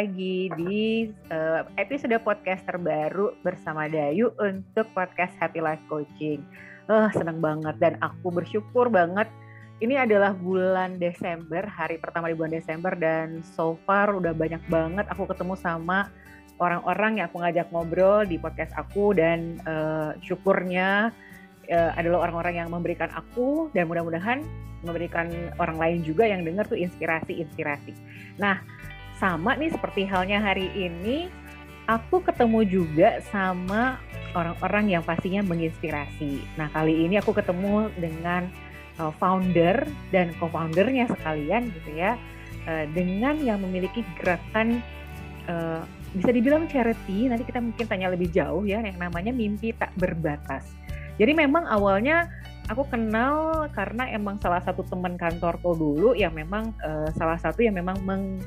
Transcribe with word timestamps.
lagi 0.00 0.48
di 0.56 1.12
uh, 1.28 1.60
episode 1.76 2.16
podcast 2.24 2.64
terbaru 2.64 3.36
bersama 3.44 3.84
Dayu 3.84 4.32
untuk 4.40 4.88
podcast 4.96 5.28
Happy 5.36 5.60
Life 5.60 5.84
Coaching. 5.92 6.40
Uh, 6.88 7.12
seneng 7.12 7.44
banget 7.44 7.76
dan 7.76 8.00
aku 8.00 8.32
bersyukur 8.32 8.88
banget 8.88 9.28
ini 9.84 10.00
adalah 10.00 10.32
bulan 10.32 10.96
Desember, 10.96 11.68
hari 11.68 12.00
pertama 12.00 12.32
di 12.32 12.34
bulan 12.40 12.48
Desember 12.48 12.96
dan 12.96 13.44
so 13.44 13.76
far 13.84 14.16
udah 14.16 14.32
banyak 14.32 14.64
banget 14.72 15.04
aku 15.12 15.28
ketemu 15.28 15.52
sama 15.60 16.08
orang-orang 16.56 17.20
yang 17.20 17.28
aku 17.28 17.44
ngajak 17.44 17.68
ngobrol 17.68 18.24
di 18.24 18.40
podcast 18.40 18.72
aku 18.80 19.12
dan 19.12 19.60
uh, 19.68 20.16
syukurnya 20.24 21.12
uh, 21.68 21.92
adalah 22.00 22.24
orang-orang 22.24 22.56
yang 22.56 22.72
memberikan 22.72 23.12
aku 23.12 23.68
dan 23.76 23.84
mudah-mudahan 23.84 24.48
memberikan 24.80 25.28
orang 25.60 25.76
lain 25.76 25.98
juga 26.08 26.24
yang 26.24 26.40
dengar 26.40 26.64
tuh 26.64 26.80
inspirasi-inspirasi. 26.80 27.92
Nah, 28.40 28.64
sama 29.20 29.52
nih 29.60 29.68
seperti 29.68 30.08
halnya 30.08 30.40
hari 30.40 30.72
ini 30.72 31.28
aku 31.84 32.24
ketemu 32.24 32.64
juga 32.64 33.20
sama 33.28 34.00
orang-orang 34.32 34.96
yang 34.96 35.02
pastinya 35.04 35.44
menginspirasi. 35.44 36.40
Nah, 36.56 36.72
kali 36.72 37.04
ini 37.04 37.20
aku 37.20 37.36
ketemu 37.36 37.92
dengan 38.00 38.48
uh, 38.96 39.12
founder 39.20 39.84
dan 40.08 40.32
co-foundernya 40.40 41.10
sekalian 41.12 41.68
gitu 41.68 42.00
ya. 42.00 42.16
Uh, 42.64 42.88
dengan 42.96 43.36
yang 43.44 43.60
memiliki 43.60 44.06
gerakan 44.16 44.80
uh, 45.50 45.84
bisa 46.16 46.30
dibilang 46.32 46.64
charity, 46.70 47.28
nanti 47.28 47.44
kita 47.44 47.60
mungkin 47.60 47.86
tanya 47.86 48.08
lebih 48.10 48.32
jauh 48.32 48.64
ya 48.64 48.80
yang 48.80 48.96
namanya 48.96 49.36
mimpi 49.36 49.76
tak 49.76 49.92
berbatas. 50.00 50.64
Jadi 51.20 51.36
memang 51.36 51.68
awalnya 51.68 52.30
aku 52.72 52.88
kenal 52.88 53.66
karena 53.76 54.08
emang 54.08 54.40
salah 54.40 54.62
satu 54.64 54.80
teman 54.88 55.20
kantorku 55.20 55.76
dulu 55.76 56.16
yang 56.16 56.32
memang 56.32 56.72
salah 57.12 57.36
satu 57.36 57.60
yang 57.60 57.76
memang 57.76 58.00
meng 58.08 58.40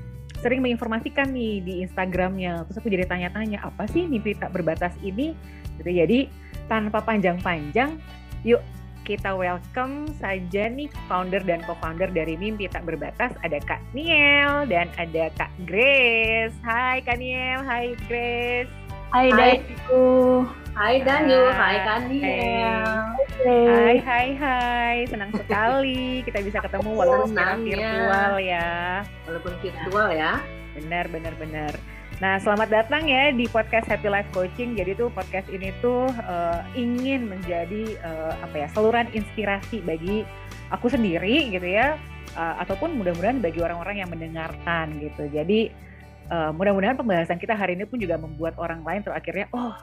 sering 0.43 0.59
menginformasikan 0.59 1.31
nih 1.31 1.63
di 1.63 1.73
Instagramnya. 1.87 2.67
Terus 2.67 2.77
aku 2.83 2.91
jadi 2.91 3.07
tanya-tanya 3.07 3.63
apa 3.63 3.87
sih 3.87 4.03
mimpi 4.03 4.35
tak 4.35 4.51
berbatas 4.51 4.91
ini? 4.99 5.31
Gitu. 5.79 5.89
Jadi 5.89 6.27
tanpa 6.67 6.99
panjang-panjang, 6.99 7.95
yuk 8.43 8.59
kita 9.03 9.35
welcome 9.35 10.07
saja 10.15 10.71
nih 10.71 10.87
founder 11.11 11.43
dan 11.43 11.59
co-founder 11.67 12.07
dari 12.07 12.39
Mimpi 12.39 12.71
Tak 12.71 12.87
Berbatas. 12.87 13.35
Ada 13.43 13.59
Kak 13.59 13.83
Niel 13.91 14.63
dan 14.71 14.87
ada 14.95 15.27
Kak 15.35 15.51
Grace. 15.67 16.55
Hai 16.63 17.03
Kak 17.03 17.19
Niel, 17.19 17.59
hai 17.67 17.99
Grace. 18.07 18.82
Hai 19.13 19.29
Dayu. 19.29 20.41
Hai 20.73 20.97
Daniel, 21.05 21.53
hai 21.53 21.85
Kaniel. 21.85 23.13
Hai, 23.45 23.95
hai, 24.01 24.27
hai. 24.33 24.97
Senang 25.05 25.29
sekali 25.37 26.25
kita 26.25 26.41
bisa 26.41 26.57
ketemu 26.57 26.97
walaupun 26.97 27.29
secara 27.29 27.53
virtual 27.61 28.41
ya. 28.41 29.05
Walaupun 29.29 29.53
virtual 29.61 30.09
ya. 30.17 30.41
Benar, 30.73 31.13
benar, 31.13 31.33
benar. 31.37 31.77
Nah, 32.25 32.41
selamat 32.41 32.73
datang 32.73 33.05
ya 33.05 33.29
di 33.29 33.45
podcast 33.45 33.85
Happy 33.85 34.09
Life 34.09 34.33
Coaching. 34.33 34.73
Jadi 34.73 34.97
tuh 34.97 35.13
podcast 35.13 35.45
ini 35.53 35.69
tuh 35.77 36.09
uh, 36.25 36.65
ingin 36.73 37.29
menjadi 37.29 37.93
uh, 38.01 38.33
apa 38.41 38.65
ya 38.65 38.67
saluran 38.73 39.13
inspirasi 39.13 39.85
bagi 39.85 40.25
aku 40.73 40.89
sendiri 40.89 41.53
gitu 41.53 41.69
ya, 41.69 42.01
uh, 42.33 42.65
ataupun 42.65 42.97
mudah-mudahan 42.97 43.45
bagi 43.45 43.61
orang-orang 43.61 44.01
yang 44.01 44.09
mendengarkan 44.09 44.97
gitu. 44.97 45.29
Jadi 45.29 45.92
uh, 46.29 46.51
mudah-mudahan 46.55 46.95
pembahasan 46.95 47.41
kita 47.41 47.57
hari 47.57 47.75
ini 47.75 47.87
pun 47.87 47.99
juga 47.99 48.15
membuat 48.15 48.55
orang 48.61 48.85
lain 48.85 49.01
tuh 49.03 49.15
akhirnya 49.15 49.49
oh 49.51 49.75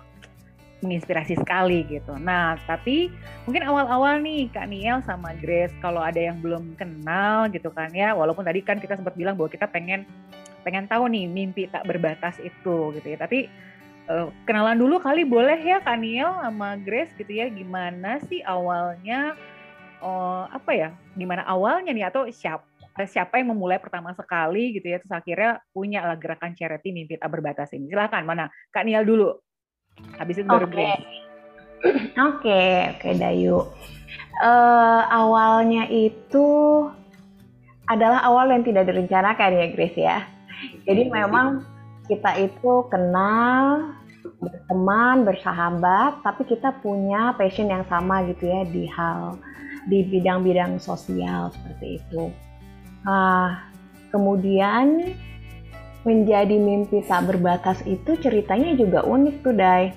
menginspirasi 0.81 1.37
sekali 1.37 1.85
gitu. 1.93 2.17
Nah, 2.17 2.57
tapi 2.65 3.13
mungkin 3.45 3.69
awal-awal 3.69 4.17
nih 4.25 4.49
Kak 4.49 4.65
Niel 4.73 5.05
sama 5.05 5.37
Grace 5.37 5.77
kalau 5.85 6.01
ada 6.01 6.17
yang 6.17 6.41
belum 6.41 6.73
kenal 6.81 7.53
gitu 7.53 7.69
kan 7.69 7.93
ya, 7.93 8.17
walaupun 8.17 8.49
tadi 8.49 8.65
kan 8.65 8.81
kita 8.81 8.97
sempat 8.97 9.13
bilang 9.13 9.37
bahwa 9.37 9.53
kita 9.53 9.69
pengen 9.69 10.09
pengen 10.65 10.89
tahu 10.89 11.09
nih 11.09 11.29
mimpi 11.29 11.69
tak 11.69 11.85
berbatas 11.85 12.41
itu 12.41 12.97
gitu 12.97 13.07
ya. 13.13 13.21
Tapi 13.21 13.53
uh, 14.09 14.33
kenalan 14.49 14.81
dulu 14.81 14.97
kali 15.05 15.29
boleh 15.29 15.61
ya 15.61 15.85
Kak 15.85 16.01
Niel 16.01 16.33
sama 16.33 16.81
Grace 16.81 17.13
gitu 17.13 17.29
ya, 17.29 17.53
gimana 17.53 18.17
sih 18.25 18.41
awalnya 18.41 19.37
uh, 20.01 20.49
apa 20.49 20.73
ya? 20.73 20.89
Gimana 21.13 21.45
awalnya 21.45 21.93
nih 21.93 22.09
atau 22.09 22.25
siapa 22.33 22.70
siapa 23.07 23.39
yang 23.41 23.55
memulai 23.55 23.79
pertama 23.79 24.13
sekali 24.17 24.77
gitu 24.77 24.91
ya 24.91 24.99
terus 24.99 25.13
akhirnya 25.13 25.63
punya 25.73 26.03
gerakan 26.19 26.53
charity 26.57 26.91
mimpi 26.91 27.17
tak 27.21 27.31
berbatas 27.31 27.73
ini 27.73 27.89
silahkan 27.89 28.25
mana 28.25 28.49
Kak 28.73 28.85
Niel 28.85 29.05
dulu 29.07 29.31
Habis 30.17 30.41
itu 30.41 30.49
baru 30.49 30.69
Oke, 30.69 30.89
oke, 32.17 32.65
oke 32.97 33.09
Dayu. 33.17 33.65
Uh, 34.41 35.03
awalnya 35.09 35.89
itu 35.89 36.49
adalah 37.89 38.21
awal 38.25 38.53
yang 38.53 38.63
tidak 38.65 38.89
direncanakan 38.89 39.51
ya 39.57 39.67
Grace 39.73 39.99
ya. 39.99 40.19
Jadi 40.85 41.09
memang 41.09 41.65
kita 42.05 42.37
itu 42.37 42.85
kenal, 42.93 43.91
berteman, 44.39 45.25
bersahabat, 45.25 46.21
tapi 46.21 46.45
kita 46.45 46.77
punya 46.85 47.33
passion 47.41 47.73
yang 47.73 47.85
sama 47.89 48.25
gitu 48.29 48.45
ya 48.45 48.61
di 48.69 48.85
hal 48.85 49.41
di 49.89 50.05
bidang-bidang 50.05 50.77
sosial 50.77 51.49
seperti 51.57 51.97
itu. 51.97 52.29
Uh, 53.01 53.57
kemudian 54.13 55.17
menjadi 56.05 56.57
mimpi 56.57 57.05
tak 57.05 57.29
berbatas 57.29 57.81
itu 57.85 58.17
ceritanya 58.21 58.77
juga 58.77 59.05
unik 59.05 59.37
tuh 59.45 59.55
Dai. 59.57 59.93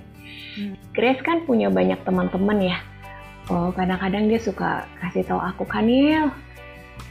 Hmm. 0.55 0.75
Grace 0.95 1.23
kan 1.23 1.43
punya 1.43 1.67
banyak 1.67 1.99
teman-teman 2.03 2.59
ya. 2.63 2.77
Oh 3.51 3.75
kadang-kadang 3.75 4.31
dia 4.31 4.39
suka 4.39 4.87
kasih 5.03 5.27
tahu 5.27 5.35
aku 5.35 5.67
Kanil, 5.67 6.31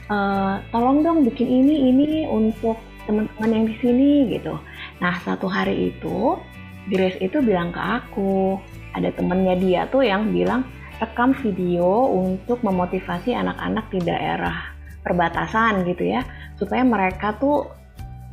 uh, 0.09 0.57
tolong 0.73 1.05
dong 1.05 1.21
bikin 1.29 1.45
ini 1.45 1.93
ini 1.93 2.25
untuk 2.25 2.77
teman-teman 3.05 3.53
yang 3.53 3.65
di 3.69 3.75
sini 3.77 4.11
gitu. 4.33 4.57
Nah 4.97 5.21
satu 5.21 5.45
hari 5.45 5.93
itu 5.93 6.41
Grace 6.89 7.21
itu 7.21 7.37
bilang 7.39 7.69
ke 7.69 7.79
aku, 7.79 8.57
ada 8.97 9.13
temennya 9.13 9.55
dia 9.61 9.81
tuh 9.87 10.03
yang 10.03 10.33
bilang 10.33 10.65
rekam 10.97 11.37
video 11.37 12.09
untuk 12.11 12.59
memotivasi 12.65 13.31
anak-anak 13.31 13.87
di 13.93 13.99
daerah 14.01 14.72
perbatasan 15.03 15.83
gitu 15.85 16.07
ya, 16.07 16.23
supaya 16.55 16.81
mereka 16.81 17.35
tuh 17.37 17.67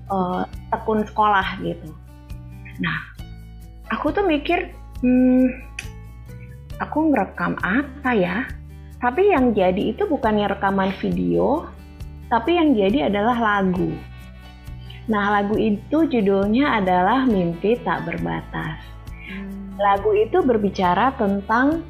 uh, 0.08 0.46
tekun 0.70 1.02
sekolah 1.04 1.60
gitu. 1.60 1.90
Nah, 2.80 2.98
aku 3.90 4.14
tuh 4.14 4.24
mikir, 4.24 4.72
hmm, 5.02 5.46
aku 6.80 7.12
ngerekam 7.12 7.58
apa 7.60 8.10
ya? 8.14 8.48
Tapi 9.00 9.32
yang 9.32 9.56
jadi 9.56 9.96
itu 9.96 10.04
bukannya 10.06 10.48
rekaman 10.48 10.92
video, 11.00 11.68
tapi 12.30 12.56
yang 12.56 12.76
jadi 12.76 13.12
adalah 13.12 13.36
lagu. 13.36 13.90
Nah, 15.10 15.40
lagu 15.40 15.58
itu 15.58 16.06
judulnya 16.06 16.78
adalah 16.78 17.26
Mimpi 17.26 17.80
Tak 17.82 18.06
Berbatas. 18.06 18.78
Hmm. 19.26 19.74
Lagu 19.80 20.14
itu 20.14 20.38
berbicara 20.44 21.16
tentang 21.18 21.82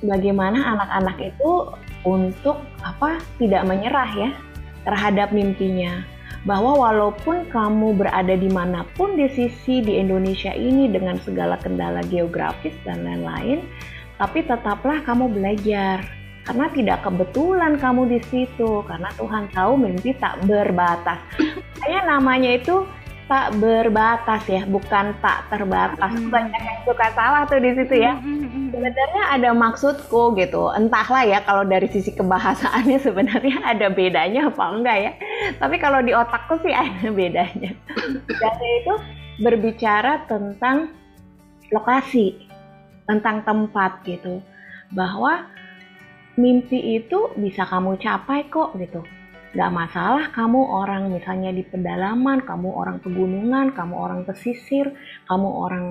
bagaimana 0.00 0.72
anak-anak 0.72 1.34
itu 1.34 1.50
untuk 2.04 2.60
apa 2.84 3.20
tidak 3.40 3.64
menyerah 3.64 4.10
ya 4.12 4.30
terhadap 4.84 5.32
mimpinya 5.32 6.04
bahwa 6.44 6.76
walaupun 6.76 7.48
kamu 7.48 7.96
berada 7.96 8.36
di 8.36 8.52
mana 8.52 8.84
pun 8.94 9.16
di 9.16 9.28
sisi 9.32 9.80
di 9.80 9.96
Indonesia 9.96 10.52
ini 10.52 10.92
dengan 10.92 11.16
segala 11.24 11.56
kendala 11.56 12.04
geografis 12.04 12.76
dan 12.84 13.00
lain-lain, 13.00 13.64
tapi 14.20 14.44
tetaplah 14.44 15.00
kamu 15.02 15.32
belajar. 15.32 16.04
Karena 16.44 16.68
tidak 16.76 17.00
kebetulan 17.00 17.80
kamu 17.80 18.04
di 18.04 18.20
situ, 18.28 18.84
karena 18.84 19.08
Tuhan 19.16 19.48
tahu 19.56 19.80
mimpi 19.80 20.12
tak 20.20 20.44
berbatas. 20.44 21.16
Kayak 21.80 22.04
namanya 22.04 22.60
itu 22.60 22.84
tak 23.24 23.56
berbatas 23.56 24.44
ya, 24.44 24.62
bukan 24.68 25.16
tak 25.24 25.48
terbatas. 25.48 26.12
Hmm. 26.12 26.28
Banyak 26.28 26.60
yang 26.60 26.78
suka 26.84 27.08
salah 27.16 27.48
tuh 27.48 27.60
di 27.60 27.72
situ 27.72 27.94
ya. 27.96 28.20
Hmm, 28.20 28.44
hmm, 28.44 28.66
sebenarnya 28.74 29.24
ada 29.32 29.50
maksudku 29.56 30.36
gitu. 30.36 30.68
Entahlah 30.76 31.24
ya 31.24 31.38
kalau 31.44 31.64
dari 31.64 31.88
sisi 31.88 32.12
kebahasaannya 32.12 32.98
sebenarnya 33.00 33.64
ada 33.64 33.88
bedanya 33.88 34.52
apa 34.52 34.64
enggak 34.68 34.98
ya. 35.00 35.12
Tapi 35.56 35.76
kalau 35.80 36.04
di 36.04 36.12
otakku 36.12 36.60
sih 36.60 36.74
ada 36.74 37.08
bedanya. 37.08 37.72
Jadi 38.28 38.66
itu 38.84 38.94
berbicara 39.40 40.28
tentang 40.28 40.92
lokasi, 41.72 42.44
tentang 43.08 43.40
tempat 43.48 44.04
gitu. 44.04 44.44
Bahwa 44.92 45.48
mimpi 46.36 47.00
itu 47.00 47.30
bisa 47.38 47.62
kamu 47.64 47.96
capai 48.02 48.50
kok 48.50 48.74
gitu 48.76 49.06
Gak 49.54 49.70
masalah 49.70 50.34
kamu 50.34 50.66
orang 50.66 51.14
misalnya 51.14 51.54
di 51.54 51.62
pedalaman, 51.62 52.42
kamu 52.42 52.74
orang 52.74 52.98
pegunungan, 52.98 53.70
kamu 53.70 53.94
orang 53.94 54.20
pesisir, 54.26 54.90
kamu 55.30 55.46
orang 55.46 55.86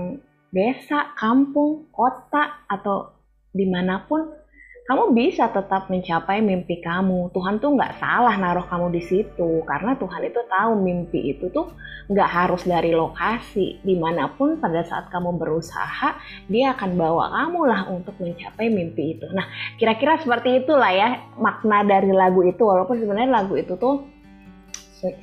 desa, 0.52 1.16
kampung, 1.16 1.88
kota, 1.96 2.68
atau 2.68 3.16
di 3.56 3.64
mana 3.64 4.04
pun 4.04 4.43
kamu 4.84 5.16
bisa 5.16 5.48
tetap 5.48 5.88
mencapai 5.88 6.44
mimpi 6.44 6.84
kamu. 6.84 7.32
Tuhan 7.32 7.64
tuh 7.64 7.72
nggak 7.72 8.04
salah 8.04 8.36
naruh 8.36 8.68
kamu 8.68 8.92
di 8.92 9.02
situ 9.08 9.64
karena 9.64 9.96
Tuhan 9.96 10.28
itu 10.28 10.44
tahu 10.44 10.72
mimpi 10.76 11.32
itu 11.32 11.48
tuh 11.56 11.72
nggak 12.12 12.30
harus 12.30 12.68
dari 12.68 12.92
lokasi. 12.92 13.80
Di 13.80 13.96
mana 13.96 14.28
pun 14.36 14.60
pada 14.60 14.84
saat 14.84 15.08
kamu 15.08 15.40
berusaha, 15.40 16.20
dia 16.52 16.76
akan 16.76 17.00
bawa 17.00 17.32
kamu 17.32 17.60
lah 17.64 17.82
untuk 17.96 18.20
mencapai 18.20 18.68
mimpi 18.68 19.16
itu. 19.16 19.24
Nah, 19.32 19.48
kira-kira 19.80 20.20
seperti 20.20 20.68
itulah 20.68 20.92
ya 20.92 21.32
makna 21.40 21.88
dari 21.88 22.12
lagu 22.12 22.44
itu. 22.44 22.68
Walaupun 22.68 23.00
sebenarnya 23.00 23.32
lagu 23.32 23.56
itu 23.56 23.80
tuh 23.80 24.04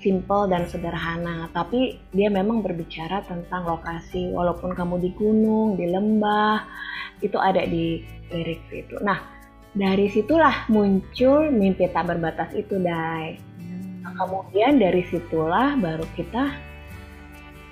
simple 0.01 0.45
dan 0.49 0.69
sederhana, 0.69 1.49
tapi 1.53 2.01
dia 2.13 2.33
memang 2.33 2.65
berbicara 2.65 3.29
tentang 3.29 3.69
lokasi. 3.69 4.33
Walaupun 4.33 4.73
kamu 4.73 5.05
di 5.05 5.11
gunung, 5.13 5.77
di 5.77 5.85
lembah, 5.85 6.65
itu 7.21 7.37
ada 7.37 7.65
di 7.65 8.01
lirik 8.33 8.65
itu. 8.73 8.97
Nah, 9.01 9.40
dari 9.71 10.11
situlah 10.11 10.67
muncul 10.67 11.51
mimpi 11.51 11.87
tak 11.91 12.11
berbatas 12.11 12.51
itu, 12.59 12.79
Dai. 12.83 13.39
Nah, 14.01 14.13
kemudian 14.17 14.81
dari 14.81 15.07
situlah 15.07 15.79
baru 15.79 16.07
kita 16.19 16.51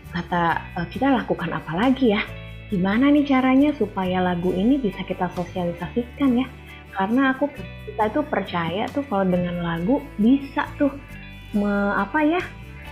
kata 0.08 0.42
eh, 0.78 0.86
kita 0.88 1.10
lakukan 1.10 1.50
apa 1.52 1.72
lagi 1.74 2.14
ya? 2.14 2.22
Gimana 2.68 3.08
nih 3.08 3.24
caranya 3.24 3.72
supaya 3.72 4.20
lagu 4.20 4.52
ini 4.52 4.76
bisa 4.76 5.00
kita 5.02 5.32
sosialisasikan 5.32 6.44
ya? 6.44 6.46
Karena 6.92 7.32
aku 7.32 7.48
kita 7.88 8.10
itu 8.12 8.20
percaya 8.26 8.84
tuh 8.92 9.06
kalau 9.08 9.24
dengan 9.24 9.62
lagu 9.64 10.04
bisa 10.20 10.68
tuh 10.76 10.92
me, 11.56 11.70
apa 11.96 12.20
ya 12.24 12.42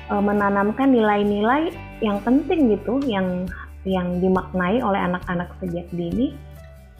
e, 0.08 0.14
menanamkan 0.17 0.88
nilai-nilai 0.88 1.75
yang 2.00 2.20
penting 2.23 2.73
gitu 2.76 3.03
yang 3.05 3.44
yang 3.87 4.19
dimaknai 4.19 4.82
oleh 4.82 4.99
anak-anak 4.99 5.50
sejak 5.62 5.87
dini 5.94 6.35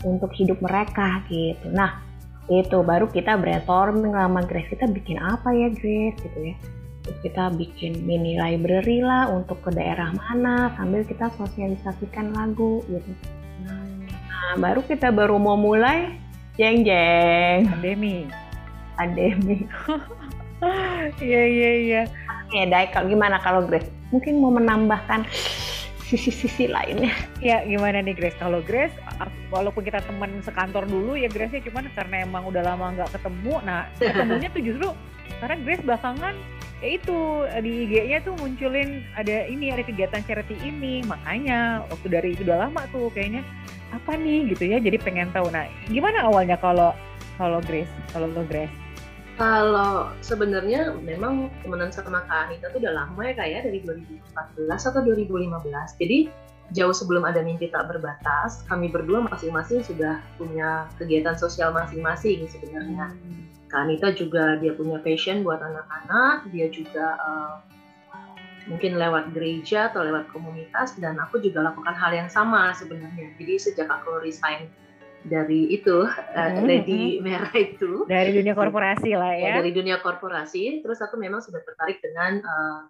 untuk 0.05 0.33
hidup 0.37 0.59
mereka 0.61 1.23
gitu. 1.31 1.71
Nah 1.73 2.03
itu 2.47 2.79
baru 2.85 3.11
kita 3.11 3.35
brainstorming 3.39 4.15
sama 4.15 4.45
Grace 4.47 4.71
kita 4.71 4.87
bikin 4.87 5.19
apa 5.19 5.51
ya 5.55 5.69
Grace 5.73 6.19
gitu 6.21 6.39
ya. 6.53 6.57
Terus 7.07 7.19
kita 7.23 7.55
bikin 7.55 8.03
mini 8.03 8.35
library 8.35 8.99
lah 9.01 9.31
untuk 9.31 9.63
ke 9.63 9.71
daerah 9.71 10.11
mana 10.13 10.75
sambil 10.75 11.07
kita 11.07 11.31
sosialisasikan 11.39 12.35
lagu 12.35 12.83
gitu. 12.91 13.11
Nah 13.65 14.59
baru 14.59 14.83
kita 14.85 15.15
baru 15.15 15.39
mau 15.39 15.55
mulai 15.55 16.19
jeng 16.57 16.87
jeng 16.87 17.69
pandemi 17.69 18.27
pandemi 18.97 19.65
Iya 21.21 21.43
iya 21.45 21.71
iya. 21.85 22.03
Oke, 22.47 22.65
Dai, 22.71 22.89
kalau 22.89 23.13
gimana 23.13 23.37
kalau 23.45 23.61
Grace? 23.69 23.91
Mungkin 24.09 24.41
mau 24.41 24.49
menambahkan 24.55 25.29
sisi-sisi 26.07 26.71
lainnya. 26.71 27.13
Ya 27.43 27.61
gimana 27.67 28.01
nih 28.01 28.17
Grace? 28.17 28.39
Kalau 28.39 28.63
Grace, 28.65 28.95
walaupun 29.49 29.83
kita 29.85 30.03
teman 30.05 30.41
sekantor 30.45 30.85
dulu 30.85 31.17
ya 31.17 31.31
Grace 31.31 31.55
ya 31.57 31.63
cuman 31.65 31.89
karena 31.95 32.27
emang 32.27 32.45
udah 32.49 32.63
lama 32.63 32.93
nggak 32.97 33.11
ketemu, 33.17 33.55
nah 33.65 33.89
ketemunya 33.97 34.49
tuh 34.53 34.63
justru 34.63 34.89
karena 35.41 35.57
Grace 35.65 35.85
belakangan 35.85 36.35
ya 36.85 36.89
itu 37.01 37.19
di 37.65 37.89
IG-nya 37.89 38.19
tuh 38.21 38.37
munculin 38.37 39.01
ada 39.17 39.49
ini 39.49 39.73
ada 39.73 39.81
kegiatan 39.81 40.21
charity 40.29 40.57
ini 40.61 41.01
makanya 41.09 41.89
waktu 41.89 42.07
dari 42.13 42.29
itu 42.37 42.45
udah 42.45 42.69
lama 42.69 42.85
tuh 42.93 43.09
kayaknya 43.17 43.41
apa 43.95 44.19
nih? 44.19 44.53
gitu 44.53 44.69
ya 44.69 44.77
jadi 44.83 45.01
pengen 45.01 45.33
tahu. 45.33 45.49
Nah 45.49 45.65
gimana 45.89 46.29
awalnya 46.29 46.61
kalau 46.61 46.93
kalau 47.41 47.61
Grace 47.65 47.91
kalau 48.13 48.29
lo 48.29 48.45
Grace? 48.45 48.73
Kalau 49.37 50.17
sebenarnya 50.25 50.97
memang 50.97 51.53
temenan 51.61 51.93
sama 51.93 52.25
Kak 52.25 52.49
Anita 52.49 52.73
tuh 52.73 52.81
udah 52.81 53.05
lama 53.05 53.21
ya 53.21 53.37
kayak 53.37 53.53
ya, 53.53 53.61
dari 53.69 53.85
2014 53.85 54.89
atau 54.89 55.01
2015. 55.05 56.01
Jadi 56.01 56.19
jauh 56.75 56.95
sebelum 56.95 57.23
ada 57.23 57.43
mimpi 57.45 57.71
tak 57.71 57.87
berbatas, 57.87 58.67
kami 58.67 58.91
berdua 58.91 59.23
masing-masing 59.31 59.87
sudah 59.87 60.19
punya 60.41 60.91
kegiatan 60.99 61.39
sosial 61.39 61.71
masing-masing 61.71 62.49
sebenarnya. 62.51 63.13
Hmm. 63.13 63.47
Kak 63.67 63.87
Anita 63.87 64.15
juga 64.15 64.59
dia 64.63 64.75
punya 64.75 65.03
passion 65.03 65.43
buat 65.43 65.59
anak-anak, 65.59 66.51
dia 66.55 66.71
juga 66.71 67.19
uh, 67.19 67.55
mungkin 68.67 68.99
lewat 68.99 69.31
gereja 69.35 69.91
atau 69.91 70.03
lewat 70.03 70.31
komunitas 70.35 70.99
dan 70.99 71.19
aku 71.23 71.39
juga 71.39 71.71
lakukan 71.71 71.95
hal 71.95 72.15
yang 72.15 72.31
sama 72.31 72.75
sebenarnya. 72.75 73.31
Jadi 73.39 73.55
sejak 73.59 73.91
aku 73.91 74.23
resign 74.23 74.71
dari 75.27 75.75
itu 75.75 76.07
uh, 76.07 76.51
lady 76.63 77.19
merah 77.19 77.51
itu 77.59 78.07
dari 78.07 78.31
dunia 78.31 78.55
korporasi 78.55 79.19
lah 79.19 79.35
ya. 79.35 79.47
ya 79.51 79.55
dari 79.59 79.75
dunia 79.75 79.99
korporasi 79.99 80.87
terus 80.87 81.03
aku 81.03 81.19
memang 81.19 81.43
sudah 81.43 81.59
tertarik 81.67 81.99
dengan 81.99 82.39
uh, 82.47 82.87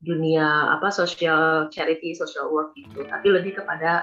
dunia 0.00 0.72
apa 0.72 0.88
social 0.88 1.68
charity 1.68 2.16
social 2.16 2.48
work 2.48 2.72
itu 2.72 3.04
tapi 3.04 3.28
lebih 3.28 3.60
kepada 3.60 4.00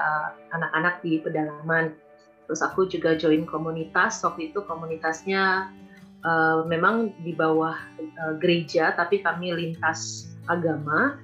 anak-anak 0.54 1.02
uh, 1.02 1.02
di 1.02 1.12
pedalaman. 1.22 1.98
Terus 2.46 2.62
aku 2.64 2.88
juga 2.88 3.18
join 3.18 3.44
komunitas. 3.44 4.22
Waktu 4.24 4.54
itu 4.54 4.62
komunitasnya 4.64 5.74
uh, 6.22 6.64
memang 6.70 7.12
di 7.26 7.34
bawah 7.34 7.76
uh, 8.24 8.34
gereja 8.38 8.94
tapi 8.94 9.26
kami 9.26 9.52
lintas 9.58 10.32
agama. 10.46 11.18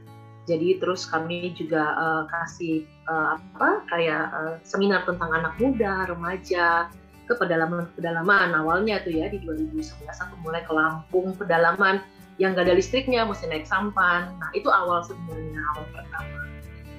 Jadi 0.43 0.75
terus 0.83 1.07
kami 1.07 1.55
juga 1.55 1.95
uh, 1.95 2.23
kasih 2.27 2.83
uh, 3.07 3.39
apa 3.39 3.87
kayak 3.87 4.25
uh, 4.35 4.53
seminar 4.67 5.07
tentang 5.07 5.31
anak 5.31 5.55
muda, 5.55 6.03
remaja 6.11 6.91
ke 7.23 7.33
pedalaman-pedalaman 7.39 8.51
awalnya 8.51 8.99
tuh 9.03 9.15
ya 9.15 9.31
di 9.31 9.39
2011 9.41 10.03
aku 10.07 10.35
mulai 10.43 10.61
ke 10.67 10.73
Lampung 10.75 11.31
pedalaman 11.39 12.03
yang 12.41 12.57
gak 12.57 12.67
ada 12.67 12.75
listriknya 12.75 13.23
mesti 13.23 13.45
naik 13.45 13.69
sampan. 13.69 14.33
Nah 14.41 14.49
itu 14.57 14.67
awal 14.67 15.05
sebenarnya 15.05 15.61
awal 15.75 15.85
pertama. 15.93 16.41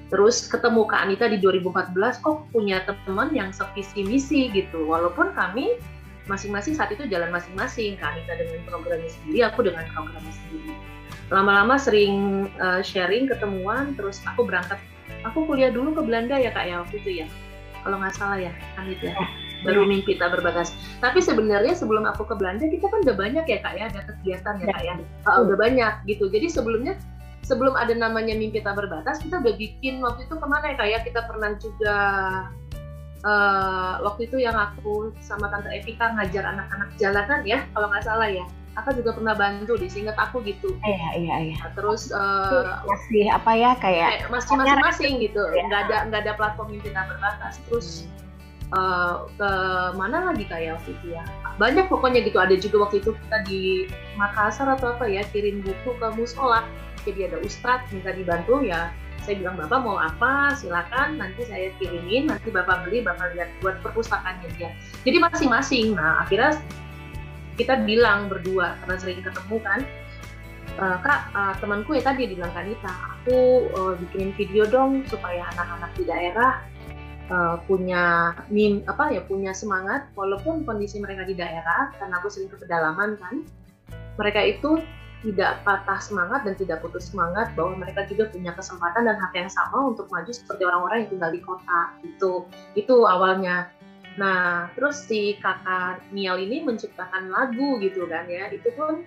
Terus 0.09 0.47
ketemu 0.47 0.81
Kak 0.87 1.01
Anita 1.05 1.25
di 1.27 1.37
2014 1.43 2.23
kok 2.23 2.47
punya 2.55 2.85
teman 2.87 3.35
yang 3.35 3.51
sevisi 3.51 4.05
misi 4.05 4.47
gitu. 4.53 4.87
Walaupun 4.87 5.35
kami 5.35 5.75
masing-masing 6.31 6.77
saat 6.77 6.95
itu 6.95 7.03
jalan 7.11 7.33
masing-masing. 7.35 7.99
Kak 7.99 8.15
Anita 8.15 8.39
dengan 8.39 8.63
programnya 8.69 9.11
sendiri, 9.11 9.39
aku 9.43 9.67
dengan 9.67 9.83
programnya 9.91 10.33
sendiri 10.45 10.73
lama-lama 11.33 11.81
sering 11.81 12.45
uh, 12.61 12.85
sharing 12.85 13.25
ketemuan 13.25 13.97
terus 13.97 14.21
aku 14.29 14.45
berangkat 14.45 14.77
aku 15.25 15.49
kuliah 15.49 15.73
dulu 15.73 15.97
ke 15.97 16.01
Belanda 16.05 16.37
ya 16.37 16.53
kak 16.53 16.69
ya 16.69 16.85
waktu 16.85 17.01
itu 17.01 17.25
ya 17.25 17.27
kalau 17.81 17.97
nggak 17.97 18.13
salah 18.13 18.37
ya 18.37 18.53
Amit 18.77 19.01
ya 19.01 19.13
baru 19.65 19.81
iya. 19.83 19.89
mimpi 19.89 20.13
tak 20.21 20.29
berbatas 20.37 20.71
tapi 21.03 21.19
sebenarnya 21.19 21.75
sebelum 21.75 22.07
aku 22.07 22.23
ke 22.25 22.35
Belanda 22.39 22.65
kita 22.65 22.87
kan 22.87 23.03
udah 23.03 23.15
banyak 23.15 23.45
ya 23.45 23.57
kak 23.59 23.73
ya? 23.75 23.85
Ada 23.91 24.01
kegiatan 24.09 24.53
ya 24.63 24.67
kak 24.71 24.83
ya? 24.83 24.93
Uh, 25.27 25.37
udah 25.43 25.57
banyak 25.59 25.93
gitu. 26.07 26.25
Jadi 26.31 26.47
sebelumnya 26.47 26.93
sebelum 27.45 27.77
ada 27.77 27.93
namanya 27.93 28.33
mimpi 28.33 28.63
tak 28.63 28.79
berbatas 28.79 29.21
kita 29.21 29.37
udah 29.43 29.53
bikin 29.53 30.01
waktu 30.01 30.25
itu 30.25 30.35
ke 30.35 30.47
mana 30.47 30.71
ya 30.71 30.75
kak 30.79 30.87
ya? 30.89 30.99
Kita 31.03 31.21
pernah 31.27 31.51
juga 31.59 31.97
uh, 33.27 33.93
waktu 34.07 34.31
itu 34.31 34.37
yang 34.39 34.55
aku 34.55 35.11
sama 35.19 35.51
tante 35.51 35.69
Evika 35.69 36.15
ngajar 36.15 36.47
anak-anak 36.47 36.89
jalanan 36.95 37.41
ya 37.43 37.61
kalau 37.75 37.91
nggak 37.91 38.05
salah 38.05 38.29
ya. 38.31 38.45
Aku 38.75 38.91
juga 38.91 39.15
pernah 39.15 39.31
bantu 39.39 39.79
di 39.79 39.87
singkat 39.87 40.19
aku 40.19 40.43
gitu. 40.43 40.75
Iya 40.83 41.09
iya 41.15 41.35
iya. 41.47 41.57
Nah, 41.63 41.71
terus 41.79 42.11
uh, 42.11 42.83
masih 42.83 43.31
apa 43.31 43.55
ya 43.55 43.71
kayak 43.79 44.27
masih 44.27 44.51
masing-masing 44.51 45.13
gitu. 45.23 45.39
ya. 45.55 45.63
nggak 45.71 45.81
ada 45.87 45.97
nggak 46.11 46.21
ada 46.27 46.33
platform 46.35 46.75
yang 46.75 46.83
kita 46.83 47.01
berbatas. 47.07 47.55
Terus 47.71 48.03
hmm. 48.03 48.24
Uh, 48.73 49.29
ke 49.37 49.51
mana 49.93 50.31
lagi 50.31 50.45
kayak 50.49 50.81
waktu 50.81 50.97
itu 50.97 51.05
ya? 51.13 51.23
Banyak 51.61 51.85
pokoknya 51.91 52.25
gitu. 52.25 52.37
Ada 52.41 52.55
juga 52.57 52.89
waktu 52.89 53.03
itu 53.03 53.11
kita 53.13 53.37
di 53.45 53.63
Makassar 54.17 54.71
atau 54.73 54.95
apa 54.95 55.05
ya 55.05 55.21
kirim 55.29 55.61
buku 55.61 55.93
ke 55.99 56.07
musola. 56.17 56.65
Jadi 57.05 57.29
ada 57.29 57.37
ustadz 57.43 57.91
minta 57.93 58.15
dibantu 58.15 58.65
ya. 58.65 58.89
Saya 59.21 59.41
bilang 59.41 59.57
bapak 59.57 59.79
mau 59.81 59.97
apa? 59.97 60.53
Silakan 60.57 61.17
nanti 61.21 61.45
saya 61.45 61.69
kirimin. 61.77 62.29
Nanti 62.29 62.49
bapak 62.49 62.85
beli 62.87 63.05
bapak 63.05 63.33
lihat 63.37 63.49
buat 63.61 63.81
perpustakaannya 63.85 64.49
dia. 64.57 64.73
Jadi 65.05 65.17
masing-masing. 65.21 65.97
Nah 65.97 66.25
akhirnya 66.25 66.57
kita 67.55 67.83
bilang 67.87 68.27
berdua 68.27 68.75
karena 68.83 68.95
sering 68.99 69.21
ketemu 69.23 69.57
kan 69.63 69.79
uh, 70.79 70.97
kak 70.99 71.31
uh, 71.31 71.53
temanku 71.63 71.95
ya 71.95 72.03
tadi 72.03 72.27
bilang 72.27 72.51
Kanita 72.51 72.91
aku 72.91 73.71
uh, 73.75 73.93
bikinin 73.95 74.35
video 74.35 74.67
dong 74.67 75.07
supaya 75.07 75.47
anak-anak 75.55 75.91
di 75.95 76.03
daerah 76.03 76.59
uh, 77.29 77.57
punya 77.65 78.35
mim 78.49 78.81
apa 78.89 79.13
ya 79.13 79.21
punya 79.25 79.51
semangat 79.51 80.09
walaupun 80.13 80.65
kondisi 80.65 81.01
mereka 81.01 81.25
di 81.25 81.37
daerah 81.37 81.93
karena 81.97 82.19
aku 82.21 82.27
sering 82.29 82.49
ke 82.49 82.57
pedalaman 82.59 83.17
kan 83.17 83.45
mereka 84.15 84.41
itu 84.43 84.81
tidak 85.25 85.65
patah 85.65 85.97
semangat 85.97 86.45
dan 86.45 86.53
tidak 86.53 86.85
putus 86.85 87.09
semangat 87.09 87.49
bahwa 87.57 87.81
mereka 87.81 88.05
juga 88.05 88.29
punya 88.29 88.53
kesempatan 88.53 89.09
dan 89.09 89.17
hak 89.17 89.33
yang 89.33 89.49
sama 89.49 89.89
untuk 89.89 90.05
maju 90.13 90.29
seperti 90.29 90.61
orang-orang 90.61 91.05
yang 91.05 91.09
tinggal 91.17 91.31
di 91.33 91.41
kota 91.41 91.79
itu 92.05 92.33
itu 92.77 92.95
awalnya 93.09 93.73
Nah, 94.15 94.71
terus 94.75 95.03
si 95.03 95.35
kakak 95.43 95.99
Nial 96.15 96.39
ini 96.39 96.63
menciptakan 96.63 97.27
lagu 97.31 97.79
gitu 97.83 98.07
kan 98.07 98.23
ya. 98.31 98.47
Itu 98.51 98.71
pun 98.75 99.03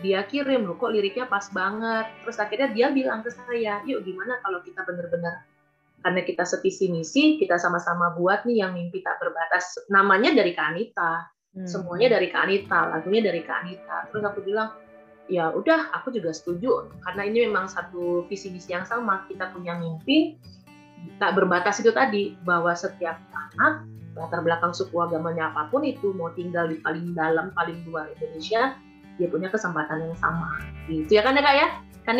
dia 0.00 0.24
kirim 0.28 0.68
loh 0.68 0.76
kok 0.80 0.92
liriknya 0.92 1.28
pas 1.28 1.44
banget. 1.52 2.08
Terus 2.24 2.36
akhirnya 2.40 2.68
dia 2.72 2.86
bilang 2.92 3.20
ke 3.20 3.30
saya, 3.32 3.84
yuk 3.84 4.04
gimana 4.04 4.40
kalau 4.40 4.64
kita 4.64 4.80
bener-bener 4.88 5.44
karena 6.06 6.22
kita 6.22 6.46
sevisi 6.46 6.86
misi, 6.86 7.34
kita 7.34 7.58
sama-sama 7.58 8.14
buat 8.14 8.46
nih 8.46 8.62
yang 8.62 8.78
mimpi 8.78 9.02
tak 9.02 9.18
berbatas. 9.18 9.74
Namanya 9.90 10.38
dari 10.38 10.54
Kanita, 10.54 11.26
hmm. 11.58 11.66
semuanya 11.66 12.14
dari 12.14 12.30
Kanita, 12.30 12.94
lagunya 12.94 13.26
dari 13.26 13.42
Kanita. 13.42 14.06
Terus 14.14 14.22
aku 14.22 14.46
bilang, 14.46 14.70
ya 15.26 15.50
udah, 15.50 15.90
aku 15.98 16.14
juga 16.14 16.30
setuju 16.30 16.94
karena 17.02 17.26
ini 17.26 17.50
memang 17.50 17.66
satu 17.66 18.22
visi 18.30 18.54
misi 18.54 18.70
yang 18.70 18.86
sama. 18.86 19.26
Kita 19.26 19.50
punya 19.50 19.74
mimpi 19.74 20.38
tak 21.18 21.34
berbatas 21.34 21.82
itu 21.82 21.90
tadi 21.90 22.38
bahwa 22.46 22.70
setiap 22.78 23.18
anak 23.34 23.82
latar 24.14 24.46
belakang 24.46 24.70
suku 24.70 24.94
agamanya 25.02 25.50
apa 25.50 25.68
pun 25.74 25.82
itu 25.82 26.14
mau 26.14 26.30
tinggal 26.38 26.70
di 26.70 26.78
paling 26.80 27.12
dalam 27.18 27.52
paling 27.52 27.84
luar 27.84 28.08
Indonesia 28.16 28.78
dia 29.20 29.28
punya 29.28 29.52
kesempatan 29.52 30.08
yang 30.08 30.16
sama 30.16 30.56
gitu 30.88 31.20
ya 31.20 31.22
kan 31.24 31.36
ya 31.36 31.44
kak 31.44 31.56
ya 31.56 31.68
kan 32.06 32.14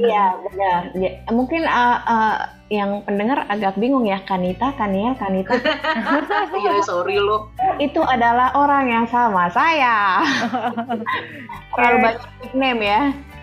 Iya 0.00 0.24
benar. 0.40 0.80
Ya, 0.96 1.12
mungkin 1.28 1.68
uh, 1.68 1.98
uh, 2.08 2.36
yang 2.72 3.04
pendengar 3.04 3.44
agak 3.52 3.76
bingung 3.76 4.08
ya 4.08 4.20
Kanita, 4.24 4.72
Kaniel, 4.80 5.12
Kanita. 5.20 5.56
Iya 6.58 6.80
sorry 6.82 7.20
lo. 7.20 7.52
Itu 7.76 8.00
adalah 8.00 8.56
orang 8.56 8.88
yang 8.88 9.06
sama 9.12 9.52
saya. 9.52 10.24
Terlalu 11.76 11.96
banyak 12.00 12.24
nickname 12.40 12.82
ya. 12.82 13.00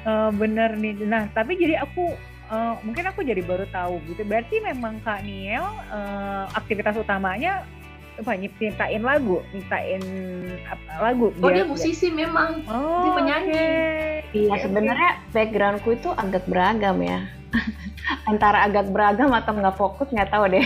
uh, 0.10 0.30
bener 0.34 0.74
nih. 0.78 0.98
Nah, 1.06 1.30
tapi 1.32 1.58
jadi 1.58 1.82
aku 1.86 2.18
uh, 2.50 2.74
mungkin 2.82 3.06
aku 3.06 3.22
jadi 3.22 3.42
baru 3.46 3.70
tahu 3.70 4.02
gitu. 4.10 4.26
Berarti 4.26 4.62
memang 4.66 4.98
Kak 5.06 5.22
Niel 5.26 5.66
uh, 5.94 6.46
aktivitas 6.58 6.98
utamanya 6.98 7.66
apa 8.16 8.32
nyiptain 8.40 9.04
lagu, 9.04 9.44
nyiptain 9.52 10.02
lagu. 11.00 11.36
Oh 11.44 11.52
dia 11.52 11.68
musisi 11.68 12.08
ya? 12.12 12.26
memang, 12.26 12.64
oh, 12.72 13.04
dia 13.04 13.12
penyanyi. 13.12 13.52
Okay. 13.52 14.14
Iya 14.36 14.52
okay, 14.52 14.64
sebenarnya 14.68 15.12
backgroundku 15.36 15.90
itu 15.96 16.10
agak 16.16 16.44
beragam 16.48 17.04
ya. 17.04 17.28
Antara 18.30 18.68
agak 18.68 18.92
beragam 18.92 19.32
atau 19.36 19.52
nggak 19.56 19.76
fokus 19.76 20.08
nggak 20.12 20.32
tahu 20.32 20.48
deh. 20.48 20.66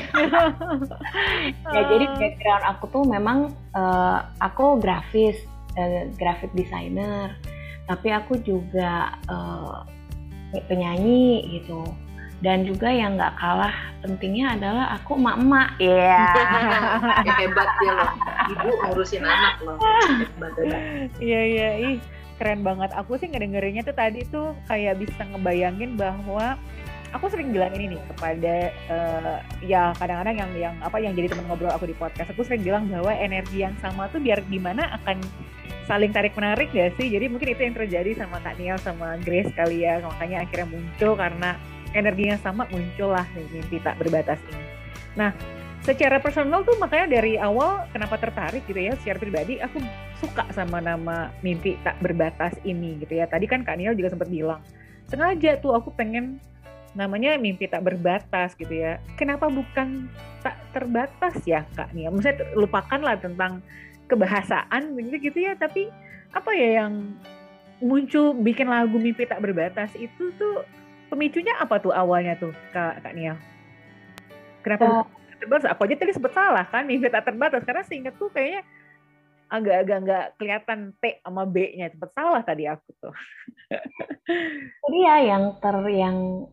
ya 1.76 1.82
jadi 1.90 2.06
background 2.18 2.64
aku 2.66 2.84
tuh 2.94 3.04
memang 3.06 3.54
uh, 3.74 4.30
aku 4.42 4.78
grafis, 4.78 5.38
uh, 5.78 6.10
graphic 6.18 6.54
designer, 6.54 7.34
tapi 7.90 8.14
aku 8.14 8.38
juga 8.42 9.18
uh, 9.26 9.86
penyanyi 10.70 11.46
gitu 11.62 11.86
dan 12.40 12.64
juga 12.64 12.88
yang 12.88 13.20
nggak 13.20 13.36
kalah 13.36 13.76
pentingnya 14.00 14.56
adalah 14.56 14.86
aku 14.96 15.20
emak-emak. 15.20 15.70
Ya 15.80 16.24
yeah. 16.36 17.24
ya 17.24 17.34
hebat 17.40 17.70
ya 17.84 17.92
loh. 17.96 18.12
Ibu 18.52 18.68
ngurusin 18.88 19.24
anak 19.24 19.56
loh. 19.64 19.78
Hebat 19.80 20.54
iya 21.20 21.42
iya. 21.44 21.70
Ih 21.80 21.98
keren 22.40 22.64
banget. 22.64 22.96
Aku 22.96 23.20
sih 23.20 23.28
ngedengerinnya 23.28 23.84
tuh 23.84 23.96
tadi 23.96 24.24
tuh 24.28 24.56
kayak 24.72 25.04
bisa 25.04 25.24
ngebayangin 25.28 26.00
bahwa 26.00 26.56
aku 27.12 27.26
sering 27.28 27.52
bilang 27.52 27.74
ini 27.76 27.96
nih 27.98 28.02
kepada 28.16 28.56
uh, 28.88 29.38
ya 29.66 29.92
kadang-kadang 29.98 30.36
yang 30.40 30.52
yang 30.56 30.76
apa 30.80 31.02
yang 31.02 31.18
jadi 31.18 31.34
teman 31.34 31.50
ngobrol 31.50 31.74
aku 31.74 31.90
di 31.90 31.98
podcast 31.98 32.30
aku 32.30 32.46
sering 32.46 32.62
bilang 32.62 32.86
bahwa 32.86 33.10
energi 33.18 33.66
yang 33.66 33.74
sama 33.82 34.06
tuh 34.14 34.22
biar 34.22 34.46
gimana 34.46 34.94
akan 35.02 35.20
saling 35.90 36.14
tarik 36.14 36.38
menarik 36.38 36.70
gak 36.70 36.94
sih? 37.02 37.10
Jadi 37.10 37.26
mungkin 37.34 37.50
itu 37.50 37.62
yang 37.66 37.74
terjadi 37.74 38.12
sama 38.22 38.38
Kak 38.46 38.62
Niel 38.62 38.78
sama 38.78 39.18
Grace 39.26 39.50
kali 39.58 39.82
ya. 39.82 39.98
Makanya 40.06 40.46
akhirnya 40.46 40.70
muncul 40.70 41.18
karena 41.18 41.58
energinya 41.94 42.38
sama 42.42 42.66
muncullah 42.70 43.26
mimpi 43.36 43.82
tak 43.82 43.98
berbatas 43.98 44.38
ini. 44.50 44.64
Nah, 45.18 45.32
secara 45.82 46.22
personal 46.22 46.62
tuh 46.68 46.78
makanya 46.78 47.20
dari 47.20 47.40
awal 47.40 47.88
kenapa 47.90 48.20
tertarik 48.20 48.62
gitu 48.68 48.78
ya 48.78 48.94
secara 49.00 49.18
pribadi 49.18 49.58
aku 49.64 49.80
suka 50.20 50.46
sama 50.54 50.84
nama 50.84 51.34
mimpi 51.42 51.80
tak 51.82 51.98
berbatas 52.04 52.54
ini 52.68 53.00
gitu 53.02 53.18
ya. 53.18 53.26
Tadi 53.26 53.48
kan 53.50 53.66
Kak 53.66 53.80
Niel 53.80 53.96
juga 53.98 54.14
sempat 54.14 54.30
bilang 54.30 54.62
sengaja 55.10 55.58
tuh 55.58 55.74
aku 55.74 55.90
pengen 55.96 56.38
namanya 56.94 57.38
mimpi 57.38 57.70
tak 57.70 57.86
berbatas 57.86 58.54
gitu 58.58 58.74
ya. 58.74 59.02
Kenapa 59.18 59.50
bukan 59.50 60.10
tak 60.42 60.58
terbatas 60.74 61.42
ya 61.46 61.66
Kak 61.74 61.94
Niel? 61.94 62.14
Maksudnya 62.14 62.46
lupakanlah 62.58 63.18
tentang 63.18 63.62
kebahasaan 64.10 64.98
begitu 64.98 65.30
gitu 65.30 65.40
ya, 65.46 65.54
tapi 65.54 65.88
apa 66.34 66.50
ya 66.54 66.86
yang 66.86 67.14
muncul 67.80 68.36
bikin 68.36 68.68
lagu 68.68 68.98
mimpi 68.98 69.24
tak 69.30 69.40
berbatas 69.40 69.94
itu 69.96 70.34
tuh 70.36 70.66
pemicunya 71.10 71.58
apa 71.58 71.82
tuh 71.82 71.92
awalnya 71.92 72.38
tuh 72.38 72.54
kak 72.72 73.02
kak 73.02 73.14
Nia? 73.18 73.36
Kenapa 74.62 74.86
uh, 74.86 75.06
terbatas? 75.42 75.68
Aku 75.74 75.90
aja 75.90 75.96
tadi 75.98 76.14
sempat 76.14 76.34
salah 76.38 76.66
kan 76.70 76.86
mimpi 76.86 77.10
tak 77.10 77.26
terbatas 77.28 77.66
karena 77.66 77.84
seingat 77.84 78.16
tuh 78.16 78.30
kayaknya 78.30 78.62
agak-agak 79.50 79.98
nggak 80.06 80.26
kelihatan 80.38 80.80
T 81.02 81.26
sama 81.26 81.44
B-nya 81.50 81.90
sempat 81.90 82.14
salah 82.14 82.42
tadi 82.46 82.70
aku 82.70 82.90
tuh. 83.02 83.16
Jadi 84.86 84.98
ya 85.02 85.16
yang 85.26 85.58
ter 85.58 85.76
yang 85.90 86.46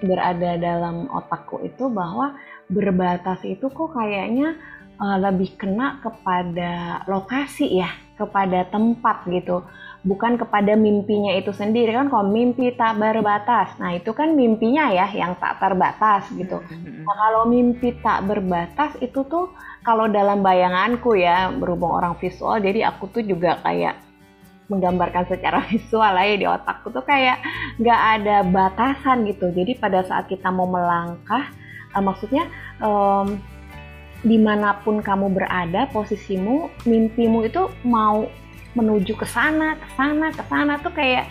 berada 0.00 0.56
dalam 0.56 1.08
otakku 1.12 1.60
itu 1.64 1.92
bahwa 1.92 2.36
berbatas 2.72 3.44
itu 3.44 3.68
kok 3.68 3.92
kayaknya 3.92 4.56
uh, 4.96 5.20
lebih 5.20 5.56
kena 5.60 6.00
kepada 6.00 7.04
lokasi 7.04 7.80
ya, 7.80 7.92
kepada 8.16 8.64
tempat 8.72 9.28
gitu 9.28 9.64
bukan 10.00 10.40
kepada 10.40 10.80
mimpinya 10.80 11.36
itu 11.36 11.52
sendiri 11.52 11.92
kan 11.92 12.08
kalau 12.08 12.32
mimpi 12.32 12.72
tak 12.72 12.96
berbatas. 12.96 13.76
Nah 13.76 13.92
itu 13.92 14.16
kan 14.16 14.32
mimpinya 14.32 14.88
ya 14.88 15.06
yang 15.12 15.36
tak 15.36 15.60
terbatas 15.60 16.24
gitu. 16.32 16.60
Mm-hmm. 16.64 17.04
nah 17.04 17.14
kalau 17.16 17.42
mimpi 17.44 17.92
tak 18.00 18.24
berbatas 18.24 18.96
itu 19.04 19.20
tuh 19.28 19.52
kalau 19.84 20.08
dalam 20.08 20.40
bayanganku 20.40 21.16
ya 21.16 21.52
berhubung 21.52 21.92
orang 21.92 22.16
visual 22.16 22.60
jadi 22.60 22.92
aku 22.92 23.08
tuh 23.12 23.24
juga 23.24 23.60
kayak 23.60 23.96
menggambarkan 24.72 25.28
secara 25.28 25.60
visual 25.68 26.08
lah 26.08 26.24
ya 26.24 26.36
di 26.38 26.46
otakku 26.48 26.88
tuh 26.94 27.04
kayak 27.04 27.42
nggak 27.76 28.00
ada 28.20 28.36
batasan 28.48 29.28
gitu. 29.28 29.52
Jadi 29.52 29.76
pada 29.76 30.00
saat 30.06 30.32
kita 30.32 30.48
mau 30.48 30.64
melangkah 30.64 31.52
uh, 31.92 32.00
maksudnya 32.00 32.48
um, 32.80 33.36
di 34.20 34.36
mana 34.36 34.80
pun 34.80 35.00
kamu 35.00 35.32
berada 35.32 35.88
posisimu 35.92 36.68
mimpimu 36.84 37.44
itu 37.48 37.68
mau 37.84 38.28
menuju 38.78 39.18
ke 39.18 39.26
sana, 39.26 39.74
ke 39.74 39.88
sana, 39.98 40.30
ke 40.30 40.42
sana 40.46 40.78
tuh 40.78 40.94
kayak 40.94 41.26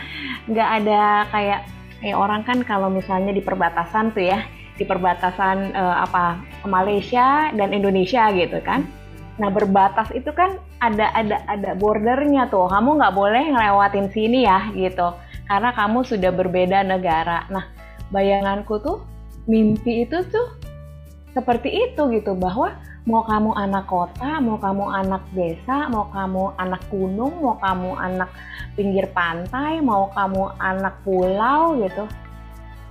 nggak 0.52 0.70
ada 0.84 1.26
kayak 1.32 1.60
kayak 2.00 2.18
orang 2.20 2.42
kan 2.44 2.60
kalau 2.68 2.92
misalnya 2.92 3.32
di 3.32 3.40
perbatasan 3.40 4.12
tuh 4.12 4.28
ya, 4.28 4.44
di 4.76 4.84
perbatasan 4.84 5.72
uh, 5.76 6.04
apa 6.04 6.40
Malaysia 6.68 7.52
dan 7.56 7.72
Indonesia 7.72 8.28
gitu 8.36 8.60
kan. 8.64 8.84
Nah 9.40 9.48
berbatas 9.48 10.12
itu 10.12 10.36
kan 10.36 10.60
ada 10.84 11.16
ada 11.16 11.40
ada 11.48 11.72
bordernya 11.80 12.52
tuh. 12.52 12.68
Kamu 12.68 13.00
nggak 13.00 13.16
boleh 13.16 13.44
ngelewatin 13.56 14.12
sini 14.12 14.44
ya 14.44 14.68
gitu, 14.76 15.16
karena 15.48 15.72
kamu 15.72 16.04
sudah 16.04 16.32
berbeda 16.36 16.84
negara. 16.84 17.48
Nah 17.48 17.68
bayanganku 18.12 18.84
tuh 18.84 19.04
mimpi 19.48 20.04
itu 20.04 20.24
tuh 20.28 20.60
seperti 21.32 21.72
itu 21.72 22.02
gitu 22.10 22.36
bahwa 22.36 22.76
mau 23.08 23.24
kamu 23.24 23.56
anak 23.56 23.86
kota, 23.88 24.40
mau 24.44 24.60
kamu 24.60 24.86
anak 24.92 25.24
desa, 25.32 25.88
mau 25.88 26.12
kamu 26.12 26.56
anak 26.60 26.82
gunung, 26.92 27.34
mau 27.40 27.56
kamu 27.60 27.96
anak 27.96 28.30
pinggir 28.76 29.08
pantai, 29.16 29.80
mau 29.80 30.12
kamu 30.12 30.52
anak 30.60 31.00
pulau 31.08 31.80
gitu, 31.80 32.04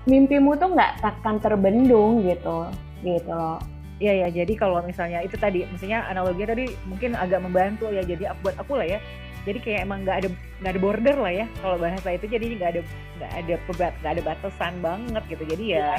mimpimu 0.09 0.57
tuh 0.57 0.73
nggak 0.73 1.05
akan 1.05 1.37
terbendung 1.41 2.25
gitu, 2.25 2.67
gitu 3.05 3.33
loh. 3.33 3.61
Iya 3.99 4.27
ya, 4.27 4.29
jadi 4.31 4.55
kalau 4.55 4.79
misalnya 4.87 5.27
itu 5.27 5.35
tadi, 5.35 5.67
misalnya 5.75 6.07
analoginya 6.07 6.55
tadi 6.55 6.71
mungkin 6.87 7.19
agak 7.19 7.43
membantu 7.43 7.91
ya. 7.91 8.07
Jadi 8.07 8.31
buat 8.47 8.55
aku 8.55 8.79
lah 8.79 8.87
ya, 8.87 8.99
jadi 9.43 9.59
kayak 9.59 9.81
emang 9.91 10.07
nggak 10.07 10.17
ada 10.23 10.29
nggak 10.63 10.71
ada 10.71 10.81
border 10.81 11.17
lah 11.19 11.33
ya 11.35 11.47
kalau 11.59 11.77
bahasa 11.83 12.15
itu. 12.15 12.31
Jadi 12.31 12.63
nggak 12.63 12.71
ada 12.79 12.83
nggak 13.19 13.33
ada 13.43 13.55
pebat 13.67 13.93
nggak 13.99 14.13
ada 14.15 14.23
batasan 14.23 14.75
banget 14.79 15.23
gitu. 15.27 15.45
Jadi 15.51 15.65
ya, 15.75 15.79
ya 15.83 15.97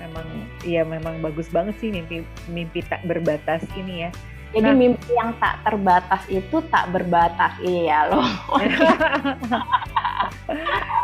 memang 0.00 0.26
iya 0.64 0.82
memang 0.82 1.20
bagus 1.20 1.52
banget 1.52 1.76
sih 1.78 1.92
mimpi 1.92 2.24
mimpi 2.48 2.80
tak 2.84 3.04
berbatas 3.04 3.62
ini 3.76 4.08
ya. 4.08 4.10
Jadi 4.50 4.66
nah, 4.66 4.74
mimpi 4.74 5.10
yang 5.14 5.30
tak 5.38 5.62
terbatas 5.62 6.26
itu 6.26 6.58
tak 6.74 6.90
berbatas 6.90 7.54
iya 7.62 8.10
loh. 8.10 8.26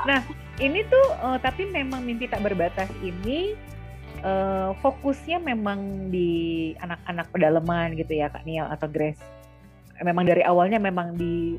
nah 0.08 0.18
ini 0.58 0.82
tuh 0.90 1.06
uh, 1.22 1.38
tapi 1.38 1.70
memang 1.70 2.02
mimpi 2.02 2.26
tak 2.26 2.42
berbatas 2.42 2.90
ini 3.06 3.54
uh, 4.26 4.74
fokusnya 4.82 5.38
memang 5.38 6.10
di 6.10 6.74
anak-anak 6.82 7.30
pedalaman 7.30 7.94
gitu 7.94 8.18
ya 8.18 8.26
Kak 8.32 8.42
Niel 8.42 8.66
atau 8.66 8.90
Grace. 8.90 9.22
Memang 10.02 10.26
dari 10.26 10.42
awalnya 10.42 10.82
memang 10.82 11.14
di 11.14 11.56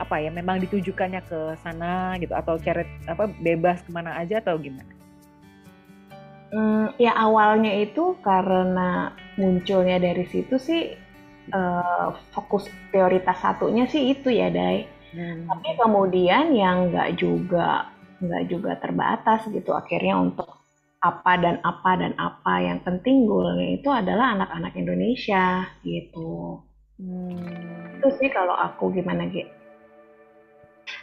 apa 0.00 0.18
ya 0.18 0.30
memang 0.32 0.60
ditujukannya 0.60 1.20
ke 1.28 1.56
sana 1.60 2.16
gitu 2.16 2.32
atau 2.32 2.56
cari 2.56 2.84
apa 3.06 3.28
bebas 3.40 3.84
ke 3.84 3.90
mana 3.92 4.16
aja 4.20 4.40
atau 4.40 4.56
gimana? 4.60 4.88
Hmm, 6.52 6.92
ya 7.00 7.16
awalnya 7.16 7.72
itu 7.80 8.20
karena 8.20 9.16
munculnya 9.40 9.96
dari 9.96 10.28
situ 10.28 10.60
sih 10.60 10.92
uh, 11.48 12.12
fokus 12.36 12.68
prioritas 12.92 13.40
satunya 13.40 13.88
sih 13.88 14.12
itu 14.12 14.28
ya 14.28 14.52
Dai. 14.52 14.84
Hmm. 15.16 15.48
Tapi 15.48 15.68
kemudian 15.80 16.52
yang 16.52 16.92
nggak 16.92 17.16
juga 17.16 17.88
nggak 18.20 18.44
juga 18.52 18.76
terbatas 18.78 19.48
gitu 19.48 19.72
akhirnya 19.72 20.20
untuk 20.20 20.60
apa 21.02 21.32
dan 21.40 21.56
apa 21.64 21.90
dan 21.98 22.12
apa 22.20 22.54
yang 22.62 22.78
penting 22.84 23.26
goalnya 23.26 23.80
itu 23.80 23.88
adalah 23.88 24.36
anak-anak 24.36 24.76
Indonesia 24.76 25.64
gitu. 25.80 26.60
Hmm. 27.00 27.96
Itu 27.96 28.12
sih 28.20 28.28
kalau 28.28 28.54
aku 28.60 28.92
gimana 28.92 29.24
gitu 29.32 29.61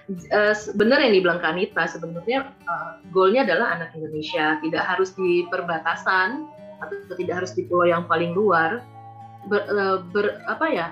uh, 0.09 0.53
benar 0.75 0.99
yang 1.01 1.13
dibilang 1.13 1.41
Kanita 1.41 1.85
sebenarnya 1.85 2.49
uh, 2.65 2.99
goalnya 3.13 3.45
adalah 3.45 3.77
anak 3.79 3.93
Indonesia. 3.93 4.57
Tidak 4.59 4.83
harus 4.83 5.13
di 5.13 5.45
perbatasan 5.47 6.45
atau 6.79 6.95
tidak 7.17 7.43
harus 7.43 7.51
di 7.53 7.67
pulau 7.67 7.87
yang 7.89 8.03
paling 8.09 8.33
luar. 8.33 8.81
Ber, 9.47 9.63
uh, 9.71 9.97
ber 10.11 10.43
apa 10.51 10.67
ya 10.67 10.87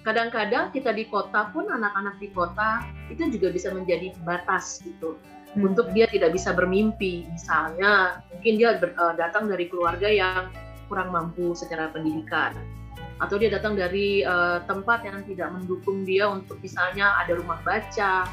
kadang-kadang 0.00 0.72
kita 0.72 0.96
di 0.96 1.04
kota 1.10 1.52
pun 1.52 1.68
anak-anak 1.68 2.16
di 2.22 2.32
kota 2.32 2.80
itu 3.12 3.28
juga 3.36 3.52
bisa 3.52 3.68
menjadi 3.74 4.14
batas 4.24 4.80
gitu. 4.80 5.18
Hmm. 5.50 5.74
untuk 5.74 5.90
dia 5.90 6.06
tidak 6.06 6.30
bisa 6.30 6.54
bermimpi. 6.54 7.26
Misalnya 7.26 8.22
mungkin 8.30 8.54
dia 8.54 8.78
ber, 8.78 8.94
uh, 8.94 9.18
datang 9.18 9.50
dari 9.50 9.66
keluarga 9.66 10.06
yang 10.06 10.46
kurang 10.86 11.10
mampu 11.10 11.58
secara 11.58 11.90
pendidikan. 11.90 12.54
Atau 13.18 13.36
dia 13.36 13.50
datang 13.50 13.74
dari 13.74 14.22
uh, 14.22 14.62
tempat 14.64 15.02
yang 15.02 15.26
tidak 15.26 15.50
mendukung 15.50 16.06
dia 16.06 16.30
untuk 16.30 16.56
misalnya 16.62 17.18
ada 17.18 17.34
rumah 17.34 17.58
baca 17.66 18.30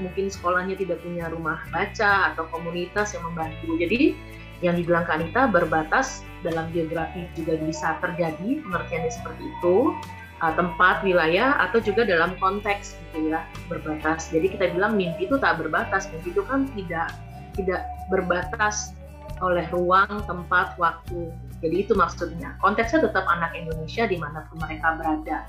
mungkin 0.00 0.32
sekolahnya 0.32 0.74
tidak 0.80 1.04
punya 1.04 1.28
rumah 1.28 1.60
baca 1.70 2.32
atau 2.34 2.48
komunitas 2.48 3.12
yang 3.12 3.24
membantu. 3.28 3.76
Jadi 3.78 4.16
yang 4.60 4.76
dibilang 4.76 5.08
Kanita 5.08 5.48
berbatas 5.48 6.24
dalam 6.44 6.68
geografi 6.72 7.24
juga 7.36 7.56
bisa 7.60 7.96
terjadi 8.00 8.60
pengertiannya 8.64 9.12
seperti 9.12 9.44
itu. 9.44 9.96
uh, 10.40 10.52
tempat, 10.56 11.04
wilayah, 11.04 11.60
atau 11.68 11.84
juga 11.84 12.08
dalam 12.08 12.32
konteks 12.40 12.96
gitu 12.96 13.28
ya 13.28 13.44
berbatas. 13.68 14.32
Jadi 14.32 14.56
kita 14.56 14.72
bilang 14.72 14.96
mimpi 14.96 15.28
itu 15.28 15.36
tak 15.36 15.60
berbatas, 15.60 16.08
mimpi 16.08 16.32
itu 16.32 16.42
kan 16.48 16.64
tidak 16.72 17.12
tidak 17.60 17.84
berbatas 18.08 18.96
oleh 19.44 19.64
ruang, 19.72 20.24
tempat, 20.24 20.76
waktu. 20.76 21.32
Jadi 21.60 21.76
itu 21.84 21.92
maksudnya. 21.92 22.56
Konteksnya 22.60 23.08
tetap 23.08 23.24
anak 23.28 23.52
Indonesia 23.52 24.08
di 24.08 24.16
mana 24.16 24.48
pun 24.48 24.60
mereka 24.64 24.96
berada. 24.96 25.44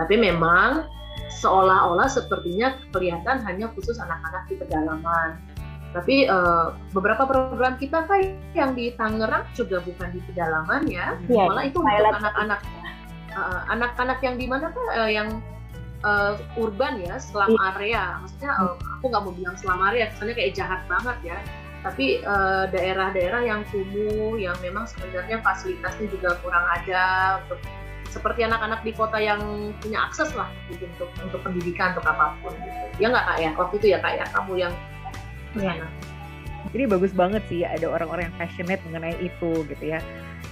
Tapi 0.00 0.14
memang 0.16 0.88
seolah-olah 1.42 2.08
sepertinya 2.08 2.76
kelihatan 2.92 3.42
hanya 3.44 3.68
khusus 3.72 3.98
anak-anak 3.98 4.46
di 4.48 4.54
pedalaman. 4.60 5.40
Tapi 5.92 6.24
uh, 6.24 6.72
beberapa 6.96 7.28
program 7.28 7.76
kita 7.76 8.08
kan 8.08 8.32
yang 8.56 8.72
di 8.72 8.96
Tangerang 8.96 9.44
juga 9.52 9.84
bukan 9.84 10.08
di 10.08 10.24
pedalaman 10.24 10.88
ya, 10.88 11.20
yeah, 11.28 11.44
malah 11.52 11.68
itu 11.68 11.84
untuk 11.84 12.16
anak-anak 12.16 12.60
uh, 13.36 13.60
anak-anak 13.68 14.18
yang 14.24 14.40
di 14.40 14.48
mana 14.48 14.72
kan 14.72 14.86
uh, 14.96 15.10
yang 15.12 15.28
uh, 16.00 16.40
urban 16.56 16.96
ya, 17.04 17.20
selam 17.20 17.52
yeah. 17.52 17.68
area. 17.76 18.04
Maksudnya 18.24 18.50
uh, 18.56 18.74
aku 18.80 19.04
nggak 19.12 19.22
mau 19.28 19.34
bilang 19.36 19.56
selam 19.60 19.84
area, 19.84 20.08
kesannya 20.16 20.32
kayak 20.32 20.52
jahat 20.56 20.80
banget 20.88 21.36
ya. 21.36 21.38
Tapi 21.82 22.22
daerah-daerah 22.70 23.42
uh, 23.42 23.48
yang 23.52 23.60
kumuh, 23.74 24.38
yang 24.38 24.54
memang 24.62 24.86
sebenarnya 24.86 25.42
fasilitasnya 25.42 26.06
juga 26.14 26.38
kurang 26.38 26.62
ada 26.78 27.36
untuk 27.42 27.58
seperti 28.12 28.44
anak-anak 28.44 28.84
di 28.84 28.92
kota 28.92 29.16
yang 29.16 29.72
punya 29.80 30.04
akses 30.04 30.28
lah 30.36 30.52
gitu 30.68 30.84
untuk 30.84 31.08
untuk 31.24 31.40
pendidikan 31.40 31.96
untuk 31.96 32.04
apa 32.04 32.36
pun 32.44 32.52
gitu. 32.60 33.00
Ya 33.00 33.06
nggak 33.08 33.24
kak 33.24 33.38
ya 33.40 33.50
waktu 33.56 33.74
itu 33.80 33.86
ya 33.96 33.98
kak 34.04 34.12
ya 34.20 34.24
kamu 34.36 34.52
yang 34.60 34.72
ya. 35.56 35.74
Jadi 36.72 36.84
bagus 36.88 37.12
banget 37.16 37.42
sih 37.48 37.64
ada 37.64 37.88
orang-orang 37.88 38.28
yang 38.28 38.36
passionate 38.36 38.84
mengenai 38.84 39.16
itu 39.18 39.64
gitu 39.66 39.84
ya. 39.84 39.98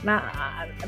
Nah, 0.01 0.25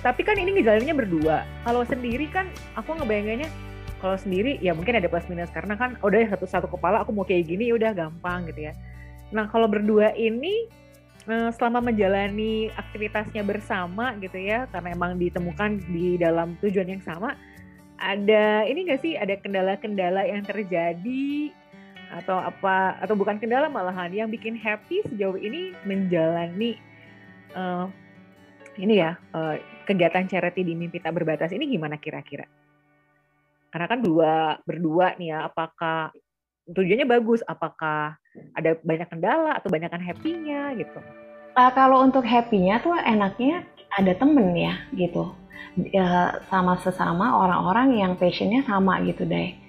tapi 0.00 0.24
kan 0.24 0.40
ini 0.40 0.56
ngejalaninnya 0.56 0.96
berdua. 0.96 1.44
Kalau 1.68 1.84
sendiri 1.84 2.26
kan 2.32 2.48
aku 2.74 2.96
ngebayanginnya 2.96 3.52
kalau 4.00 4.18
sendiri 4.18 4.58
ya 4.58 4.74
mungkin 4.74 4.98
ada 4.98 5.06
plus 5.06 5.28
minus 5.30 5.52
karena 5.54 5.78
kan 5.78 5.94
udah 6.02 6.26
satu 6.32 6.48
satu 6.48 6.66
kepala 6.66 7.06
aku 7.06 7.14
mau 7.14 7.22
kayak 7.22 7.46
gini 7.46 7.70
ya 7.70 7.78
udah 7.78 7.90
gampang 7.92 8.48
gitu 8.50 8.72
ya. 8.72 8.72
Nah, 9.30 9.48
kalau 9.48 9.68
berdua 9.68 10.12
ini 10.16 10.68
selama 11.26 11.78
menjalani 11.78 12.66
aktivitasnya 12.74 13.46
bersama 13.46 14.14
gitu 14.18 14.38
ya 14.42 14.66
karena 14.74 14.90
emang 14.94 15.16
ditemukan 15.16 15.78
di 15.90 16.18
dalam 16.18 16.58
tujuan 16.58 16.98
yang 16.98 17.02
sama 17.04 17.38
ada 18.02 18.66
ini 18.66 18.90
gak 18.90 19.00
sih 19.06 19.14
ada 19.14 19.38
kendala-kendala 19.38 20.26
yang 20.26 20.42
terjadi 20.42 21.54
atau 22.12 22.36
apa 22.36 22.98
atau 23.00 23.14
bukan 23.14 23.38
kendala 23.38 23.70
malahan 23.70 24.10
yang 24.12 24.28
bikin 24.28 24.58
happy 24.58 25.00
sejauh 25.06 25.38
ini 25.38 25.72
menjalani 25.86 26.76
uh, 27.54 27.86
ini 28.80 29.00
ya 29.00 29.16
uh, 29.36 29.56
kegiatan 29.84 30.24
charity 30.28 30.64
di 30.64 30.72
mimpi 30.72 31.02
tak 31.02 31.12
berbatas 31.18 31.52
ini 31.52 31.68
gimana 31.68 32.00
kira-kira? 32.00 32.48
Karena 33.72 33.86
kan 33.88 34.00
dua 34.04 34.60
berdua 34.64 35.16
nih 35.16 35.32
ya, 35.32 35.48
apakah 35.48 36.12
tujuannya 36.68 37.06
bagus? 37.08 37.40
Apakah 37.46 38.16
ada 38.54 38.78
banyak 38.82 39.08
kendala 39.10 39.58
atau 39.58 39.68
banyakkan 39.68 40.02
happy-nya 40.02 40.76
gitu? 40.78 40.98
Uh, 41.52 41.70
kalau 41.76 42.00
untuk 42.00 42.24
happy-nya 42.24 42.80
tuh 42.80 42.96
enaknya 42.96 43.66
ada 43.92 44.16
temen 44.16 44.56
ya 44.56 44.80
gitu, 44.96 45.36
ya, 45.92 46.40
sama 46.48 46.80
sesama 46.80 47.36
orang-orang 47.36 48.00
yang 48.00 48.12
passionnya 48.16 48.64
sama 48.64 49.04
gitu 49.04 49.28
deh 49.28 49.62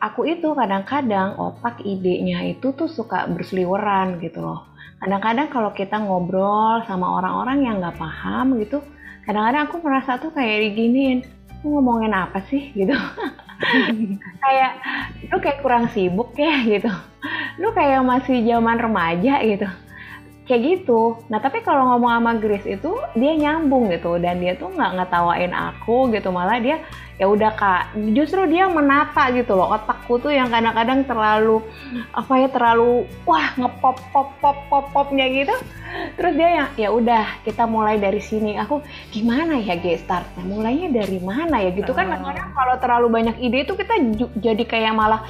aku 0.00 0.28
itu 0.28 0.52
kadang-kadang 0.52 1.36
otak 1.40 1.80
idenya 1.84 2.44
itu 2.52 2.72
tuh 2.76 2.88
suka 2.88 3.24
berseliweran 3.30 4.20
gitu 4.20 4.44
loh. 4.44 4.68
Kadang-kadang 5.00 5.48
kalau 5.52 5.70
kita 5.76 6.00
ngobrol 6.00 6.80
sama 6.88 7.20
orang-orang 7.20 7.68
yang 7.68 7.74
nggak 7.80 8.00
paham 8.00 8.56
gitu, 8.60 8.80
kadang-kadang 9.28 9.68
aku 9.68 9.76
merasa 9.84 10.16
tuh 10.16 10.32
kayak 10.32 10.72
diginiin, 10.72 11.24
ngomongin 11.64 12.16
apa 12.16 12.40
sih 12.48 12.72
gitu. 12.78 12.96
kayak 14.44 14.72
lu 15.32 15.36
kayak 15.40 15.60
kurang 15.64 15.88
sibuk 15.92 16.32
ya 16.36 16.62
gitu. 16.64 16.90
Lu 17.58 17.72
kayak 17.72 18.04
masih 18.04 18.44
zaman 18.44 18.76
remaja 18.78 19.40
gitu 19.42 19.68
kayak 20.46 20.62
gitu. 20.62 21.18
Nah 21.26 21.42
tapi 21.42 21.60
kalau 21.66 21.90
ngomong 21.94 22.10
sama 22.14 22.32
Grace 22.38 22.64
itu 22.70 22.94
dia 23.18 23.34
nyambung 23.34 23.90
gitu. 23.90 24.16
Dan 24.22 24.38
dia 24.38 24.54
tuh 24.54 24.70
nggak 24.70 25.02
ngetawain 25.02 25.52
aku 25.52 26.08
gitu. 26.14 26.30
Malah 26.30 26.62
dia 26.62 26.78
ya 27.18 27.26
udah 27.26 27.52
kak. 27.58 27.98
Justru 28.14 28.46
dia 28.46 28.70
menata 28.70 29.28
gitu 29.34 29.58
loh. 29.58 29.74
Otakku 29.74 30.22
tuh 30.22 30.30
yang 30.30 30.46
kadang-kadang 30.48 31.02
terlalu 31.02 31.60
apa 32.14 32.32
ya 32.38 32.48
terlalu 32.48 33.10
wah 33.26 33.52
ngepop 33.58 33.98
pop 34.14 34.28
pop 34.38 34.58
pop 34.70 34.86
popnya 34.94 35.26
gitu. 35.26 35.54
Terus 36.14 36.32
dia 36.38 36.48
yang 36.62 36.68
ya 36.78 36.88
udah 36.94 37.42
kita 37.42 37.66
mulai 37.66 37.98
dari 37.98 38.22
sini. 38.22 38.54
Aku 38.62 38.86
gimana 39.10 39.58
ya 39.58 39.74
G 39.74 39.98
startnya 39.98 40.46
mulainya 40.46 40.94
dari 40.94 41.18
mana 41.18 41.58
ya? 41.58 41.74
Gitu 41.74 41.90
kan. 41.90 42.06
Ah. 42.06 42.16
kadang-kadang 42.16 42.50
kalau 42.54 42.74
terlalu 42.78 43.06
banyak 43.10 43.36
ide 43.42 43.66
itu 43.66 43.74
kita 43.74 43.94
jadi 44.38 44.62
kayak 44.62 44.94
malah 44.94 45.26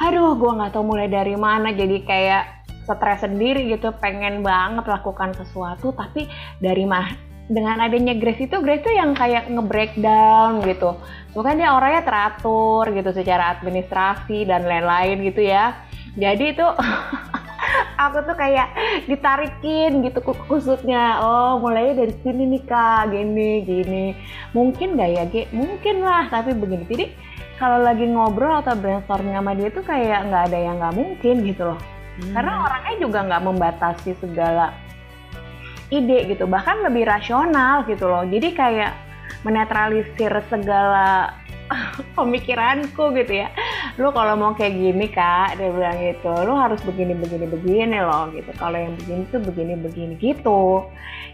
aduh 0.00 0.32
gue 0.32 0.52
nggak 0.52 0.72
tahu 0.76 0.84
mulai 0.84 1.08
dari 1.08 1.36
mana. 1.36 1.72
Jadi 1.72 2.04
kayak 2.04 2.59
stres 2.96 3.22
sendiri 3.22 3.70
gitu 3.70 3.94
pengen 4.02 4.42
banget 4.42 4.86
lakukan 4.88 5.30
sesuatu 5.36 5.94
tapi 5.94 6.26
dari 6.58 6.82
mah 6.86 7.30
dengan 7.50 7.82
adanya 7.82 8.14
Grace 8.14 8.46
itu 8.46 8.56
Grace 8.62 8.86
tuh 8.86 8.94
yang 8.94 9.10
kayak 9.10 9.50
nge-breakdown 9.50 10.62
gitu. 10.62 10.94
Bukan 11.34 11.58
dia 11.58 11.74
orangnya 11.74 12.06
teratur 12.06 12.86
gitu 12.94 13.10
secara 13.10 13.58
administrasi 13.58 14.46
dan 14.46 14.62
lain-lain 14.70 15.18
gitu 15.26 15.42
ya. 15.42 15.74
Jadi 16.14 16.54
itu 16.54 16.62
aku 18.06 18.18
tuh 18.22 18.38
kayak 18.38 18.70
ditarikin 19.10 20.06
gitu 20.06 20.22
kusutnya. 20.46 21.18
Oh 21.26 21.58
mulainya 21.58 22.06
dari 22.06 22.14
sini 22.22 22.46
nih 22.54 22.62
kak. 22.62 23.10
Gini 23.10 23.66
gini. 23.66 24.14
Mungkin 24.54 24.94
gak 24.94 25.10
ya 25.10 25.24
G 25.26 25.50
mungkin 25.50 26.06
lah 26.06 26.30
tapi 26.30 26.54
begini. 26.54 26.86
Jadi 26.86 27.04
kalau 27.58 27.82
lagi 27.82 28.06
ngobrol 28.06 28.62
atau 28.62 28.78
brainstorming 28.78 29.34
sama 29.34 29.58
dia 29.58 29.68
tuh 29.74 29.84
kayak 29.84 30.32
nggak 30.32 30.42
ada 30.48 30.58
yang 30.58 30.80
nggak 30.80 30.96
mungkin 30.96 31.34
gitu 31.44 31.68
loh 31.68 31.99
hmm. 32.20 32.32
karena 32.36 32.52
orangnya 32.64 32.94
juga 33.00 33.18
nggak 33.26 33.42
membatasi 33.48 34.10
segala 34.20 34.76
ide 35.90 36.30
gitu 36.30 36.46
bahkan 36.46 36.80
lebih 36.86 37.04
rasional 37.04 37.82
gitu 37.84 38.06
loh. 38.06 38.22
Jadi 38.22 38.54
kayak 38.54 38.94
menetralisir 39.42 40.30
segala 40.46 41.34
pemikiranku 42.18 43.10
gitu 43.18 43.42
ya. 43.42 43.50
Lu 43.98 44.14
kalau 44.14 44.38
mau 44.38 44.52
kayak 44.54 44.78
gini 44.78 45.06
kak 45.10 45.58
dia 45.58 45.70
bilang 45.70 45.98
gitu 45.98 46.30
lu 46.46 46.54
harus 46.54 46.78
begini 46.86 47.18
begini 47.18 47.46
begini 47.50 47.98
loh 47.98 48.30
gitu. 48.30 48.50
Kalau 48.54 48.78
yang 48.78 48.94
begini 49.02 49.22
tuh 49.34 49.42
begini 49.42 49.74
begini 49.76 50.14
gitu. 50.22 50.86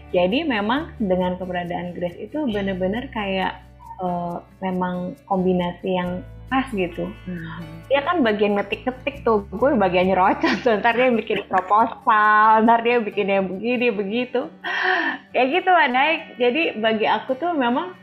Jadi 0.09 0.47
memang 0.47 0.95
dengan 0.97 1.37
keberadaan 1.37 1.93
Grace 1.93 2.17
itu 2.17 2.47
bener-bener 2.49 3.11
kayak 3.13 3.61
uh, 4.01 4.41
memang 4.63 5.13
kombinasi 5.29 5.99
yang 5.99 6.23
pas 6.47 6.67
gitu. 6.71 7.11
Hmm. 7.27 7.83
Dia 7.91 8.03
kan 8.07 8.23
bagian 8.23 8.55
ngetik-ngetik 8.55 9.23
tuh, 9.27 9.43
gue 9.51 9.75
bagian 9.75 10.07
nyerocos. 10.07 10.63
Ntar 10.63 10.95
dia 10.95 11.11
bikin 11.11 11.43
proposal, 11.47 12.63
ntar 12.63 12.83
dia 12.83 13.03
bikin 13.03 13.27
yang 13.27 13.45
begini, 13.51 13.87
begitu. 13.91 14.47
Kayak 15.35 15.47
gitu 15.61 15.69
lah 15.71 15.87
naik. 15.91 16.21
Jadi 16.39 16.79
bagi 16.79 17.05
aku 17.07 17.35
tuh 17.35 17.51
memang 17.51 17.93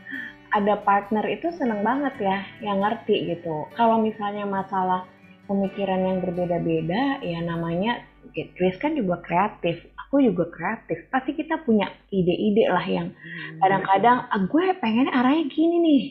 ada 0.53 0.79
partner 0.79 1.25
itu 1.27 1.51
seneng 1.57 1.81
banget 1.83 2.15
ya, 2.21 2.37
yang 2.63 2.79
ngerti 2.79 3.35
gitu. 3.35 3.67
Kalau 3.75 3.99
misalnya 3.99 4.47
masalah 4.47 5.03
pemikiran 5.49 6.01
yang 6.01 6.17
berbeda-beda, 6.23 7.21
ya 7.21 7.39
namanya 7.43 8.01
Grace 8.35 8.75
kan 8.81 8.97
juga 8.97 9.23
kreatif 9.23 9.85
aku 10.15 10.31
juga 10.31 10.47
kreatif. 10.47 11.11
Pasti 11.11 11.35
kita 11.35 11.59
punya 11.67 11.91
ide-ide 12.07 12.71
lah 12.71 12.87
yang 12.87 13.11
hmm. 13.11 13.59
kadang-kadang 13.59 14.23
ah, 14.31 14.41
gue 14.47 14.63
pengennya 14.79 15.11
arahnya 15.11 15.51
gini 15.51 15.75
nih. 15.83 16.03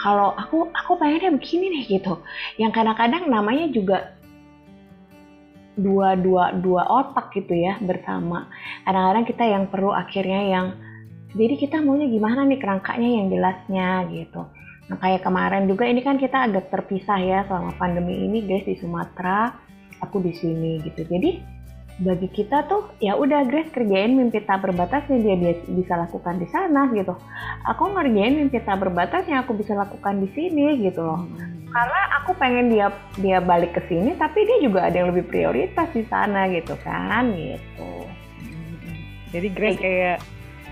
Kalau 0.00 0.32
aku 0.32 0.72
aku 0.72 0.96
pengennya 0.96 1.36
begini 1.36 1.68
nih 1.76 2.00
gitu. 2.00 2.24
Yang 2.56 2.72
kadang-kadang 2.80 3.28
namanya 3.28 3.68
juga 3.68 4.16
dua 5.76 6.16
dua 6.16 6.56
dua 6.56 6.88
otak 6.88 7.36
gitu 7.36 7.52
ya 7.52 7.76
bersama. 7.84 8.48
Kadang-kadang 8.88 9.24
kita 9.28 9.44
yang 9.44 9.64
perlu 9.68 9.92
akhirnya 9.92 10.40
yang 10.48 10.66
jadi 11.36 11.54
kita 11.60 11.84
maunya 11.84 12.08
gimana 12.08 12.48
nih 12.48 12.56
kerangkanya 12.56 13.08
yang 13.20 13.26
jelasnya 13.28 13.88
gitu. 14.16 14.48
Nah 14.88 14.96
kayak 14.96 15.28
kemarin 15.28 15.68
juga 15.68 15.84
ini 15.84 16.00
kan 16.00 16.16
kita 16.16 16.48
agak 16.48 16.72
terpisah 16.72 17.20
ya 17.20 17.44
selama 17.44 17.76
pandemi 17.76 18.16
ini 18.16 18.48
guys 18.48 18.64
di 18.64 18.80
Sumatera 18.80 19.52
aku 20.00 20.24
di 20.24 20.32
sini 20.32 20.80
gitu. 20.88 21.04
Jadi 21.04 21.60
bagi 22.00 22.28
kita 22.32 22.64
tuh 22.72 22.88
ya 23.04 23.12
udah 23.20 23.44
Grace 23.44 23.68
kerjain 23.68 24.16
mimpi 24.16 24.40
tak 24.48 24.64
berbatas 24.64 25.04
yang 25.12 25.20
dia 25.20 25.52
bisa 25.68 25.94
lakukan 26.00 26.40
di 26.40 26.48
sana 26.48 26.88
gitu. 26.96 27.12
Aku 27.68 27.92
ngerjain 27.92 28.40
mimpi 28.40 28.58
tak 28.64 28.80
berbatas 28.80 29.28
yang 29.28 29.44
aku 29.44 29.52
bisa 29.52 29.76
lakukan 29.76 30.24
di 30.24 30.28
sini 30.32 30.80
gitu 30.80 31.04
loh. 31.04 31.20
Hmm. 31.20 31.68
Karena 31.68 32.00
aku 32.20 32.32
pengen 32.40 32.72
dia 32.72 32.88
dia 33.20 33.38
balik 33.44 33.76
ke 33.76 33.82
sini 33.92 34.16
tapi 34.16 34.44
dia 34.44 34.58
juga 34.64 34.88
ada 34.88 34.96
yang 35.04 35.12
lebih 35.12 35.28
prioritas 35.28 35.88
di 35.92 36.04
sana 36.08 36.48
gitu 36.48 36.72
kan 36.80 37.28
gitu. 37.36 37.92
Hmm. 38.40 38.96
Jadi 39.36 39.48
Grace 39.52 39.80
kayak 39.80 40.18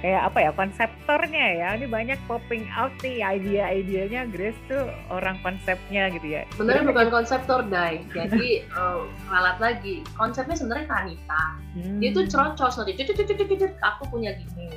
kayak 0.00 0.32
apa 0.32 0.38
ya 0.48 0.50
konseptornya 0.56 1.46
ya. 1.60 1.68
Ini 1.76 1.86
banyak 1.86 2.18
popping 2.24 2.66
out 2.74 2.92
nih 3.04 3.20
ide-idenya 3.20 4.28
Grace 4.32 4.58
tuh 4.66 4.88
orang 5.12 5.36
konsepnya 5.44 6.08
gitu 6.12 6.26
ya. 6.26 6.42
Sebenarnya 6.56 6.84
bukan 6.88 7.08
konseptor 7.12 7.60
Dai. 7.68 8.04
Jadi 8.12 8.64
uh, 8.80 9.04
ralat 9.28 9.60
lagi. 9.60 10.02
Konsepnya 10.16 10.56
sebenarnya 10.56 10.88
Kanita. 10.88 11.44
Hmm. 11.70 12.02
dia 12.02 12.10
tuh 12.10 12.26
cerocos 12.26 12.82
nanti 12.82 12.98
cucu 12.98 13.14
cucu 13.14 13.44
cucu 13.46 13.66
aku 13.84 14.02
punya 14.10 14.34
gini. 14.34 14.74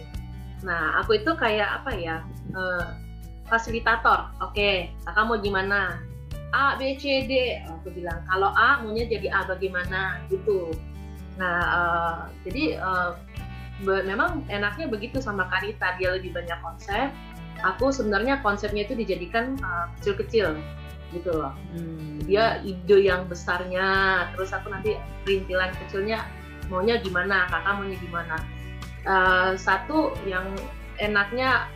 Nah 0.62 1.02
aku 1.02 1.18
itu 1.18 1.32
kayak 1.34 1.82
apa 1.82 1.92
ya 1.98 2.16
uh, 2.54 2.94
fasilitator. 3.48 4.30
Oke 4.44 4.54
okay, 4.54 4.76
kakak 5.08 5.26
mau 5.26 5.40
gimana? 5.40 5.98
A 6.54 6.78
B 6.78 7.00
C 7.02 7.26
D. 7.26 7.58
Aku 7.66 7.90
bilang 7.96 8.22
kalau 8.30 8.54
A 8.54 8.84
maunya 8.86 9.10
jadi 9.10 9.28
A 9.34 9.48
bagaimana? 9.50 10.22
Gitu. 10.30 10.70
Nah 11.42 11.58
uh, 11.66 12.18
jadi 12.46 12.78
uh, 12.78 13.18
memang 13.84 14.48
enaknya 14.48 14.88
begitu 14.90 15.20
sama 15.20 15.48
Karita 15.52 15.96
dia 16.00 16.16
lebih 16.16 16.34
banyak 16.34 16.58
konsep. 16.64 17.12
Aku 17.64 17.94
sebenarnya 17.94 18.44
konsepnya 18.44 18.84
itu 18.84 18.98
dijadikan 18.98 19.56
kecil-kecil 20.00 20.58
uh, 20.58 20.64
gitu 21.14 21.30
loh. 21.30 21.54
Hmm. 21.78 22.18
dia 22.26 22.60
ide 22.66 23.06
yang 23.06 23.30
besarnya 23.30 24.26
terus 24.34 24.50
aku 24.50 24.74
nanti 24.74 24.98
perintilan 25.24 25.70
kecilnya 25.86 26.26
maunya 26.68 26.98
gimana 27.00 27.46
kakak 27.52 27.74
maunya 27.78 27.98
gimana. 28.02 28.36
Uh, 29.04 29.52
satu 29.60 30.16
yang 30.26 30.48
enaknya 30.98 31.68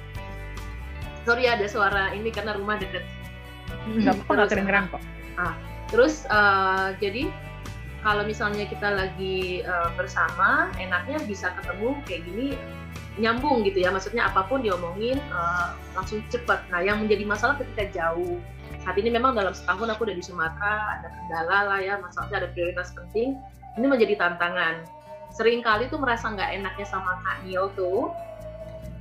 sorry 1.27 1.43
ada 1.45 1.67
suara 1.67 2.15
ini 2.15 2.31
karena 2.31 2.55
rumah 2.55 2.79
deket. 2.79 3.03
Nggak 3.87 4.15
apa 4.23 4.31
nggak 4.31 4.49
kedengeran 4.49 4.85
kok. 4.89 5.03
ah, 5.37 5.53
terus 5.93 6.25
uh, 6.33 6.97
jadi 6.97 7.29
kalau 8.07 8.23
misalnya 8.23 8.63
kita 8.63 8.87
lagi 8.87 9.67
uh, 9.67 9.91
bersama 9.99 10.71
enaknya 10.79 11.19
bisa 11.27 11.51
ketemu 11.59 11.99
kayak 12.07 12.23
gini 12.23 12.47
nyambung 13.19 13.67
gitu 13.67 13.83
ya. 13.83 13.91
Maksudnya 13.91 14.31
apa 14.31 14.47
pun 14.47 14.63
diomongin 14.63 15.19
uh, 15.27 15.75
langsung 15.91 16.23
cepet. 16.31 16.63
Nah 16.71 16.79
yang 16.79 17.03
menjadi 17.03 17.27
masalah 17.27 17.59
ketika 17.59 17.91
jauh. 17.91 18.39
Saat 18.87 18.95
ini 18.95 19.11
memang 19.11 19.35
dalam 19.35 19.51
setahun 19.51 19.91
aku 19.91 20.07
udah 20.07 20.15
di 20.15 20.23
Sumatera 20.23 21.03
ada 21.03 21.11
kendala 21.11 21.59
lah 21.67 21.79
ya 21.83 21.99
masalahnya 21.99 22.47
ada 22.47 22.49
prioritas 22.55 22.95
penting. 22.95 23.35
Ini 23.75 23.85
menjadi 23.91 24.15
tantangan. 24.15 24.87
Sering 25.35 25.59
kali 25.59 25.91
tuh 25.91 25.99
merasa 25.99 26.31
nggak 26.31 26.63
enaknya 26.63 26.87
sama 26.87 27.19
Kak 27.27 27.43
Nio 27.43 27.75
tuh 27.75 28.15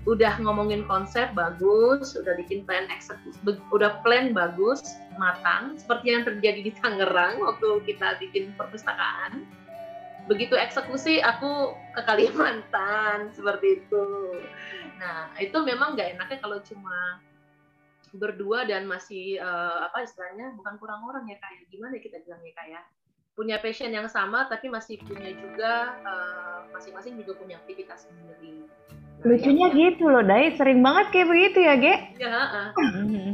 udah 0.07 0.39
ngomongin 0.39 0.87
konsep 0.87 1.35
bagus, 1.35 2.15
udah 2.15 2.39
bikin 2.39 2.63
plan 2.63 2.87
eksekusi, 2.95 3.35
udah 3.75 3.99
plan 4.07 4.31
bagus, 4.31 4.79
matang, 5.19 5.75
seperti 5.75 6.15
yang 6.15 6.23
terjadi 6.23 6.61
di 6.63 6.73
Tangerang 6.79 7.43
waktu 7.43 7.83
kita 7.83 8.15
bikin 8.23 8.55
perpustakaan. 8.55 9.43
Begitu 10.31 10.55
eksekusi, 10.55 11.19
aku 11.19 11.75
ke 11.99 12.03
Kalimantan 12.07 13.29
seperti 13.37 13.83
itu. 13.83 14.07
Nah, 15.03 15.35
itu 15.43 15.59
memang 15.67 15.99
nggak 15.99 16.15
enaknya 16.15 16.39
kalau 16.39 16.63
cuma 16.63 17.19
berdua 18.15 18.65
dan 18.65 18.87
masih 18.87 19.43
uh, 19.43 19.91
apa 19.91 20.07
istilahnya 20.07 20.55
bukan 20.57 20.79
kurang 20.81 21.05
orang 21.05 21.27
ya 21.29 21.37
kayak 21.37 21.69
gimana 21.69 22.01
kita 22.01 22.23
bilangnya 22.25 22.55
kayak 22.57 22.83
punya 23.37 23.61
passion 23.61 23.93
yang 23.93 24.09
sama 24.09 24.49
tapi 24.49 24.73
masih 24.73 24.97
punya 25.05 25.29
juga 25.37 26.01
eh, 26.01 26.59
masing-masing 26.73 27.13
uh, 27.13 27.19
juga 27.21 27.33
punya 27.37 27.61
aktivitas 27.61 28.09
sendiri. 28.09 28.65
Lucunya 29.25 29.73
ya, 29.73 29.77
gitu 29.77 30.05
loh, 30.11 30.21
Dai. 30.21 30.53
Sering 30.55 30.85
banget 30.85 31.07
kayak 31.15 31.29
begitu 31.33 31.59
ya, 31.65 31.75
Ge? 31.81 31.95
Ya, 32.21 32.37
uh. 32.37 32.71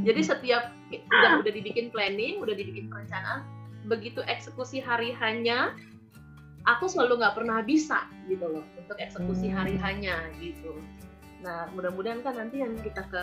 Jadi 0.06 0.20
setiap 0.22 0.70
udah 0.92 1.42
udah 1.42 1.52
dibikin 1.52 1.90
planning, 1.90 2.38
udah 2.38 2.54
dibikin 2.54 2.86
perencanaan, 2.92 3.42
begitu 3.88 4.22
eksekusi 4.28 4.78
hari 4.78 5.10
hanya, 5.18 5.74
aku 6.68 6.86
selalu 6.86 7.22
nggak 7.22 7.34
pernah 7.34 7.58
bisa 7.64 8.06
gitu 8.30 8.46
loh 8.46 8.64
untuk 8.78 8.96
eksekusi 9.00 9.50
hmm. 9.50 9.56
hari 9.56 9.74
hanya 9.80 10.16
gitu. 10.38 10.78
Nah, 11.42 11.66
mudah-mudahan 11.74 12.22
kan 12.22 12.38
nanti 12.38 12.62
yang 12.62 12.78
kita 12.78 13.02
ke 13.10 13.22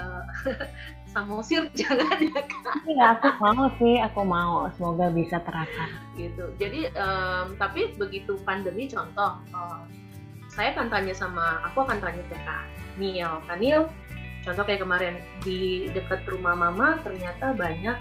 Samosir 1.15 1.71
jangan 1.79 2.19
ya 2.19 2.41
kak. 2.43 2.75
Iya, 2.83 3.05
aku 3.15 3.29
mau 3.39 3.65
sih, 3.79 3.95
aku 4.03 4.21
mau. 4.27 4.67
Semoga 4.75 5.07
bisa 5.09 5.39
terasa. 5.39 5.87
Gitu. 6.19 6.51
Jadi, 6.59 6.91
um, 6.99 7.55
tapi 7.55 7.95
begitu 7.95 8.35
pandemi, 8.43 8.91
contoh, 8.91 9.39
um, 9.55 9.87
saya 10.59 10.75
akan 10.75 10.91
tanya 10.91 11.15
sama, 11.15 11.63
aku 11.63 11.87
akan 11.87 12.03
tanya 12.03 12.19
ke 12.27 12.35
kak 12.43 12.67
Niel. 12.99 13.39
Kak 13.47 13.63
Niel, 13.63 13.87
contoh 14.43 14.67
kayak 14.67 14.83
kemarin 14.83 15.15
di 15.39 15.87
dekat 15.95 16.27
rumah 16.27 16.51
mama 16.51 16.99
ternyata 16.99 17.55
banyak, 17.55 17.95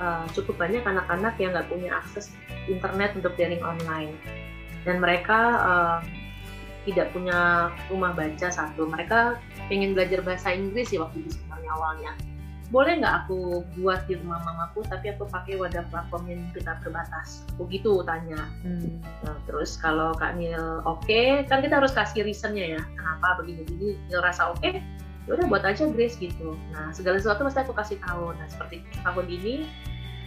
uh, 0.00 0.24
cukup 0.32 0.56
banyak 0.56 0.80
anak-anak 0.88 1.36
yang 1.36 1.52
nggak 1.52 1.68
punya 1.68 1.92
akses 2.00 2.32
internet 2.64 3.12
untuk 3.12 3.36
daring 3.36 3.60
online. 3.60 4.16
Dan 4.88 5.04
mereka 5.04 5.60
um, 5.68 6.00
tidak 6.88 7.12
punya 7.12 7.68
rumah 7.92 8.16
baca 8.16 8.48
satu 8.48 8.88
mereka 8.88 9.36
pengen 9.68 9.92
belajar 9.92 10.24
bahasa 10.24 10.48
Inggris 10.48 10.96
ya 10.96 11.04
waktu 11.04 11.28
sebenarnya 11.28 11.70
awalnya 11.76 12.12
boleh 12.72 13.04
nggak 13.04 13.28
aku 13.28 13.68
buat 13.76 14.08
di 14.08 14.16
rumah 14.16 14.40
mamaku 14.48 14.80
tapi 14.88 15.12
aku 15.12 15.28
pakai 15.28 15.60
wadah 15.60 15.84
platform 15.92 16.24
yang 16.24 16.40
kita 16.56 16.80
terbatas? 16.80 17.44
Aku 17.54 17.68
gitu 17.68 18.00
tanya. 18.08 18.48
Hmm. 18.64 18.96
nah, 19.20 19.36
terus 19.44 19.76
kalau 19.76 20.16
kak 20.16 20.40
Nil 20.40 20.80
oke 20.88 21.04
okay, 21.04 21.44
kan 21.44 21.60
kita 21.60 21.76
harus 21.76 21.92
kasih 21.92 22.24
reasonnya 22.24 22.80
ya. 22.80 22.82
Kenapa 22.96 23.44
begini? 23.44 23.68
Begini 23.68 23.88
Nil 24.08 24.24
rasa 24.24 24.56
oke 24.56 24.64
okay, 24.64 24.80
ya 25.28 25.36
udah 25.36 25.46
buat 25.52 25.62
aja 25.68 25.84
Grace 25.92 26.16
gitu. 26.16 26.56
Nah 26.72 26.88
segala 26.96 27.20
sesuatu 27.20 27.44
mesti 27.44 27.60
aku 27.60 27.76
kasih 27.76 28.00
tahu. 28.00 28.32
Nah 28.32 28.48
seperti 28.48 28.80
tahun 29.04 29.26
ini 29.28 29.68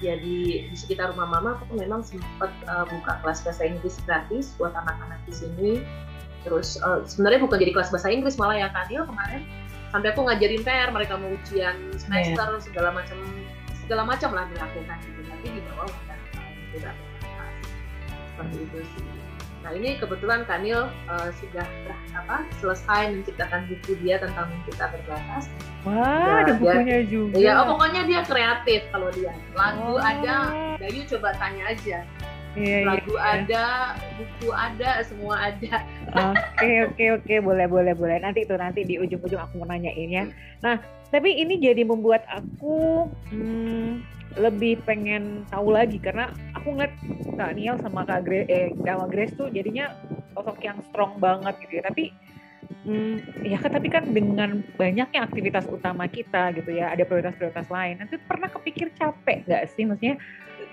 jadi 0.04 0.14
ya 0.14 0.16
di 0.22 0.38
sekitar 0.78 1.18
rumah 1.18 1.26
mama 1.26 1.58
aku 1.58 1.82
memang 1.82 2.06
sempat 2.06 2.54
uh, 2.70 2.86
buka 2.86 3.26
kelas 3.26 3.42
bahasa 3.42 3.66
Inggris 3.66 3.98
gratis 4.06 4.54
buat 4.62 4.78
anak-anak 4.78 5.18
di 5.26 5.34
sini. 5.34 5.72
Terus 6.46 6.78
uh, 6.86 7.02
sebenarnya 7.10 7.42
bukan 7.42 7.58
jadi 7.58 7.74
kelas 7.74 7.90
bahasa 7.90 8.14
Inggris 8.14 8.38
malah 8.38 8.54
ya 8.54 8.70
Kadil 8.70 9.02
kemarin 9.10 9.42
sampai 9.96 10.12
aku 10.12 10.28
ngajarin 10.28 10.60
PR 10.68 10.92
mereka 10.92 11.16
mau 11.16 11.32
ujian 11.32 11.80
semester 11.96 12.48
yeah. 12.52 12.60
segala 12.60 12.92
macam 12.92 13.16
segala 13.80 14.04
macam 14.04 14.30
lah 14.36 14.44
dilakukan 14.52 14.98
gitu. 15.08 15.20
Nanti 15.24 15.48
di 15.56 15.62
bawah 15.72 15.88
kan 16.04 16.20
tidak 16.76 16.96
seperti 18.28 18.58
itu 18.68 18.80
sih. 18.92 19.04
Nah 19.64 19.72
ini 19.72 19.96
kebetulan 19.96 20.44
Kanil 20.44 20.92
uh, 21.08 21.30
sudah 21.40 21.64
apa 22.12 22.44
selesai 22.60 23.16
menciptakan 23.16 23.72
buku 23.72 23.96
dia 24.04 24.20
tentang 24.20 24.52
kita 24.68 24.92
terbatas 24.92 25.48
wah 25.88 26.44
ada 26.44 26.60
bukunya 26.60 27.00
dia, 27.00 27.08
juga. 27.08 27.36
Ya 27.40 27.52
oh, 27.64 27.72
pokoknya 27.72 28.04
dia 28.04 28.20
kreatif 28.28 28.84
kalau 28.92 29.08
dia. 29.16 29.32
Lagu 29.56 29.96
oh. 29.96 30.04
ada. 30.04 30.52
Dayu 30.76 31.08
coba 31.08 31.32
tanya 31.40 31.72
aja 31.72 32.04
yeah, 32.56 32.82
iya, 32.82 32.88
lagu 32.88 33.14
yeah. 33.16 33.34
ada 33.40 33.66
buku 34.18 34.50
ada 34.52 34.90
semua 35.06 35.36
ada. 35.52 35.76
Oke 36.16 36.72
oke 36.88 37.06
oke. 37.22 37.36
Boleh 37.44 37.68
boleh 37.68 37.94
boleh. 37.94 38.18
Nanti 38.24 38.48
itu 38.48 38.56
nanti 38.56 38.82
di 38.88 38.96
ujung-ujung 39.00 39.40
aku 39.40 39.62
mau 39.62 39.68
nanyain 39.70 40.10
ya. 40.10 40.26
Nah 40.64 40.80
tapi 41.12 41.36
ini 41.38 41.60
jadi 41.62 41.86
membuat 41.86 42.26
aku 42.28 43.08
hmm, 43.32 44.02
lebih 44.40 44.82
pengen 44.88 45.44
tahu 45.52 45.76
lagi. 45.76 46.00
Karena 46.00 46.32
aku 46.56 46.76
ngeliat 46.76 46.94
Kak 47.36 47.52
Niel 47.56 47.76
sama 47.84 48.08
Kak 48.08 48.24
Grace, 48.24 48.48
eh, 48.48 48.72
sama 48.84 49.06
Grace 49.12 49.36
tuh 49.36 49.52
jadinya 49.52 49.92
sosok 50.36 50.60
yang 50.64 50.80
strong 50.92 51.20
banget 51.20 51.56
gitu 51.68 51.80
ya. 51.80 51.86
Tapi 51.86 52.12
Hmm, 52.86 53.18
ya 53.42 53.58
kan 53.58 53.74
tapi 53.74 53.90
kan 53.90 54.14
dengan 54.14 54.62
banyaknya 54.78 55.26
aktivitas 55.26 55.66
utama 55.70 56.06
kita 56.06 56.54
gitu 56.54 56.70
ya, 56.74 56.94
ada 56.94 57.02
prioritas-prioritas 57.02 57.70
lain. 57.70 58.02
Nanti 58.02 58.18
pernah 58.22 58.50
kepikir 58.50 58.94
capek 58.94 59.46
nggak 59.46 59.64
sih? 59.74 59.90
Maksudnya 59.90 60.22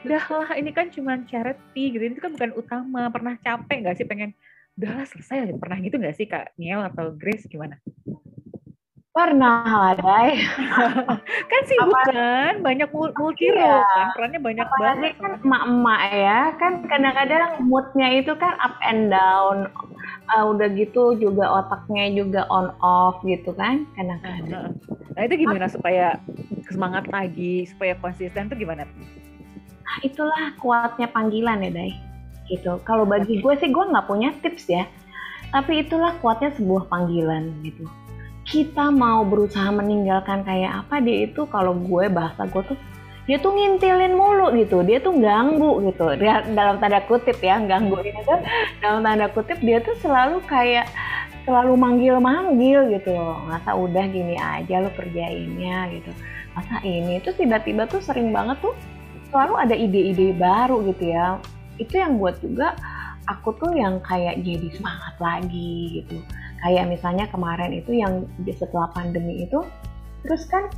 udahlah 0.03 0.49
ini 0.59 0.71
kan 0.75 0.91
cuma 0.91 1.19
charity 1.27 1.95
gitu 1.95 2.03
itu 2.03 2.21
kan 2.21 2.35
bukan 2.35 2.53
utama. 2.59 3.09
Pernah 3.09 3.35
capek 3.41 3.77
nggak 3.87 3.97
sih 3.99 4.07
pengen 4.07 4.35
udahlah 4.77 5.05
selesai 5.05 5.53
pernah 5.57 5.79
gitu 5.81 5.97
nggak 5.99 6.17
sih 6.17 6.27
kak? 6.27 6.55
Niel 6.59 6.83
atau 6.83 7.15
Grace 7.15 7.47
gimana? 7.47 7.79
Pernah 9.12 9.93
ada 9.93 10.33
kan 11.53 11.62
sih 11.69 11.77
bukan 11.77 12.65
banyak 12.65 12.88
multi 12.97 13.45
iya. 13.45 13.61
role 13.61 13.85
kan? 13.85 14.07
Perannya 14.17 14.41
banyak 14.41 14.67
Apalagi 14.73 15.01
banget. 15.12 15.15
kan 15.21 15.33
emak-emak 15.45 16.01
ya. 16.17 16.41
Kan 16.57 16.73
kadang-kadang 16.88 17.53
moodnya 17.69 18.09
itu 18.17 18.33
kan 18.41 18.57
up 18.65 18.81
and 18.81 19.12
down. 19.12 19.69
Uh, 20.33 20.49
udah 20.49 20.65
gitu 20.73 21.12
juga 21.21 21.45
otaknya 21.61 22.09
juga 22.09 22.49
on 22.49 22.73
off 22.81 23.21
gitu 23.29 23.53
kan 23.53 23.85
kadang-kadang. 24.01 24.81
Nah 25.12 25.23
itu 25.29 25.35
gimana 25.45 25.69
supaya 25.69 26.17
semangat 26.73 27.05
lagi 27.12 27.69
supaya 27.69 27.93
konsisten 28.01 28.49
tuh 28.49 28.57
gimana? 28.57 28.88
Nah, 28.88 29.22
itulah 30.00 30.57
kuatnya 30.57 31.12
panggilan 31.12 31.61
ya 31.61 31.70
Dai. 31.70 31.92
Gitu. 32.48 32.72
Kalau 32.88 33.05
bagi 33.05 33.44
gue 33.44 33.55
sih 33.61 33.68
gue 33.68 33.85
nggak 33.85 34.09
punya 34.09 34.33
tips 34.40 34.64
ya. 34.72 34.88
Tapi 35.52 35.85
itulah 35.85 36.16
kuatnya 36.24 36.57
sebuah 36.57 36.88
panggilan 36.88 37.52
gitu. 37.61 37.85
Kita 38.48 38.88
mau 38.88 39.22
berusaha 39.22 39.68
meninggalkan 39.68 40.42
kayak 40.42 40.87
apa 40.87 41.05
dia 41.05 41.28
itu 41.28 41.44
kalau 41.52 41.76
gue 41.76 42.09
bahasa 42.09 42.48
gue 42.48 42.62
tuh 42.72 42.78
dia 43.22 43.38
tuh 43.38 43.55
ngintilin 43.55 44.16
mulu 44.16 44.50
gitu. 44.57 44.81
Dia 44.83 44.98
tuh 44.98 45.14
ganggu 45.20 45.85
gitu. 45.87 46.16
Dia 46.16 46.42
dalam 46.57 46.81
tanda 46.81 47.05
kutip 47.05 47.38
ya 47.38 47.61
ganggu 47.61 48.00
ini 48.00 48.20
tuh 48.24 48.40
dalam 48.81 49.05
tanda 49.05 49.28
kutip 49.31 49.61
dia 49.61 49.78
tuh 49.85 49.94
selalu 50.00 50.42
kayak 50.48 50.88
selalu 51.46 51.74
manggil-manggil 51.78 52.90
gitu 52.98 53.14
loh. 53.14 53.38
Masa 53.46 53.76
udah 53.76 54.05
gini 54.11 54.35
aja 54.40 54.83
lo 54.83 54.90
kerjainnya 54.96 55.92
gitu. 55.94 56.11
Masa 56.52 56.83
ini 56.85 57.22
tuh 57.22 57.33
tiba-tiba 57.37 57.87
tuh 57.87 58.02
sering 58.02 58.35
banget 58.35 58.59
tuh 58.61 58.74
selalu 59.33 59.55
ada 59.57 59.75
ide-ide 59.75 60.37
baru 60.37 60.85
gitu 60.92 61.11
ya. 61.11 61.40
Itu 61.81 61.99
yang 61.99 62.21
buat 62.21 62.38
juga 62.45 62.77
aku 63.27 63.57
tuh 63.57 63.73
yang 63.73 63.99
kayak 64.05 64.45
jadi 64.45 64.68
semangat 64.77 65.16
lagi 65.18 66.05
gitu. 66.05 66.21
Kayak 66.62 66.92
misalnya 66.92 67.25
kemarin 67.33 67.73
itu 67.73 67.97
yang 67.97 68.29
setelah 68.55 68.92
pandemi 68.92 69.49
itu 69.49 69.64
terus 70.23 70.47
kan 70.47 70.71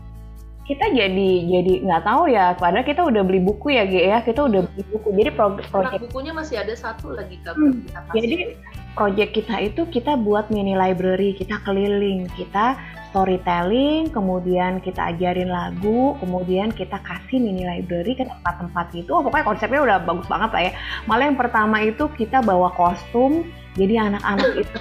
kita 0.65 0.97
jadi 0.97 1.31
jadi 1.45 1.85
nggak 1.85 2.09
tahu 2.09 2.33
ya 2.33 2.57
padahal 2.57 2.89
kita 2.89 3.05
udah 3.05 3.21
beli 3.21 3.43
buku 3.43 3.77
ya 3.77 3.85
G 3.85 3.95
ya. 4.09 4.19
Kita 4.25 4.49
udah 4.49 4.65
beli 4.65 4.83
buku. 4.89 5.09
Jadi 5.13 5.31
pro 5.35 5.61
project 5.69 6.01
bukunya 6.09 6.33
masih 6.33 6.57
ada 6.63 6.73
satu 6.73 7.13
lagi 7.13 7.37
kak 7.45 7.59
hmm, 7.59 7.85
jadi 8.17 8.57
project 8.95 9.31
kita 9.37 9.57
itu 9.61 9.83
kita 9.91 10.17
buat 10.17 10.49
mini 10.49 10.73
library 10.73 11.35
kita 11.37 11.61
keliling 11.67 12.31
kita 12.33 12.79
storytelling, 13.15 14.11
kemudian 14.11 14.83
kita 14.83 15.15
ajarin 15.15 15.47
lagu, 15.47 16.19
kemudian 16.19 16.75
kita 16.75 16.99
kasih 17.07 17.39
mini 17.39 17.63
library 17.63 18.19
ke 18.19 18.27
tempat-tempat 18.27 18.91
itu. 18.99 19.15
Oh, 19.15 19.23
pokoknya 19.23 19.47
konsepnya 19.47 19.81
udah 19.87 19.99
bagus 20.03 20.27
banget 20.27 20.51
lah 20.51 20.63
ya. 20.67 20.73
Malah 21.07 21.25
yang 21.31 21.39
pertama 21.39 21.79
itu 21.87 22.11
kita 22.19 22.43
bawa 22.43 22.75
kostum, 22.75 23.47
jadi 23.79 24.11
anak-anak 24.11 24.51
itu 24.67 24.79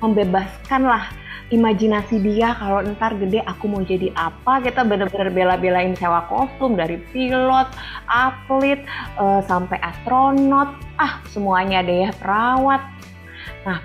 membebaskan 0.00 0.88
lah 0.88 1.12
imajinasi 1.52 2.24
dia 2.24 2.56
kalau 2.56 2.80
ntar 2.96 3.20
gede 3.20 3.44
aku 3.44 3.68
mau 3.68 3.84
jadi 3.84 4.08
apa 4.16 4.64
kita 4.64 4.80
bener-bener 4.80 5.28
bela-belain 5.28 5.92
sewa 5.92 6.24
kostum 6.24 6.72
dari 6.72 6.96
pilot, 7.12 7.68
atlet, 8.08 8.80
uh, 9.20 9.44
sampai 9.44 9.76
astronot, 9.84 10.72
ah 10.96 11.20
semuanya 11.28 11.84
deh 11.84 12.08
ya 12.08 12.10
perawat. 12.16 12.80
Nah 13.68 13.84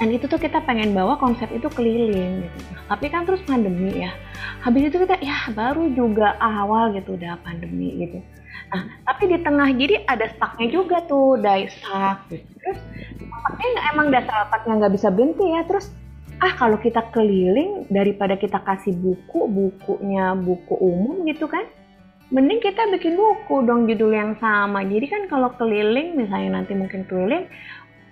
dan 0.00 0.08
itu 0.16 0.24
tuh 0.24 0.40
kita 0.40 0.64
pengen 0.64 0.96
bawa 0.96 1.20
konsep 1.20 1.52
itu 1.52 1.68
keliling 1.68 2.48
gitu. 2.48 2.58
tapi 2.88 3.12
kan 3.12 3.28
terus 3.28 3.44
pandemi 3.44 4.00
ya. 4.00 4.16
Habis 4.64 4.88
itu 4.88 4.96
kita 4.96 5.20
ya 5.20 5.52
baru 5.52 5.92
juga 5.92 6.40
awal 6.40 6.96
gitu 6.96 7.20
udah 7.20 7.36
pandemi 7.44 8.08
gitu. 8.08 8.24
Nah, 8.72 8.88
tapi 9.04 9.28
di 9.28 9.38
tengah 9.44 9.68
jadi 9.76 10.00
ada 10.08 10.32
stucknya 10.32 10.72
juga 10.72 11.04
tuh, 11.04 11.36
dai 11.36 11.68
stuck 11.68 12.32
gitu. 12.32 12.48
Terus 12.48 12.80
tempatnya 13.20 13.68
emang 13.92 14.08
dasar 14.08 14.48
otaknya 14.48 14.72
nggak 14.80 14.94
bisa 14.96 15.08
berhenti 15.12 15.46
ya. 15.52 15.62
Terus 15.68 15.86
ah 16.40 16.52
kalau 16.56 16.80
kita 16.80 17.04
keliling 17.12 17.84
daripada 17.92 18.40
kita 18.40 18.56
kasih 18.64 18.96
buku, 18.96 19.52
bukunya 19.52 20.32
buku 20.32 20.80
umum 20.80 21.28
gitu 21.28 21.44
kan. 21.44 21.68
Mending 22.30 22.62
kita 22.62 22.88
bikin 22.94 23.18
buku 23.18 23.66
dong 23.66 23.84
judul 23.90 24.14
yang 24.14 24.32
sama. 24.40 24.80
Jadi 24.86 25.06
kan 25.10 25.22
kalau 25.26 25.50
keliling 25.58 26.14
misalnya 26.14 26.62
nanti 26.62 26.72
mungkin 26.78 27.04
keliling 27.04 27.50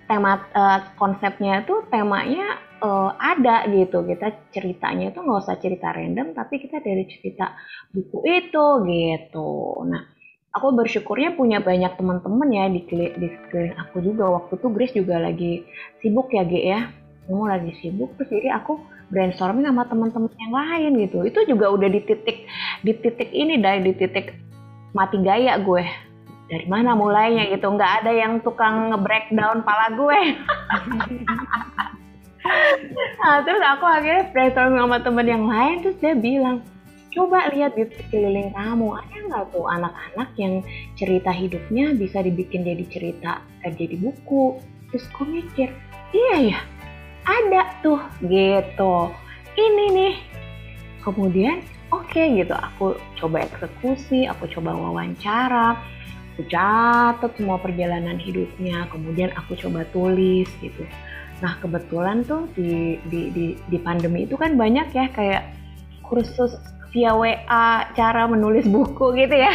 tema 0.09 0.41
uh, 0.57 0.89
konsepnya 0.97 1.61
itu 1.61 1.85
temanya 1.93 2.57
uh, 2.81 3.13
ada 3.21 3.69
gitu. 3.69 4.01
Kita 4.01 4.49
ceritanya 4.49 5.13
itu 5.13 5.21
nggak 5.21 5.39
usah 5.45 5.61
cerita 5.61 5.93
random 5.93 6.33
tapi 6.33 6.57
kita 6.57 6.81
dari 6.81 7.05
cerita 7.05 7.53
buku 7.93 8.25
itu 8.25 8.65
gitu. 8.89 9.49
Nah 9.85 10.01
aku 10.49 10.73
bersyukurnya 10.73 11.37
punya 11.37 11.61
banyak 11.61 11.93
teman-teman 11.93 12.49
ya 12.49 12.65
di 12.73 12.81
di 12.89 13.27
sekeliling 13.29 13.77
aku 13.77 14.01
juga. 14.01 14.25
Waktu 14.41 14.53
itu 14.57 14.67
Grace 14.73 14.95
juga 14.97 15.15
lagi 15.21 15.51
sibuk 16.01 16.33
ya 16.33 16.41
G 16.41 16.53
ya. 16.57 16.81
Kamu 17.29 17.45
lagi 17.45 17.77
sibuk 17.77 18.17
terus 18.17 18.33
jadi 18.33 18.57
aku 18.57 18.81
brainstorming 19.13 19.69
sama 19.69 19.85
teman-teman 19.85 20.33
yang 20.41 20.53
lain 20.53 20.91
gitu. 21.05 21.21
Itu 21.21 21.45
juga 21.45 21.69
udah 21.69 21.85
di 21.85 22.01
titik 22.01 22.49
di 22.81 22.97
titik 22.97 23.29
ini 23.29 23.61
dari 23.61 23.85
di 23.85 23.93
titik 23.93 24.33
mati 24.89 25.21
gaya 25.21 25.53
gue 25.61 26.08
dari 26.49 26.65
mana 26.65 26.97
mulainya 26.97 27.45
gitu? 27.53 27.69
Nggak 27.69 28.03
ada 28.03 28.11
yang 28.11 28.41
tukang 28.41 28.89
nge-breakdown 28.91 29.61
pala 29.61 29.93
gue. 29.93 30.21
Nah 33.19 33.43
terus 33.43 33.61
aku 33.61 33.85
akhirnya 33.85 34.31
brainstorming 34.31 34.79
sama 34.79 34.97
temen 35.03 35.27
yang 35.27 35.45
lain 35.45 35.83
terus 35.83 35.97
dia 36.01 36.15
bilang 36.15 36.63
coba 37.11 37.51
lihat 37.51 37.75
di 37.75 37.83
sekeliling 37.89 38.53
kamu 38.53 38.95
ada 38.95 39.17
nggak 39.27 39.45
tuh 39.51 39.65
anak-anak 39.65 40.29
yang 40.39 40.63
cerita 40.95 41.33
hidupnya 41.35 41.93
bisa 41.97 42.23
dibikin 42.23 42.63
jadi 42.63 42.85
cerita 42.87 43.43
eh, 43.67 43.73
jadi 43.75 43.99
buku? 43.99 44.57
Terus 44.89 45.05
aku 45.13 45.23
mikir 45.29 45.69
iya 46.15 46.55
ya 46.55 46.59
ada 47.27 47.61
tuh 47.83 48.01
gitu. 48.25 49.13
Ini 49.59 49.85
nih. 49.93 50.15
Kemudian 51.03 51.59
oke 51.91 52.07
okay, 52.09 52.39
gitu 52.39 52.55
aku 52.55 52.95
coba 53.17 53.45
eksekusi 53.45 54.29
aku 54.29 54.45
coba 54.53 54.77
wawancara 54.77 55.77
aku 56.39 56.47
catat 56.47 57.35
semua 57.35 57.59
perjalanan 57.59 58.15
hidupnya 58.15 58.87
kemudian 58.87 59.27
aku 59.35 59.59
coba 59.59 59.83
tulis 59.91 60.47
gitu. 60.63 60.87
Nah 61.43 61.59
kebetulan 61.59 62.23
tuh 62.23 62.47
di 62.55 62.95
di 63.11 63.27
di, 63.35 63.45
di 63.59 63.77
pandemi 63.83 64.23
itu 64.23 64.39
kan 64.39 64.55
banyak 64.55 64.87
ya 64.95 65.11
kayak 65.11 65.51
kursus 65.99 66.55
via 66.95 67.11
WA 67.11 67.91
cara 67.91 68.23
menulis 68.31 68.63
buku 68.71 69.19
gitu 69.19 69.35
ya. 69.35 69.51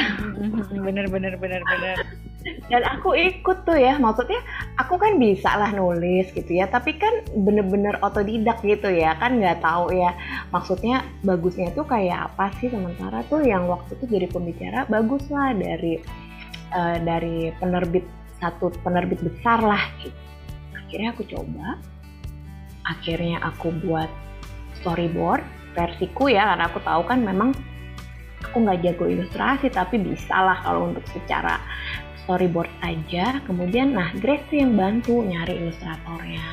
Bener 0.77 1.09
bener 1.09 1.41
bener 1.41 1.65
bener. 1.65 1.97
Dan 2.69 2.85
aku 2.85 3.17
ikut 3.17 3.65
tuh 3.65 3.81
ya 3.81 3.97
maksudnya 3.97 4.37
aku 4.77 5.01
kan 5.01 5.17
bisa 5.17 5.57
lah 5.57 5.73
nulis 5.73 6.29
gitu 6.37 6.53
ya. 6.53 6.69
Tapi 6.69 7.01
kan 7.01 7.25
bener-bener 7.33 7.97
otodidak 8.05 8.61
gitu 8.61 8.93
ya 8.93 9.17
kan 9.17 9.41
nggak 9.41 9.65
tahu 9.65 9.89
ya. 9.97 10.13
Maksudnya 10.53 11.01
bagusnya 11.25 11.73
tuh 11.73 11.89
kayak 11.89 12.29
apa 12.29 12.53
sih? 12.61 12.69
Sementara 12.69 13.25
tuh 13.33 13.41
yang 13.41 13.65
waktu 13.73 13.97
itu 13.97 14.05
jadi 14.21 14.29
pembicara 14.29 14.85
bagus 14.93 15.25
lah 15.33 15.57
dari 15.57 16.05
uh, 16.75 16.99
dari 17.01 17.55
penerbit 17.57 18.05
satu 18.43 18.69
penerbit 18.83 19.23
besar 19.23 19.63
lah 19.63 19.81
gitu. 20.03 20.19
Akhirnya 20.75 21.15
aku 21.15 21.25
coba, 21.27 21.67
akhirnya 22.85 23.39
aku 23.41 23.73
buat 23.83 24.11
storyboard 24.83 25.43
versiku 25.75 26.31
ya 26.31 26.55
karena 26.55 26.71
aku 26.71 26.79
tahu 26.85 27.03
kan 27.09 27.19
memang 27.25 27.51
aku 28.45 28.63
nggak 28.63 28.87
jago 28.87 29.11
ilustrasi 29.11 29.67
tapi 29.73 29.99
bisa 29.99 30.39
lah 30.39 30.63
kalau 30.63 30.93
untuk 30.93 31.03
secara 31.11 31.59
storyboard 32.23 32.71
aja. 32.85 33.41
Kemudian 33.49 33.97
nah 33.97 34.13
Grace 34.19 34.45
tuh 34.53 34.61
yang 34.61 34.77
bantu 34.77 35.25
nyari 35.25 35.65
ilustratornya. 35.65 36.45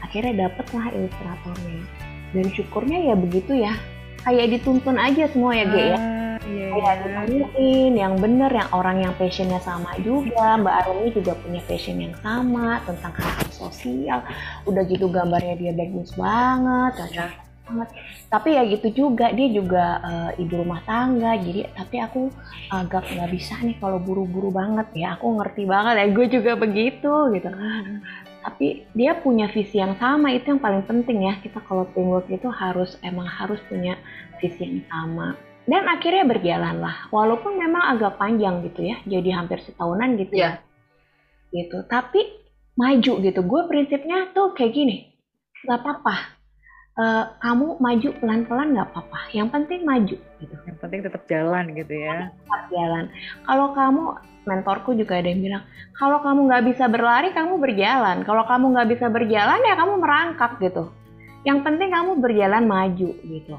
Akhirnya 0.00 0.48
dapet 0.48 0.66
lah 0.72 0.88
ilustratornya. 0.92 1.84
Dan 2.32 2.46
syukurnya 2.48 3.12
ya 3.12 3.14
begitu 3.18 3.52
ya 3.60 3.76
kayak 4.22 4.46
dituntun 4.58 4.96
aja 4.98 5.26
semua 5.30 5.52
ya 5.54 5.66
G 5.66 5.76
ya. 5.76 5.98
Ah 5.98 6.22
iya, 6.46 6.66
kayak 6.72 6.94
iya. 6.94 7.04
ditanyain 7.04 7.92
yang 7.94 8.14
bener 8.18 8.50
yang 8.50 8.70
orang 8.72 8.96
yang 9.02 9.14
passionnya 9.18 9.60
sama 9.62 9.94
juga. 10.00 10.58
Mbak 10.58 10.74
Arumi 10.84 11.08
juga 11.14 11.32
punya 11.38 11.60
passion 11.66 11.98
yang 11.98 12.14
sama 12.22 12.80
tentang 12.86 13.12
hal 13.18 13.50
sosial. 13.50 14.20
Udah 14.66 14.82
gitu 14.86 15.06
gambarnya 15.10 15.54
dia 15.58 15.72
bagus 15.74 16.14
banget 16.14 16.92
cocok 16.98 17.30
banget. 17.62 17.88
Tapi 18.32 18.48
ya 18.56 18.62
gitu 18.64 18.88
juga 18.90 19.26
dia 19.30 19.48
juga 19.48 19.84
uh, 20.02 20.30
ibu 20.40 20.54
rumah 20.60 20.80
tangga. 20.84 21.36
Jadi 21.36 21.68
tapi 21.72 21.96
aku 22.00 22.32
agak 22.72 23.04
nggak 23.12 23.30
bisa 23.30 23.54
nih 23.60 23.76
kalau 23.78 23.98
buru-buru 24.00 24.50
banget 24.50 24.88
ya. 24.96 25.18
Aku 25.20 25.36
ngerti 25.38 25.62
banget 25.68 25.94
ya 26.00 26.06
gue 26.10 26.26
juga 26.30 26.52
begitu 26.58 27.12
gitu. 27.36 27.48
Hmm. 27.48 28.00
Tapi 28.42 28.84
dia 28.92 29.14
punya 29.16 29.46
visi 29.48 29.78
yang 29.78 29.94
sama 29.96 30.34
itu 30.34 30.50
yang 30.50 30.60
paling 30.60 30.82
penting 30.82 31.30
ya. 31.30 31.38
Kita 31.38 31.62
kalau 31.62 31.86
teamwork 31.94 32.26
itu 32.26 32.50
harus 32.50 32.98
emang 33.00 33.30
harus 33.30 33.62
punya 33.70 33.94
visi 34.42 34.62
yang 34.66 34.82
sama. 34.90 35.38
Dan 35.62 35.86
akhirnya 35.86 36.26
berjalan 36.26 36.82
lah. 36.82 37.06
Walaupun 37.14 37.54
memang 37.54 37.94
agak 37.94 38.18
panjang 38.18 38.66
gitu 38.66 38.82
ya 38.82 38.98
jadi 39.06 39.38
hampir 39.38 39.62
setahunan 39.62 40.18
gitu 40.18 40.34
yeah. 40.34 40.58
ya. 40.58 41.62
Gitu. 41.62 41.78
Tapi 41.86 42.20
maju 42.74 43.12
gitu. 43.22 43.40
Gue 43.46 43.62
prinsipnya 43.70 44.34
tuh 44.34 44.52
kayak 44.58 44.74
gini. 44.74 45.14
Nggak 45.62 45.78
apa-apa 45.78 46.41
uh, 46.98 47.24
kamu 47.40 47.80
maju 47.80 48.08
pelan-pelan 48.20 48.68
nggak 48.76 48.88
apa-apa 48.92 49.20
yang 49.32 49.48
penting 49.48 49.84
maju 49.84 50.16
gitu. 50.16 50.54
Yang 50.68 50.76
penting 50.80 51.00
tetap 51.04 51.22
jalan 51.28 51.64
gitu 51.72 51.94
ya. 51.94 52.32
Tetap 52.32 52.64
jalan. 52.72 53.04
Kalau 53.48 53.66
kamu 53.72 54.02
mentorku 54.42 54.90
juga 54.98 55.22
ada 55.22 55.30
yang 55.30 55.38
bilang 55.38 55.62
kalau 55.94 56.18
kamu 56.18 56.50
nggak 56.50 56.64
bisa 56.74 56.84
berlari 56.90 57.28
kamu 57.32 57.54
berjalan. 57.62 58.16
Kalau 58.26 58.44
kamu 58.44 58.64
nggak 58.76 58.88
bisa 58.98 59.06
berjalan 59.08 59.60
ya 59.64 59.74
kamu 59.78 59.92
merangkak 60.02 60.52
gitu. 60.60 60.90
Yang 61.42 61.58
penting 61.66 61.90
kamu 61.90 62.10
berjalan 62.20 62.64
maju 62.66 63.10
gitu. 63.16 63.56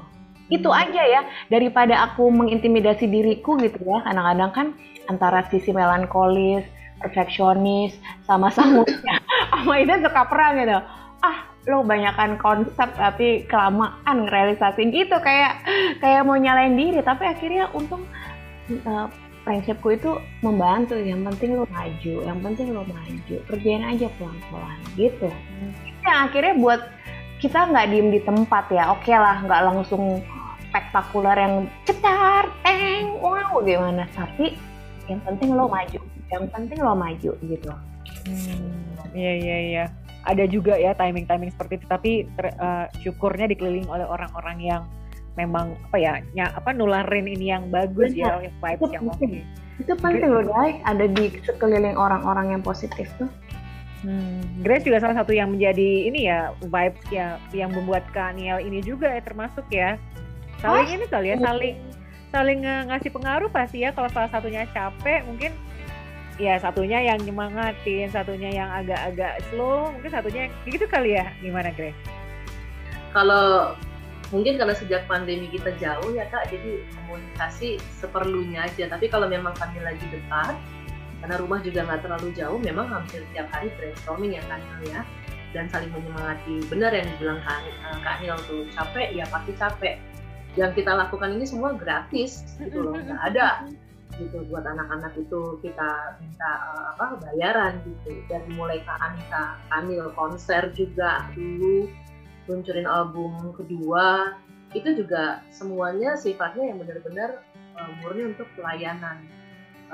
Itu 0.52 0.68
hmm. 0.68 0.80
aja 0.84 1.02
ya 1.08 1.20
daripada 1.48 2.04
aku 2.04 2.28
mengintimidasi 2.28 3.08
diriku 3.08 3.56
gitu 3.60 3.80
ya. 3.82 4.04
Kadang-kadang 4.04 4.52
kan 4.52 4.66
antara 5.08 5.44
sisi 5.52 5.72
melankolis 5.72 6.64
perfeksionis 7.00 7.92
sama 8.24 8.48
sanggunya 8.48 9.20
sama 9.52 9.76
itu 9.80 9.92
suka 10.00 10.22
perang 10.24 10.56
gitu. 10.56 10.78
Ah 11.20 11.53
lo 11.64 11.80
banyakkan 11.80 12.36
konsep 12.36 12.92
tapi 12.92 13.48
kelamaan 13.48 14.28
realisasi 14.28 14.92
gitu 14.92 15.16
kayak 15.20 15.64
kayak 16.00 16.22
mau 16.28 16.36
nyalain 16.36 16.76
diri. 16.76 17.00
Tapi 17.00 17.24
akhirnya 17.24 17.72
untung 17.72 18.04
uh, 18.84 19.08
prinsipku 19.48 19.96
itu 19.96 20.20
membantu. 20.44 20.96
Yang 21.00 21.32
penting 21.32 21.50
lo 21.56 21.64
maju 21.68 22.14
yang 22.24 22.38
penting 22.44 22.66
lo 22.76 22.82
maju. 22.84 23.36
Kerjain 23.48 23.84
aja 23.84 24.06
pelan-pelan 24.20 24.80
gitu. 24.96 25.28
Hmm. 25.28 25.72
yang 26.04 26.28
akhirnya 26.28 26.54
buat 26.60 26.80
kita 27.40 27.72
nggak 27.72 27.88
diem 27.88 28.08
di 28.12 28.20
tempat 28.20 28.68
ya 28.68 28.92
oke 28.92 29.00
okay 29.08 29.16
lah 29.16 29.40
nggak 29.40 29.62
langsung 29.72 30.20
spektakuler 30.68 31.36
yang 31.40 31.54
cetar 31.88 32.44
teng 32.60 33.16
wow 33.24 33.64
gimana. 33.64 34.04
Tapi 34.12 34.52
yang 35.08 35.20
penting 35.24 35.56
lo 35.56 35.64
maju 35.64 36.00
yang 36.28 36.44
penting 36.52 36.78
lo 36.84 36.92
maju 36.92 37.32
gitu. 37.40 37.72
Hmm, 38.24 39.16
iya 39.16 39.32
iya 39.36 39.58
iya 39.64 39.84
ada 40.24 40.44
juga 40.48 40.74
ya 40.76 40.96
timing 40.96 41.28
timing 41.28 41.50
seperti 41.52 41.80
itu. 41.80 41.86
Tapi 41.88 42.12
ter, 42.36 42.46
uh, 42.58 42.86
syukurnya 43.00 43.48
dikelilingi 43.48 43.88
oleh 43.88 44.06
orang-orang 44.08 44.58
yang 44.60 44.82
memang 45.34 45.74
apa 45.90 45.96
ya, 45.98 46.12
ya 46.32 46.46
apa 46.54 46.70
nularin 46.70 47.26
ini 47.26 47.50
yang 47.50 47.66
bagus 47.68 48.14
ya, 48.14 48.38
Benar. 48.38 48.46
ya 48.46 48.50
vibes 48.62 48.80
itu 48.80 48.94
yang 48.94 49.04
oke. 49.10 49.18
okay. 49.18 49.42
itu 49.82 49.92
penting 49.98 50.30
loh 50.30 50.46
guys 50.46 50.78
ada 50.86 51.10
di 51.10 51.34
sekeliling 51.42 51.98
orang-orang 51.98 52.54
yang 52.54 52.62
positif 52.62 53.10
tuh. 53.18 53.26
Hmm, 54.04 54.44
Grace 54.60 54.84
juga 54.84 55.00
salah 55.00 55.16
satu 55.24 55.32
yang 55.32 55.56
menjadi 55.56 56.12
ini 56.12 56.28
ya 56.28 56.52
vibes 56.60 57.02
ya 57.08 57.40
yang 57.56 57.72
membuat 57.72 58.04
Kaniel 58.12 58.60
ini 58.60 58.84
juga 58.84 59.10
ya 59.10 59.24
termasuk 59.24 59.64
ya. 59.72 59.96
Saling 60.60 61.00
ini 61.00 61.04
kali 61.08 61.34
ya 61.34 61.36
saling 61.40 61.76
saling 62.30 62.58
ngasih 62.62 63.10
pengaruh 63.10 63.48
pasti 63.48 63.82
ya 63.82 63.90
kalau 63.96 64.12
salah 64.12 64.28
satunya 64.28 64.68
capek 64.70 65.24
mungkin 65.24 65.56
ya 66.34 66.58
satunya 66.58 66.98
yang 66.98 67.18
nyemangatin 67.22 68.10
satunya 68.10 68.50
yang 68.50 68.68
agak-agak 68.70 69.38
slow 69.50 69.90
mungkin 69.94 70.10
satunya 70.10 70.40
yang 70.50 70.54
gitu 70.66 70.86
kali 70.90 71.14
ya. 71.14 71.30
Gimana 71.38 71.70
Grace? 71.74 71.96
Kalau 73.14 73.78
mungkin 74.34 74.58
karena 74.58 74.74
sejak 74.74 75.06
pandemi 75.06 75.46
kita 75.46 75.70
jauh 75.78 76.10
ya 76.10 76.26
kak 76.34 76.50
jadi 76.50 76.82
komunikasi 76.98 77.78
seperlunya 78.02 78.66
aja. 78.66 78.90
Tapi 78.90 79.06
kalau 79.06 79.30
memang 79.30 79.54
kami 79.54 79.78
lagi 79.78 80.02
dekat 80.10 80.58
karena 81.22 81.34
rumah 81.40 81.62
juga 81.62 81.86
nggak 81.86 82.00
terlalu 82.04 82.28
jauh 82.36 82.58
memang 82.60 82.90
hampir 82.90 83.22
tiap 83.32 83.48
hari 83.54 83.70
brainstorming 83.78 84.34
ya 84.34 84.42
kan 84.50 84.60
ya. 84.82 85.02
Dan 85.54 85.70
saling 85.70 85.86
menyemangati. 85.94 86.66
Benar 86.66 86.90
yang 86.90 87.06
dibilang 87.14 87.38
kak, 87.46 87.62
eh, 87.62 87.98
kak 88.02 88.14
Anil 88.18 88.34
tuh 88.50 88.66
capek 88.74 89.14
ya 89.14 89.22
pasti 89.30 89.54
capek. 89.54 90.02
Yang 90.58 90.82
kita 90.82 90.98
lakukan 90.98 91.30
ini 91.38 91.46
semua 91.46 91.78
gratis 91.78 92.42
gitu 92.58 92.82
loh. 92.82 92.98
Nggak 92.98 93.22
ada 93.22 93.70
gitu 94.20 94.46
buat 94.48 94.64
anak-anak 94.66 95.14
itu 95.18 95.58
kita 95.62 96.18
minta 96.22 96.50
uh, 96.74 96.84
apa 96.96 97.18
bayaran 97.22 97.78
gitu 97.86 98.20
dari 98.30 98.48
mulai 98.54 98.78
kak 98.82 98.98
Anita 99.02 99.58
Anil 99.74 100.10
konser 100.14 100.70
juga 100.76 101.26
dulu 101.34 101.88
luncurin 102.46 102.84
album 102.84 103.56
kedua 103.56 104.36
itu 104.74 104.90
juga 104.98 105.40
semuanya 105.54 106.18
sifatnya 106.18 106.74
yang 106.74 106.82
benar-benar 106.82 107.40
uh, 107.78 107.90
murni 108.02 108.34
untuk 108.34 108.50
pelayanan 108.58 109.22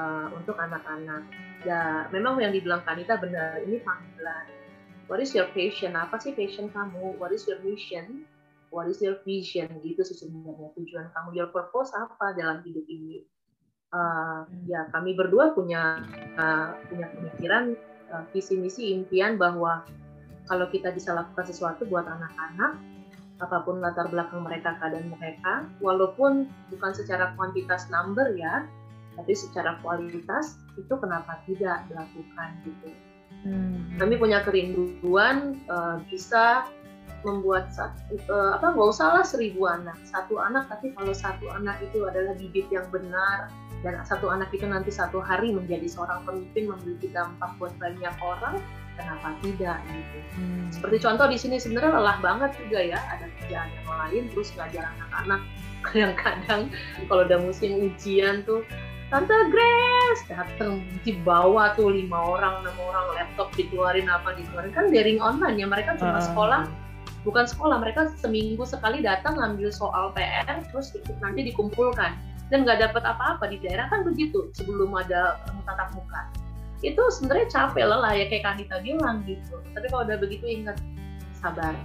uh, 0.00 0.32
untuk 0.32 0.56
anak-anak. 0.56 1.24
Ya 1.68 2.08
memang 2.08 2.40
yang 2.40 2.56
dibilang 2.56 2.80
Kanita 2.88 3.20
benar 3.20 3.60
ini 3.60 3.84
panggilan. 3.84 4.46
What 5.12 5.20
is 5.20 5.36
your 5.36 5.50
passion? 5.52 5.98
Apa 5.98 6.16
sih 6.16 6.32
passion 6.32 6.72
kamu? 6.72 7.20
What 7.20 7.36
is 7.36 7.44
your 7.44 7.60
mission? 7.60 8.24
What 8.72 8.88
is 8.88 9.02
your 9.02 9.20
vision? 9.26 9.68
Gitu 9.84 10.00
sebenarnya 10.00 10.72
tujuan 10.78 11.12
kamu. 11.12 11.28
Your 11.36 11.50
purpose 11.52 11.92
apa 11.92 12.32
dalam 12.38 12.64
hidup 12.64 12.86
ini? 12.88 13.26
Uh, 13.90 14.46
ya 14.70 14.86
kami 14.94 15.18
berdua 15.18 15.50
punya 15.50 15.98
uh, 16.38 16.78
punya 16.86 17.10
pemikiran 17.10 17.74
uh, 18.14 18.22
visi 18.30 18.54
misi 18.54 18.94
impian 18.94 19.34
bahwa 19.34 19.82
kalau 20.46 20.70
kita 20.70 20.94
bisa 20.94 21.10
lakukan 21.10 21.46
sesuatu 21.46 21.86
buat 21.90 22.06
anak-anak, 22.06 22.78
apa 23.42 23.56
pun 23.66 23.82
latar 23.82 24.06
belakang 24.10 24.46
mereka, 24.46 24.78
keadaan 24.78 25.10
mereka, 25.10 25.66
walaupun 25.82 26.46
bukan 26.70 26.92
secara 26.94 27.34
kuantitas 27.34 27.90
number 27.90 28.30
ya, 28.34 28.66
tapi 29.18 29.32
secara 29.34 29.78
kualitas 29.82 30.58
itu 30.78 30.94
kenapa 30.98 31.42
tidak 31.46 31.86
dilakukan 31.90 32.50
gitu. 32.66 32.88
Hmm. 33.46 33.94
Kami 33.96 34.14
punya 34.20 34.42
kerinduan 34.44 35.62
uh, 35.70 36.02
bisa 36.10 36.68
membuat 37.22 37.68
satu 37.72 38.16
uh, 38.32 38.56
apa 38.56 38.72
nggak 38.72 38.88
usah 38.90 39.20
lah 39.20 39.24
seribu 39.24 39.68
anak 39.68 39.96
satu 40.08 40.40
anak 40.40 40.66
tapi 40.72 40.92
kalau 40.96 41.12
satu 41.12 41.46
anak 41.52 41.76
itu 41.84 42.04
adalah 42.08 42.32
bibit 42.36 42.66
yang 42.72 42.86
benar 42.88 43.52
dan 43.80 44.00
satu 44.04 44.28
anak 44.28 44.52
itu 44.52 44.68
nanti 44.68 44.92
satu 44.92 45.24
hari 45.24 45.52
menjadi 45.56 45.88
seorang 45.88 46.20
pemimpin 46.28 46.68
memiliki 46.68 47.08
dampak 47.12 47.56
buat 47.56 47.72
banyak 47.80 48.12
orang 48.20 48.60
kenapa 49.00 49.32
tidak 49.40 49.80
gitu. 49.88 50.18
Hmm. 50.36 50.68
Seperti 50.68 50.96
contoh 51.00 51.26
di 51.32 51.38
sini 51.40 51.56
sebenarnya 51.56 51.96
lelah 51.96 52.18
banget 52.20 52.50
juga 52.60 52.78
ya, 52.84 53.00
ada 53.08 53.26
kerjaan 53.40 53.68
yang 53.72 53.88
lain 53.88 54.22
terus 54.36 54.52
ngajar 54.52 54.84
anak-anak 54.84 55.40
yang 56.00 56.12
kadang 56.12 56.68
kalau 57.08 57.24
udah 57.24 57.40
musim 57.40 57.88
ujian 57.88 58.44
tuh 58.44 58.60
Tante 59.10 59.34
Grace 59.50 60.22
datang 60.30 60.86
dibawa 61.02 61.74
tuh 61.74 61.90
lima 61.90 62.14
orang 62.14 62.62
enam 62.62 62.76
orang 62.78 63.06
laptop 63.18 63.50
dikeluarin 63.58 64.06
apa 64.06 64.38
dikeluarin 64.38 64.70
kan 64.70 64.86
daring 64.94 65.18
online 65.18 65.58
ya 65.58 65.66
mereka 65.66 65.98
cuma 65.98 66.20
uh. 66.20 66.22
sekolah 66.22 66.62
bukan 67.22 67.44
sekolah 67.44 67.76
mereka 67.80 68.08
seminggu 68.20 68.64
sekali 68.64 69.04
datang 69.04 69.36
ngambil 69.36 69.68
soal 69.68 70.12
PR 70.16 70.64
terus 70.72 70.96
nanti 71.20 71.44
dikumpulkan. 71.52 72.16
Dan 72.50 72.66
nggak 72.66 72.90
dapat 72.90 73.06
apa-apa 73.06 73.46
di 73.46 73.62
daerah 73.62 73.86
kan 73.86 74.02
begitu 74.02 74.50
sebelum 74.58 74.90
ada 74.98 75.38
tatap 75.62 75.94
muka. 75.94 76.26
Itu 76.82 76.98
sebenarnya 77.14 77.46
capek 77.46 77.84
lelah 77.86 78.12
ya 78.16 78.26
kayak 78.26 78.42
Kanita 78.42 78.82
bilang 78.82 79.22
gitu. 79.22 79.62
Tapi 79.70 79.86
kalau 79.86 80.02
udah 80.02 80.18
begitu 80.18 80.44
ingat 80.50 80.80
sabar. 81.38 81.76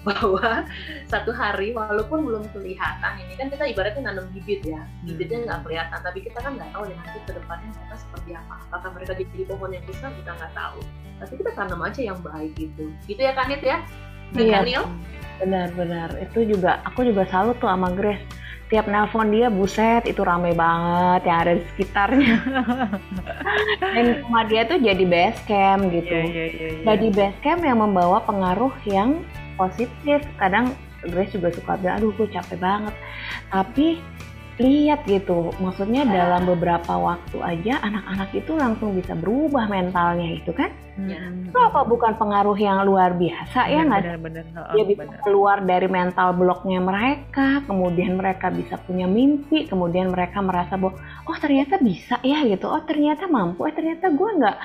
Bahwa 0.08 0.64
satu 1.12 1.28
hari 1.28 1.76
walaupun 1.76 2.24
belum 2.24 2.48
kelihatan 2.56 3.20
ini 3.20 3.36
kan 3.36 3.52
kita 3.52 3.68
ibaratnya 3.68 4.08
nanam 4.08 4.32
bibit 4.32 4.64
ya. 4.64 4.80
Hmm. 4.80 5.04
bibitnya 5.04 5.44
nggak 5.44 5.60
kelihatan 5.68 5.98
tapi 6.00 6.24
kita 6.24 6.40
kan 6.40 6.56
nggak 6.56 6.72
tahu 6.72 6.88
ya 6.88 6.96
nanti 6.96 7.18
ke 7.28 7.32
depannya 7.36 7.68
mereka 7.68 7.96
seperti 8.00 8.30
apa. 8.32 8.54
Apakah 8.72 8.90
mereka 8.96 9.12
jadi 9.12 9.44
pohon 9.44 9.72
yang 9.76 9.84
besar 9.84 10.08
kita 10.16 10.32
nggak 10.36 10.52
tahu. 10.56 10.80
Tapi 11.20 11.32
kita 11.36 11.50
tanam 11.52 11.80
aja 11.84 12.00
yang 12.00 12.18
baik 12.24 12.52
gitu. 12.56 12.88
Gitu 13.04 13.20
ya 13.20 13.32
Kanit 13.36 13.60
ya 13.60 13.84
iya. 14.36 14.82
Benar-benar 15.40 16.20
itu 16.20 16.44
juga 16.44 16.84
aku 16.84 17.08
juga 17.08 17.24
salut 17.26 17.56
tuh 17.58 17.70
sama 17.70 17.90
Grace. 17.96 18.22
Tiap 18.70 18.86
nelpon 18.86 19.34
dia 19.34 19.50
buset 19.50 20.06
itu 20.06 20.22
rame 20.22 20.54
banget 20.54 21.26
yang 21.26 21.38
ada 21.42 21.52
di 21.58 21.64
sekitarnya. 21.74 22.38
Dan 23.98 24.22
rumah 24.22 24.46
dia 24.46 24.62
tuh 24.62 24.78
jadi 24.78 25.04
base 25.10 25.42
camp 25.50 25.90
gitu. 25.90 26.14
Yeah, 26.14 26.30
yeah, 26.30 26.48
yeah, 26.54 26.70
yeah. 26.78 26.84
jadi 26.86 27.06
base 27.10 27.38
camp 27.42 27.66
yang 27.66 27.82
membawa 27.82 28.22
pengaruh 28.22 28.70
yang 28.86 29.26
positif. 29.58 30.22
Kadang 30.38 30.78
Grace 31.02 31.34
juga 31.34 31.50
suka 31.50 31.80
bilang 31.82 31.98
aduh 31.98 32.14
gue 32.14 32.28
capek 32.30 32.58
banget. 32.62 32.94
Tapi 33.50 33.98
lihat 34.60 35.08
gitu. 35.08 35.50
Maksudnya 35.58 36.04
dalam 36.04 36.44
beberapa 36.44 36.92
waktu 37.00 37.40
aja 37.40 37.80
anak-anak 37.80 38.30
itu 38.36 38.52
langsung 38.54 38.92
bisa 38.92 39.16
berubah 39.16 39.66
mentalnya 39.66 40.36
itu 40.36 40.52
kan? 40.52 40.68
Ya. 41.08 41.32
itu 41.32 41.56
apa 41.56 41.80
bukan 41.88 42.12
pengaruh 42.20 42.58
yang 42.60 42.84
luar 42.84 43.16
biasa 43.16 43.72
ya 43.72 43.88
nggak 43.88 44.20
oh, 44.20 44.74
dia 44.76 44.84
bisa 44.84 45.08
bener. 45.08 45.20
keluar 45.24 45.64
dari 45.64 45.88
mental 45.88 46.36
bloknya 46.36 46.76
mereka 46.76 47.64
kemudian 47.64 48.20
mereka 48.20 48.52
bisa 48.52 48.76
punya 48.84 49.08
mimpi 49.08 49.64
kemudian 49.64 50.12
mereka 50.12 50.44
merasa 50.44 50.76
bahwa 50.76 51.00
oh 51.24 51.36
ternyata 51.40 51.80
bisa 51.80 52.20
ya 52.20 52.44
gitu. 52.44 52.68
Oh 52.68 52.84
ternyata 52.84 53.24
mampu 53.32 53.64
eh 53.64 53.72
ternyata 53.72 54.12
gue 54.12 54.30
nggak 54.44 54.56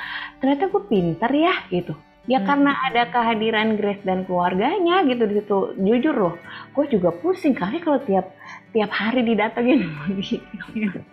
ternyata 0.43 0.63
gue 0.67 0.83
pinter 0.91 1.31
ya 1.31 1.55
gitu. 1.71 1.93
Ya 2.25 2.41
hmm. 2.41 2.47
karena 2.49 2.71
ada 2.83 3.01
kehadiran 3.13 3.77
Grace 3.77 4.03
dan 4.03 4.25
keluarganya 4.27 5.05
gitu 5.07 5.23
di 5.29 5.33
situ. 5.39 5.57
Jujur 5.79 6.15
loh 6.19 6.35
gue 6.75 6.85
juga 6.91 7.15
pusing 7.15 7.55
kali 7.55 7.79
kalau 7.79 8.03
tiap 8.03 8.35
tiap 8.75 8.91
hari 8.91 9.23
didatengin. 9.23 9.87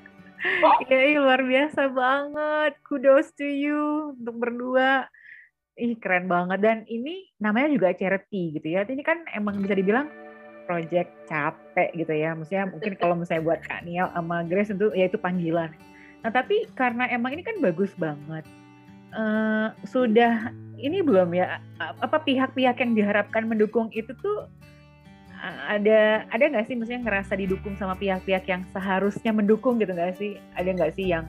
Ya, 0.90 0.98
ya 0.98 1.22
luar 1.22 1.38
biasa 1.46 1.86
banget. 1.94 2.74
Kudos 2.82 3.30
to 3.38 3.46
you 3.46 4.10
untuk 4.18 4.42
berdua. 4.42 5.06
Ih 5.78 5.94
keren 6.02 6.26
banget. 6.26 6.58
Dan 6.58 6.82
ini 6.90 7.30
namanya 7.38 7.70
juga 7.70 7.94
charity 7.94 8.58
gitu 8.58 8.74
ya. 8.74 8.82
Ini 8.82 9.06
kan 9.06 9.22
emang 9.38 9.62
bisa 9.62 9.78
dibilang 9.78 10.10
project 10.66 11.14
capek 11.30 11.94
gitu 11.94 12.10
ya. 12.10 12.34
Maksudnya 12.34 12.66
mungkin 12.74 12.98
kalau 12.98 13.14
misalnya 13.14 13.54
buat 13.54 13.62
Kak 13.62 13.86
Niel 13.86 14.10
sama 14.10 14.42
Grace 14.42 14.74
tentu 14.74 14.90
ya 14.98 15.06
itu 15.06 15.14
panggilan. 15.14 15.70
Nah 16.26 16.30
tapi 16.34 16.66
karena 16.74 17.06
emang 17.06 17.38
ini 17.38 17.46
kan 17.46 17.62
bagus 17.62 17.94
banget 17.94 18.42
uh, 19.16 19.68
sudah 19.86 20.50
ini 20.80 21.04
belum 21.04 21.36
ya? 21.36 21.60
Apa 21.78 22.18
pihak-pihak 22.24 22.80
yang 22.82 22.92
diharapkan 22.96 23.46
mendukung 23.46 23.92
itu 23.94 24.10
tuh 24.18 24.48
ada 25.42 26.22
ada 26.30 26.44
nggak 26.46 26.70
sih 26.70 26.78
maksudnya 26.78 27.02
ngerasa 27.02 27.34
didukung 27.34 27.74
sama 27.74 27.98
pihak-pihak 27.98 28.46
yang 28.46 28.62
seharusnya 28.70 29.34
mendukung 29.34 29.82
gitu 29.82 29.90
nggak 29.90 30.14
sih? 30.14 30.38
Ada 30.54 30.70
nggak 30.70 30.92
sih 30.94 31.10
yang 31.10 31.26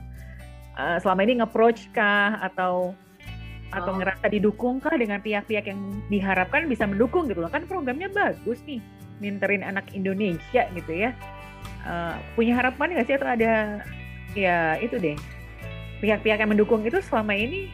uh, 0.78 1.02
selama 1.02 1.26
ini 1.26 1.42
nge-approach 1.42 1.90
kah? 1.98 2.38
Atau 2.46 2.94
atau 3.74 3.90
oh. 3.90 3.98
ngerasa 3.98 4.30
didukung 4.30 4.78
kah 4.78 4.94
dengan 4.94 5.18
pihak-pihak 5.18 5.66
yang 5.66 5.82
diharapkan 6.14 6.70
bisa 6.70 6.86
mendukung 6.86 7.26
gitu 7.26 7.42
loh? 7.42 7.50
Kan 7.50 7.66
programnya 7.66 8.06
bagus 8.14 8.62
nih 8.70 8.78
minterin 9.18 9.66
anak 9.66 9.90
Indonesia 9.98 10.70
gitu 10.70 10.94
ya. 10.94 11.18
Uh, 11.82 12.14
punya 12.38 12.54
harapan 12.54 12.94
nggak 12.94 13.06
sih? 13.10 13.16
Atau 13.18 13.30
ada 13.34 13.82
ya 14.38 14.78
itu 14.78 15.02
deh. 15.02 15.18
Pihak-pihak 16.06 16.38
yang 16.38 16.54
mendukung 16.54 16.86
itu 16.86 17.02
selama 17.02 17.34
ini 17.34 17.74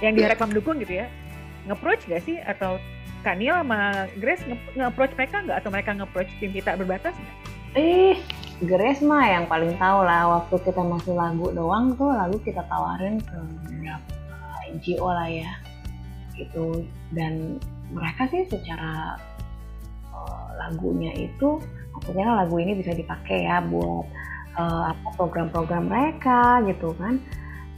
yang 0.00 0.16
diharapkan 0.16 0.48
mendukung 0.48 0.80
gitu 0.80 1.04
ya 1.04 1.12
nge-approach 1.68 2.08
gak 2.08 2.24
sih? 2.24 2.40
Atau 2.40 2.80
Kanil 3.24 3.56
sama 3.56 4.06
Grace 4.20 4.44
nge-approach 4.76 5.16
mereka 5.16 5.40
nggak? 5.40 5.56
Atau 5.64 5.70
mereka 5.72 5.90
nge-approach 5.96 6.30
tim 6.36 6.52
kita 6.52 6.76
berbatas 6.76 7.16
nggak? 7.16 7.36
Eh, 7.74 8.14
Grace 8.62 9.02
mah 9.02 9.24
yang 9.24 9.48
paling 9.48 9.74
tahu 9.80 10.04
lah. 10.04 10.28
Waktu 10.38 10.60
kita 10.62 10.84
masih 10.84 11.16
lagu 11.16 11.48
doang 11.50 11.96
tuh 11.96 12.12
lalu 12.12 12.36
kita 12.44 12.62
tawarin 12.68 13.18
ke 13.18 13.38
beberapa 13.64 14.14
NGO 14.76 15.08
lah 15.08 15.28
ya. 15.32 15.52
Gitu. 16.36 16.84
Dan 17.10 17.58
mereka 17.90 18.28
sih 18.28 18.44
secara 18.46 19.16
uh, 20.12 20.46
lagunya 20.60 21.16
itu 21.16 21.58
maksudnya 21.96 22.26
kan 22.26 22.36
lagu 22.46 22.56
ini 22.60 22.72
bisa 22.78 22.90
dipakai 22.92 23.46
ya 23.46 23.62
buat 23.64 24.06
uh, 24.58 24.92
apa 24.92 25.08
program-program 25.18 25.88
mereka 25.90 26.62
gitu 26.68 26.94
kan. 27.00 27.18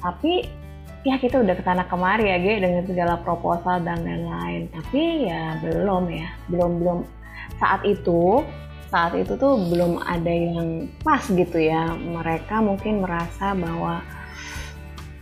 Tapi 0.03 0.66
ya 1.07 1.23
kita 1.23 1.39
udah 1.39 1.55
ke 1.55 1.63
sana 1.63 1.87
kemari 1.87 2.35
ya 2.35 2.37
Ge 2.43 2.59
dengan 2.59 2.83
segala 2.83 3.15
proposal 3.23 3.79
dan 3.87 4.03
lain-lain. 4.03 4.67
Tapi 4.75 5.31
ya 5.31 5.63
belum 5.63 6.11
ya 6.11 6.29
belum 6.51 6.71
belum. 6.83 6.99
Saat 7.63 7.87
itu 7.87 8.43
saat 8.91 9.15
itu 9.15 9.39
tuh 9.39 9.55
belum 9.71 10.03
ada 10.03 10.27
yang 10.27 10.91
pas 11.07 11.23
gitu 11.31 11.63
ya. 11.63 11.95
Mereka 11.95 12.59
mungkin 12.59 13.07
merasa 13.07 13.55
bahwa 13.55 14.03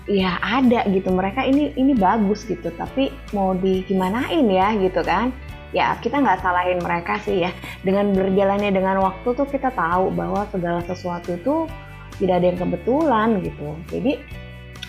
ya 0.08 0.40
ada 0.40 0.88
gitu. 0.88 1.12
Mereka 1.12 1.44
ini 1.44 1.76
ini 1.76 1.92
bagus 1.92 2.48
gitu 2.48 2.72
tapi 2.72 3.12
mau 3.36 3.52
di 3.52 3.84
gimanain 3.84 4.48
ya 4.48 4.72
gitu 4.80 5.04
kan. 5.04 5.36
Ya 5.76 6.00
kita 6.00 6.16
nggak 6.16 6.40
salahin 6.40 6.80
mereka 6.80 7.20
sih 7.28 7.44
ya. 7.44 7.52
Dengan 7.84 8.16
berjalannya 8.16 8.72
dengan 8.72 9.04
waktu 9.04 9.36
tuh 9.36 9.44
kita 9.44 9.68
tahu 9.76 10.08
bahwa 10.16 10.48
segala 10.48 10.80
sesuatu 10.88 11.36
itu 11.36 11.68
tidak 12.16 12.40
ada 12.40 12.46
yang 12.56 12.58
kebetulan 12.62 13.28
gitu. 13.44 13.68
Jadi 13.92 14.12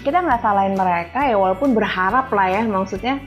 kita 0.06 0.22
nggak 0.22 0.45
salahin 0.45 0.78
mereka 0.78 1.26
ya 1.26 1.34
walaupun 1.34 1.74
berharap 1.74 2.30
lah 2.30 2.47
ya 2.47 2.62
maksudnya 2.62 3.18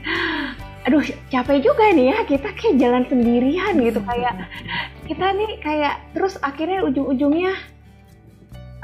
aduh 0.87 1.03
capek 1.27 1.59
juga 1.59 1.91
nih 1.91 2.15
ya 2.15 2.19
kita 2.23 2.49
kayak 2.55 2.79
jalan 2.79 3.03
sendirian 3.11 3.75
gitu. 3.77 3.99
Kayak 3.99 4.47
kita 5.05 5.25
nih 5.35 5.51
kayak 5.59 5.95
terus 6.15 6.39
akhirnya 6.39 6.87
ujung-ujungnya 6.87 7.53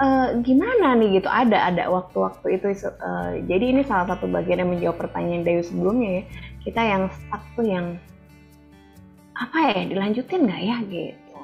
uh, 0.04 0.36
gimana 0.44 0.94
nih? 1.00 1.18
gitu. 1.18 1.32
Ada 1.32 1.72
ada 1.72 1.84
waktu-waktu 1.88 2.60
itu 2.60 2.68
uh, 2.86 3.40
jadi 3.48 3.66
ini 3.72 3.82
salah 3.88 4.12
satu 4.12 4.28
bagian 4.28 4.62
yang 4.62 4.72
menjawab 4.76 5.08
pertanyaan 5.08 5.48
Dayu 5.48 5.64
sebelumnya 5.64 6.22
ya. 6.22 6.24
Kita 6.68 6.82
yang 6.84 7.04
stuck 7.10 7.44
tuh 7.56 7.66
yang 7.66 7.96
apa 9.36 9.58
ya 9.72 9.82
dilanjutin 9.88 10.46
nggak 10.46 10.62
ya? 10.62 10.78
gitu. 10.92 11.38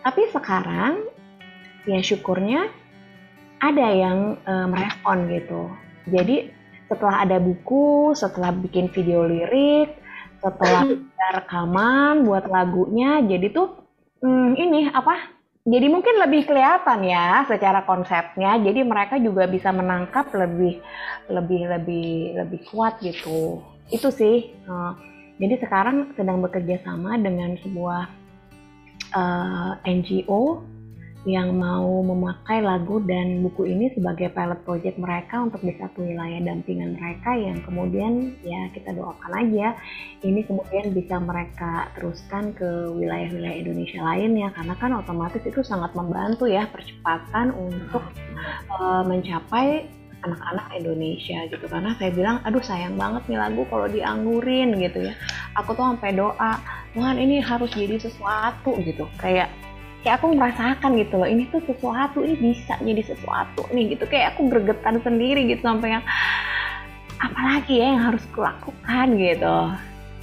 Tapi 0.00 0.22
sekarang 0.32 1.06
ya 1.84 2.00
syukurnya 2.00 2.66
ada 3.60 3.86
yang 3.92 4.40
uh, 4.48 4.64
merespon 4.66 5.28
gitu 5.28 5.68
jadi 6.08 6.52
setelah 6.88 7.22
ada 7.22 7.38
buku 7.38 8.16
setelah 8.16 8.50
bikin 8.54 8.88
video 8.90 9.26
lirik 9.26 9.96
setelah 10.40 10.88
rekaman 11.36 12.24
buat 12.26 12.48
lagunya 12.48 13.20
jadi 13.24 13.52
tuh 13.52 13.80
hmm, 14.24 14.56
ini 14.56 14.80
apa 14.90 15.40
jadi 15.68 15.86
mungkin 15.92 16.16
lebih 16.24 16.48
kelihatan 16.48 17.04
ya 17.04 17.44
secara 17.44 17.84
konsepnya. 17.84 18.56
Jadi 18.56 18.80
mereka 18.80 19.20
juga 19.20 19.44
bisa 19.44 19.68
menangkap 19.68 20.32
lebih 20.32 20.80
lebih 21.28 21.68
lebih 21.68 22.08
lebih 22.40 22.60
kuat 22.72 22.96
gitu. 23.04 23.60
Itu 23.92 24.08
sih 24.08 24.56
uh, 24.64 24.96
jadi 25.36 25.60
sekarang 25.60 26.16
sedang 26.16 26.40
bekerja 26.40 26.80
sama 26.80 27.20
dengan 27.20 27.60
sebuah 27.60 28.02
uh, 29.12 29.72
eh, 29.84 29.94
NGO 30.00 30.64
yang 31.28 31.52
mau 31.52 32.00
memakai 32.00 32.64
lagu 32.64 32.96
dan 33.04 33.44
buku 33.44 33.68
ini 33.68 33.92
sebagai 33.92 34.32
pilot 34.32 34.64
project 34.64 34.96
mereka 34.96 35.44
untuk 35.44 35.60
di 35.60 35.76
satu 35.76 36.00
wilayah 36.00 36.40
dampingan 36.40 36.96
mereka 36.96 37.36
yang 37.36 37.60
kemudian 37.60 38.32
ya 38.40 38.72
kita 38.72 38.96
doakan 38.96 39.32
aja 39.36 39.76
ini 40.24 40.40
kemudian 40.44 40.96
bisa 40.96 41.16
mereka 41.20 41.92
teruskan 41.96 42.52
ke 42.52 42.68
wilayah-wilayah 42.96 43.56
Indonesia 43.56 44.00
lain 44.00 44.36
ya. 44.36 44.48
Karena 44.52 44.74
kan 44.76 44.96
otomatis 44.96 45.44
itu 45.44 45.60
sangat 45.60 45.92
membantu 45.96 46.44
ya 46.48 46.68
percepatan 46.68 47.52
untuk 47.52 48.04
uh, 48.72 49.04
mencapai 49.04 49.88
anak-anak 50.20 50.66
Indonesia 50.76 51.48
gitu. 51.48 51.64
Karena 51.68 51.96
saya 51.96 52.12
bilang 52.12 52.44
aduh 52.44 52.60
sayang 52.60 53.00
banget 53.00 53.28
nih 53.32 53.40
lagu 53.40 53.64
kalau 53.72 53.88
dianggurin 53.88 54.76
gitu 54.76 55.08
ya. 55.08 55.14
Aku 55.56 55.72
tuh 55.72 55.84
sampai 55.84 56.16
doa 56.16 56.60
Tuhan 56.92 57.16
ini 57.16 57.40
harus 57.40 57.72
jadi 57.72 57.96
sesuatu 57.96 58.76
gitu. 58.84 59.08
Kayak 59.16 59.48
kayak 60.00 60.16
aku 60.20 60.32
merasakan 60.32 60.96
gitu 60.96 61.14
loh 61.20 61.28
ini 61.28 61.44
tuh 61.52 61.60
sesuatu 61.68 62.24
ini 62.24 62.56
bisa 62.56 62.74
jadi 62.80 63.02
sesuatu 63.04 63.68
nih 63.72 63.96
gitu. 63.96 64.04
Kayak 64.08 64.36
aku 64.36 64.48
bergetar 64.48 64.96
sendiri 65.04 65.44
gitu 65.48 65.60
sampai 65.60 66.00
yang 66.00 66.04
apalagi 67.20 67.84
ya 67.84 67.86
yang 67.96 68.02
harus 68.12 68.24
kulakukan 68.32 69.06
gitu. 69.20 69.56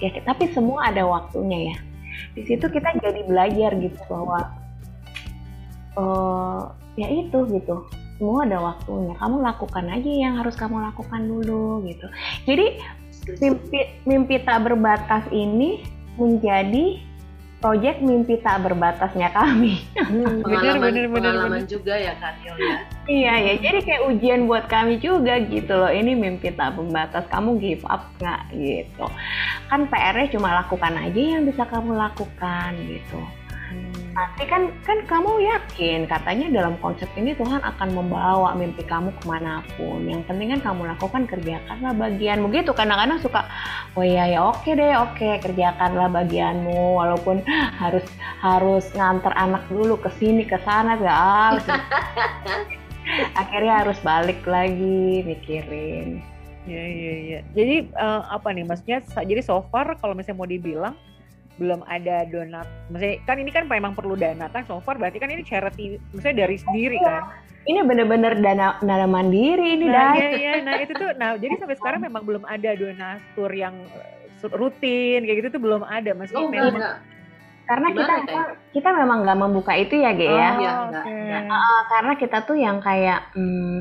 Ya 0.02 0.10
tapi 0.26 0.50
semua 0.54 0.90
ada 0.90 1.06
waktunya 1.06 1.74
ya. 1.74 1.78
Di 2.34 2.42
situ 2.46 2.66
kita 2.66 2.98
jadi 3.02 3.22
belajar 3.26 3.78
gitu 3.78 3.98
bahwa 4.10 4.40
uh, 5.98 6.62
ya 6.98 7.08
itu 7.10 7.46
gitu. 7.54 7.86
Semua 8.18 8.50
ada 8.50 8.58
waktunya. 8.58 9.14
Kamu 9.14 9.46
lakukan 9.46 9.86
aja 9.94 10.10
yang 10.10 10.42
harus 10.42 10.58
kamu 10.58 10.82
lakukan 10.82 11.22
dulu 11.30 11.86
gitu. 11.86 12.10
Jadi 12.50 12.82
mimpi 13.38 13.80
mimpi 14.10 14.36
tak 14.42 14.66
berbatas 14.66 15.22
ini 15.30 15.86
menjadi 16.18 16.98
proyek 17.58 18.06
mimpi 18.06 18.38
tak 18.46 18.62
berbatasnya 18.62 19.34
kami. 19.34 19.82
Hmm, 19.98 20.42
pengalaman, 20.46 20.94
bener, 20.94 21.06
bener, 21.06 21.06
pengalaman 21.10 21.62
bener. 21.66 21.70
juga 21.70 21.94
ya 21.98 22.14
Kak 22.22 22.36
ya. 22.46 22.78
iya 23.10 23.34
ya, 23.40 23.54
jadi 23.58 23.80
kayak 23.82 24.04
ujian 24.14 24.42
buat 24.46 24.70
kami 24.70 25.02
juga 25.02 25.42
gitu 25.42 25.74
loh. 25.74 25.90
Ini 25.90 26.14
mimpi 26.14 26.54
tak 26.54 26.78
berbatas, 26.78 27.26
kamu 27.34 27.58
give 27.58 27.86
up 27.90 28.06
nggak 28.22 28.42
gitu. 28.54 29.06
Kan 29.74 29.90
PR-nya 29.90 30.28
cuma 30.38 30.50
lakukan 30.64 30.94
aja 30.94 31.18
yang 31.18 31.44
bisa 31.50 31.66
kamu 31.66 31.98
lakukan 31.98 32.72
gitu. 32.86 33.20
Nanti 34.18 34.50
kan 34.50 34.74
kan 34.82 35.06
kamu 35.06 35.46
yakin 35.46 36.10
katanya 36.10 36.50
dalam 36.50 36.74
konsep 36.82 37.06
ini 37.14 37.38
Tuhan 37.38 37.62
akan 37.62 37.94
membawa 37.94 38.58
mimpi 38.58 38.82
kamu 38.82 39.14
ke 39.14 39.30
mana 39.30 39.62
pun. 39.78 40.10
Yang 40.10 40.26
penting 40.26 40.58
kan 40.58 40.74
kamu 40.74 40.90
lakukan 40.90 41.30
kerjakanlah 41.30 41.94
bagian. 41.94 42.42
Begitu 42.50 42.74
kadang-kadang 42.74 43.22
suka, 43.22 43.46
oh 43.94 44.02
iya 44.02 44.26
ya 44.26 44.42
oke 44.42 44.74
deh 44.74 44.98
oke 44.98 45.38
kerjakanlah 45.46 46.10
bagianmu 46.10 46.98
walaupun 46.98 47.46
harus 47.82 48.02
harus 48.42 48.90
nganter 48.98 49.38
anak 49.38 49.62
dulu 49.70 50.02
ke 50.02 50.10
sini 50.18 50.50
ke 50.50 50.58
sana 50.66 50.98
gak 50.98 51.62
akhirnya 53.42 53.86
harus 53.86 54.02
balik 54.02 54.42
lagi 54.50 55.22
mikirin. 55.30 56.26
Iya 56.66 56.84
iya 56.90 57.14
iya. 57.22 57.40
Jadi 57.54 57.94
uh, 57.94 58.26
apa 58.34 58.50
nih 58.50 58.66
maksudnya? 58.66 58.98
Jadi 59.06 59.46
so 59.46 59.62
far 59.70 59.94
kalau 60.02 60.18
misalnya 60.18 60.42
mau 60.42 60.50
dibilang 60.50 60.98
belum 61.58 61.82
ada 61.90 62.26
donat. 62.30 62.66
Maksudnya 62.94 63.18
kan 63.26 63.36
ini 63.42 63.52
kan 63.54 63.66
memang 63.66 63.94
perlu 63.98 64.14
dana 64.14 64.46
kan 64.50 64.64
so 64.66 64.78
far 64.82 64.98
berarti 64.98 65.18
kan 65.18 65.30
ini 65.30 65.42
charity 65.42 65.98
maksudnya 66.14 66.48
dari 66.48 66.58
sendiri 66.58 66.98
iya. 66.98 67.06
kan. 67.06 67.24
Ini 67.68 67.84
bener-bener 67.84 68.40
dana 68.40 68.80
dana 68.80 69.06
mandiri 69.10 69.76
ini 69.76 69.92
nah, 69.92 70.16
Iya 70.16 70.30
iya 70.40 70.54
nah 70.64 70.80
itu 70.80 70.96
tuh 70.96 71.12
nah 71.20 71.36
jadi 71.36 71.60
sampai 71.60 71.76
sekarang 71.76 72.00
memang 72.00 72.24
belum 72.24 72.44
ada 72.48 72.72
donatur 72.80 73.52
yang 73.52 73.76
eh, 73.92 74.50
rutin 74.56 75.28
kayak 75.28 75.38
gitu 75.44 75.60
tuh 75.60 75.62
belum 75.62 75.84
ada 75.84 76.16
maksudnya 76.16 76.48
oh, 76.48 76.54
memang 76.54 76.74
enggak. 76.80 76.96
karena 77.68 77.88
Gimana, 77.92 78.00
kita 78.00 78.14
kayak? 78.24 78.48
kita 78.72 78.90
memang 78.96 79.18
nggak 79.28 79.40
membuka 79.44 79.74
itu 79.76 80.00
ya 80.00 80.12
Ge 80.16 80.24
ya. 80.24 80.32
oh, 80.32 80.38
ya. 80.38 80.48
Iya, 80.48 80.72
enggak, 80.88 81.06
enggak. 81.12 81.44
Uh, 81.52 81.82
karena 81.92 82.14
kita 82.16 82.38
tuh 82.48 82.56
yang 82.56 82.78
kayak 82.80 83.20
hmm, 83.36 83.78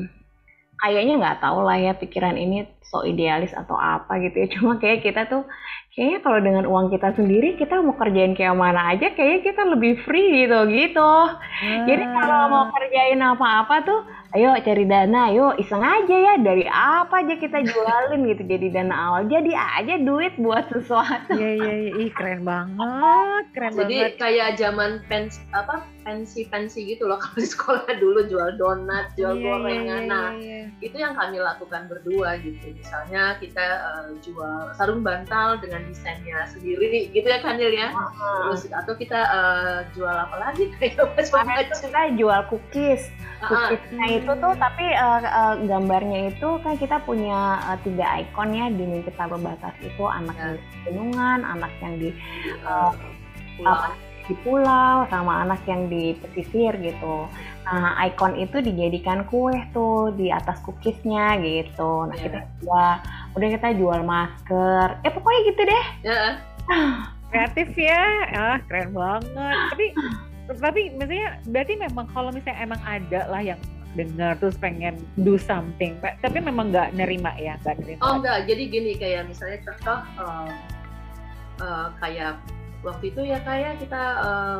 kayaknya 0.77 1.13
nggak 1.17 1.39
tahu 1.41 1.59
lah 1.63 1.77
ya 1.79 1.93
pikiran 1.97 2.35
ini 2.35 2.67
so 2.87 3.03
idealis 3.03 3.51
atau 3.51 3.75
apa 3.75 4.19
gitu 4.23 4.35
ya. 4.43 4.47
Cuma 4.57 4.79
kayak 4.79 5.03
kita 5.03 5.27
tuh 5.27 5.43
kayaknya 5.97 6.19
kalau 6.21 6.39
dengan 6.45 6.65
uang 6.69 6.87
kita 6.93 7.09
sendiri 7.17 7.57
kita 7.57 7.81
mau 7.81 7.97
kerjain 7.97 8.37
kayak 8.37 8.53
mana 8.53 8.93
aja 8.93 9.09
kayaknya 9.17 9.49
kita 9.49 9.61
lebih 9.65 9.97
free 10.05 10.45
gitu 10.45 10.59
gitu. 10.69 11.11
Hmm. 11.57 11.89
jadi 11.89 12.05
kalau 12.05 12.53
mau 12.53 12.65
kerjain 12.69 13.17
apa-apa 13.17 13.75
tuh 13.81 13.99
ayo 14.37 14.53
cari 14.61 14.85
dana 14.85 15.33
ayo 15.33 15.57
iseng 15.57 15.81
aja 15.81 16.15
ya. 16.15 16.33
Dari 16.37 16.69
apa 16.69 17.25
aja 17.25 17.35
kita 17.41 17.65
jualin 17.65 18.29
gitu 18.29 18.45
jadi 18.45 18.67
dana 18.69 18.93
awal 18.93 19.21
jadi 19.25 19.51
aja 19.57 19.97
duit 19.97 20.37
buat 20.37 20.69
sesuatu. 20.69 21.33
Iya 21.33 21.49
iya 21.65 21.73
iya. 21.89 21.91
Ih, 21.97 22.11
keren 22.13 22.45
banget 22.45 23.43
keren 23.57 23.71
jadi 23.73 23.97
banget. 23.97 24.13
kayak 24.21 24.49
zaman 24.61 24.91
pens 25.09 25.41
apa 25.49 25.81
pensi 26.05 26.45
pensi 26.45 26.85
gitu 26.85 27.09
loh. 27.09 27.17
Kalau 27.25 27.41
di 27.41 27.49
sekolah 27.49 27.89
dulu 27.97 28.19
jual 28.29 28.53
donat 28.61 29.17
jual 29.17 29.33
yeah, 29.33 29.43
gorengan. 29.43 30.01
yeah, 30.05 30.05
nah 30.05 30.27
yeah, 30.37 30.69
yeah. 30.69 30.85
itu 30.85 30.95
yang 31.01 31.17
kami 31.17 31.41
lakukan 31.41 31.89
berdua 31.89 32.37
gitu 32.45 32.76
misalnya 32.77 33.35
kita 33.41 33.67
uh, 33.83 34.09
jual 34.21 34.71
sarung 34.77 35.01
bantal 35.01 35.57
dengan 35.59 35.83
desainnya 35.89 36.45
sendiri 36.47 37.09
gitu 37.11 37.27
ya 37.27 37.41
Kanil 37.41 37.73
ya? 37.73 37.89
Terus 38.47 38.69
atau 38.71 38.93
kita 38.95 39.19
uh, 39.27 39.77
jual 39.97 40.13
apa 40.13 40.35
lagi? 40.37 40.69
Kayak 40.79 41.11
macam 41.17 41.65
kita 41.67 42.01
jual 42.15 42.41
cookies. 42.53 43.09
Cookiesnya 43.37 44.05
uh-huh. 44.07 44.17
itu 44.23 44.31
tuh 44.39 44.53
tapi 44.57 44.85
uh, 44.97 45.21
uh, 45.21 45.55
gambarnya 45.65 46.33
itu 46.33 46.49
kan 46.65 46.73
kita 46.77 46.97
punya 47.05 47.61
uh, 47.67 47.77
tiga 47.85 48.25
ikon 48.25 48.55
ya 48.55 48.65
di 48.71 48.83
mimpi 48.85 49.11
tak 49.13 49.29
berbatas 49.29 49.73
itu. 49.81 50.03
Anak 50.05 50.33
yeah. 50.37 50.41
yang 50.41 50.53
di 50.55 50.77
gunungan 50.87 51.39
anak 51.45 51.71
yang 51.83 51.93
di 52.01 52.09
uh, 52.65 52.93
pulau. 53.57 54.06
Di 54.27 54.35
pulau 54.43 55.07
sama 55.07 55.47
anak 55.47 55.63
yang 55.65 55.87
di 55.87 56.13
pesisir 56.19 56.75
gitu. 56.83 57.25
Nah 57.63 57.95
ikon 58.07 58.35
itu 58.35 58.59
dijadikan 58.59 59.23
kue 59.27 59.55
tuh 59.71 60.11
di 60.15 60.27
atas 60.31 60.59
cookiesnya 60.63 61.39
gitu. 61.39 62.07
Nah 62.07 62.15
yeah. 62.15 62.23
kita 62.27 62.39
jual 62.59 62.91
udah 63.39 63.49
kita 63.55 63.67
jual 63.79 63.99
masker. 64.03 64.87
Eh 65.07 65.11
pokoknya 65.11 65.41
gitu 65.47 65.61
deh. 65.63 65.85
Yeah. 66.03 66.29
kreatif 67.31 67.71
ya. 67.75 68.03
Ah 68.35 68.57
keren 68.67 68.91
banget. 68.91 69.55
Tapi 69.71 69.85
tapi 70.47 70.81
misalnya 70.95 71.39
berarti 71.47 71.73
memang 71.75 72.05
kalau 72.11 72.31
misalnya 72.31 72.59
emang 72.63 72.81
ada 72.87 73.27
lah 73.27 73.43
yang 73.43 73.59
dengar 73.95 74.37
terus 74.37 74.53
pengen 74.61 74.93
do 75.25 75.41
something 75.41 75.97
tapi 76.21 76.37
memang 76.37 76.69
nggak 76.69 76.93
nerima 76.93 77.33
ya 77.39 77.57
nggak 77.65 77.81
nerima. 77.81 78.01
Oh 78.05 78.21
enggak 78.21 78.45
jadi 78.45 78.63
gini 78.69 78.91
kayak 78.93 79.25
misalnya 79.25 79.59
contoh 79.65 79.99
uh, 80.21 80.49
uh, 81.65 81.87
kayak 81.97 82.37
waktu 82.87 83.11
itu 83.11 83.21
ya 83.27 83.43
kayak 83.43 83.83
kita 83.83 84.03
uh, 84.23 84.59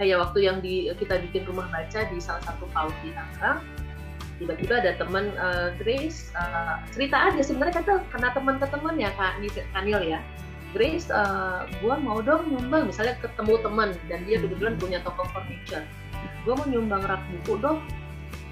kayak 0.00 0.18
waktu 0.24 0.48
yang 0.48 0.58
di 0.64 0.88
kita 0.96 1.20
bikin 1.28 1.44
rumah 1.44 1.68
baca 1.68 2.00
di 2.08 2.18
salah 2.18 2.40
satu 2.48 2.64
paut 2.72 2.96
di 3.04 3.12
Tangerang 3.12 3.60
tiba-tiba 4.40 4.82
ada 4.82 4.92
teman 4.98 5.30
uh, 5.38 5.70
Grace 5.78 6.32
uh, 6.34 6.80
cerita 6.90 7.30
aja 7.30 7.40
sebenarnya 7.44 7.84
kata 7.84 8.02
karena 8.10 8.28
teman 8.34 8.56
ke 8.58 8.66
teman 8.66 8.94
ya 8.98 9.10
kak 9.14 9.38
Kanil 9.76 10.02
ya. 10.02 10.20
Grace 10.72 11.12
uh, 11.12 11.68
gue 11.84 11.94
mau 12.00 12.24
dong 12.24 12.48
nyumbang 12.48 12.88
misalnya 12.88 13.20
ketemu 13.20 13.60
teman 13.60 13.92
dan 14.08 14.24
dia 14.24 14.40
kebetulan 14.40 14.74
punya 14.80 14.98
toko 15.04 15.28
furniture. 15.30 15.84
Gue 16.48 16.56
mau 16.56 16.64
nyumbang 16.64 17.04
rak 17.04 17.20
buku 17.28 17.60
dong 17.60 17.84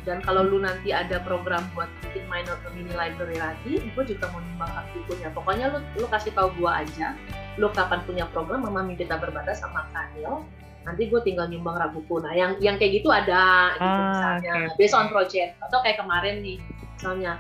dan 0.09 0.24
kalau 0.24 0.46
lu 0.46 0.64
nanti 0.64 0.92
ada 0.94 1.20
program 1.20 1.64
buat 1.76 1.88
bikin 2.07 2.24
minor 2.30 2.57
ke 2.64 2.68
mini 2.72 2.92
library 2.96 3.36
lagi 3.36 3.84
gue 3.84 4.05
juga 4.09 4.32
mau 4.32 4.40
nyumbang 4.40 4.70
rak 4.72 4.86
bukunya 4.96 5.28
pokoknya 5.32 5.66
lu 5.72 5.78
lu 6.01 6.07
kasih 6.09 6.32
tahu 6.32 6.48
gue 6.57 6.70
aja 6.70 7.12
lu 7.61 7.68
kapan 7.74 8.01
punya 8.09 8.24
program 8.32 8.64
mama 8.64 8.80
minta 8.80 9.16
berbatas 9.20 9.61
sama 9.61 9.84
Kanil 9.92 10.44
nanti 10.84 11.12
gue 11.12 11.20
tinggal 11.20 11.46
nyumbang 11.53 11.76
rabuku 11.76 12.24
nah 12.24 12.32
yang 12.32 12.57
yang 12.59 12.80
kayak 12.80 13.01
gitu 13.03 13.12
ada 13.12 13.76
gitu 13.76 13.84
ah, 13.84 14.09
misalnya. 14.11 14.53
okay. 14.72 14.76
based 14.80 14.96
on 14.96 15.07
project. 15.12 15.51
Atau 15.61 15.78
kayak 15.84 16.01
kemarin 16.01 16.40
nih 16.40 16.59
misalnya 16.96 17.32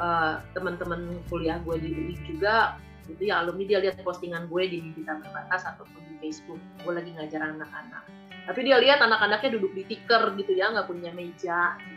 uh, 0.00 0.40
teman-teman 0.52 1.16
kuliah 1.32 1.56
gue 1.64 1.76
di 1.80 1.88
UI 1.92 2.14
juga 2.28 2.76
gitu 3.04 3.28
ya 3.28 3.44
alumni 3.44 3.64
dia 3.68 3.78
lihat 3.84 4.00
postingan 4.00 4.48
gue 4.48 4.64
di 4.64 4.80
Bintang 4.80 5.20
Terbatas 5.24 5.64
ataupun 5.64 6.00
di 6.08 6.14
Facebook. 6.20 6.60
Gue 6.84 6.92
lagi 6.96 7.10
ngajar 7.12 7.40
anak-anak. 7.40 8.04
Tapi 8.44 8.60
dia 8.60 8.76
lihat 8.76 9.00
anak-anaknya 9.00 9.56
duduk 9.56 9.72
di 9.72 9.82
tikar 9.88 10.36
gitu 10.36 10.52
ya 10.52 10.68
nggak 10.72 10.88
punya 10.88 11.08
meja. 11.16 11.80
gitu. 11.80 11.93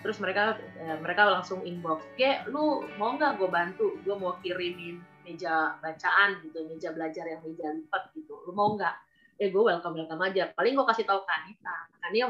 Terus 0.00 0.18
mereka 0.22 0.58
eh, 0.78 0.98
mereka 1.02 1.26
langsung 1.26 1.62
inbox 1.66 2.06
kayak 2.14 2.46
lu 2.50 2.86
mau 2.96 3.14
nggak 3.14 3.38
gue 3.38 3.48
bantu? 3.50 3.86
Gue 4.02 4.14
mau 4.14 4.38
kirimin 4.40 5.02
meja 5.26 5.76
bacaan 5.84 6.40
gitu 6.46 6.64
meja 6.70 6.94
belajar 6.94 7.24
yang 7.28 7.40
meja 7.44 7.68
lipat 7.74 8.14
gitu. 8.14 8.34
Lu 8.46 8.52
mau 8.54 8.74
nggak? 8.78 8.94
Eh 9.38 9.50
gue 9.50 9.62
welcome 9.62 9.98
welcome 9.98 10.22
aja. 10.24 10.50
Paling 10.54 10.74
gue 10.74 10.86
kasih 10.86 11.04
tahu 11.06 11.22
Kanita. 11.26 11.76
Kanil 12.02 12.28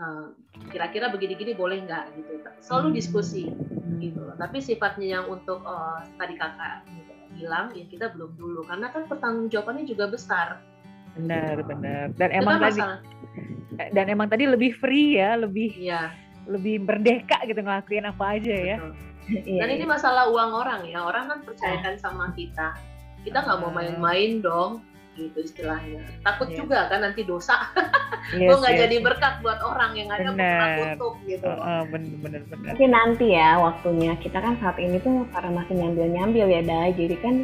uh, 0.00 0.26
kira-kira 0.72 1.12
begini-gini 1.12 1.52
boleh 1.54 1.84
nggak 1.84 2.04
gitu. 2.18 2.42
Selalu 2.60 2.98
diskusi 2.98 3.48
gitu 4.02 4.24
tapi 4.34 4.58
sifatnya 4.58 5.20
yang 5.20 5.24
untuk 5.30 5.62
uh, 5.62 6.02
tadi 6.18 6.34
kakak 6.34 6.82
gitu, 6.90 7.12
bilang 7.38 7.70
ya 7.72 7.84
kita 7.86 8.10
belum 8.14 8.34
dulu. 8.34 8.60
Karena 8.66 8.90
kan 8.90 9.06
pertanggungjawabannya 9.06 9.84
juga 9.86 10.10
besar. 10.10 10.60
Benar 11.14 11.62
benar. 11.62 12.10
Dan 12.18 12.30
Itu 12.34 12.38
emang 12.42 12.56
kan 12.58 12.64
tadi 12.70 12.80
masalah. 12.82 12.98
dan 13.94 14.06
emang 14.06 14.28
tadi 14.30 14.44
lebih 14.46 14.74
free 14.78 15.18
ya 15.18 15.38
lebih 15.38 15.74
ya. 15.78 16.10
Lebih 16.48 16.84
merdeka 16.84 17.40
gitu 17.48 17.60
ngelakuin 17.60 18.06
apa 18.08 18.24
aja 18.36 18.54
ya 18.54 18.76
dan 19.32 19.68
ini 19.72 19.84
masalah 19.88 20.28
uang 20.28 20.52
orang 20.52 20.80
ya 20.84 21.00
orang 21.00 21.32
kan 21.32 21.38
percayakan 21.48 21.96
sama 21.96 22.30
kita 22.36 22.76
kita 23.24 23.40
nggak 23.40 23.58
mau 23.64 23.72
main-main 23.72 24.44
dong 24.44 24.84
gitu 25.14 25.46
istilahnya. 25.46 26.02
Takut 26.26 26.50
yeah. 26.50 26.58
juga 26.58 26.78
kan 26.90 27.00
nanti 27.06 27.22
dosa. 27.22 27.70
yes, 28.34 28.50
gue 28.50 28.56
nggak 28.58 28.74
yes. 28.74 28.82
jadi 28.86 28.96
berkat 29.00 29.34
buat 29.40 29.60
orang 29.62 29.94
yang 29.94 30.08
ada 30.10 30.30
bener. 30.34 30.98
tutup 30.98 31.14
gitu. 31.24 31.46
Uh, 31.46 31.62
uh, 31.62 31.80
bener, 31.88 32.14
bener, 32.20 32.42
bener. 32.50 32.68
Tapi 32.74 32.84
nanti 32.90 33.26
ya 33.32 33.62
waktunya 33.62 34.12
kita 34.18 34.38
kan 34.42 34.58
saat 34.58 34.76
ini 34.82 34.98
tuh 35.00 35.24
karena 35.30 35.50
masih 35.62 35.74
nyambil 35.78 36.06
nyambil 36.10 36.46
ya 36.50 36.62
dah. 36.66 36.86
Jadi 36.92 37.16
kan 37.22 37.34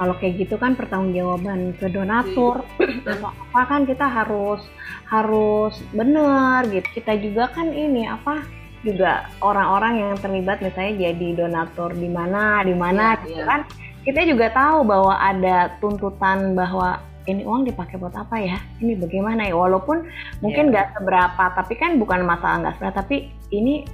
kalau 0.00 0.16
kayak 0.16 0.40
gitu 0.40 0.56
kan 0.56 0.72
pertanggungjawaban 0.80 1.76
ke 1.76 1.92
donatur 1.92 2.64
atau 3.04 3.28
apa 3.28 3.60
kan 3.68 3.84
kita 3.84 4.08
harus 4.08 4.64
harus 5.12 5.76
bener 5.92 6.64
gitu. 6.72 6.88
Kita 6.96 7.20
juga 7.20 7.52
kan 7.52 7.68
ini 7.68 8.08
apa 8.08 8.40
juga 8.80 9.28
orang-orang 9.44 10.00
yang 10.00 10.14
terlibat 10.16 10.64
misalnya 10.64 11.12
jadi 11.12 11.44
donatur 11.44 11.92
di 11.92 12.08
mana 12.08 12.64
di 12.64 12.72
mana 12.72 13.12
yeah, 13.12 13.20
gitu 13.28 13.40
yeah. 13.44 13.44
kan 13.44 13.60
kita 14.08 14.24
juga 14.24 14.48
tahu 14.56 14.88
bahwa 14.88 15.20
ada 15.20 15.76
tuntutan 15.84 16.56
bahwa 16.56 17.04
ini 17.28 17.44
uang 17.44 17.68
dipakai 17.68 18.00
buat 18.00 18.16
apa 18.16 18.40
ya? 18.40 18.56
Ini 18.80 18.96
bagaimana 18.96 19.44
ya? 19.44 19.52
Walaupun 19.52 20.08
mungkin 20.40 20.64
iya. 20.66 20.70
nggak 20.72 20.86
yeah. 20.88 20.94
seberapa, 20.96 21.44
tapi 21.52 21.74
kan 21.76 22.00
bukan 22.00 22.24
masalah 22.24 22.56
nggak 22.64 22.74
seberapa, 22.80 22.96
tapi 22.96 23.16
ini 23.52 23.84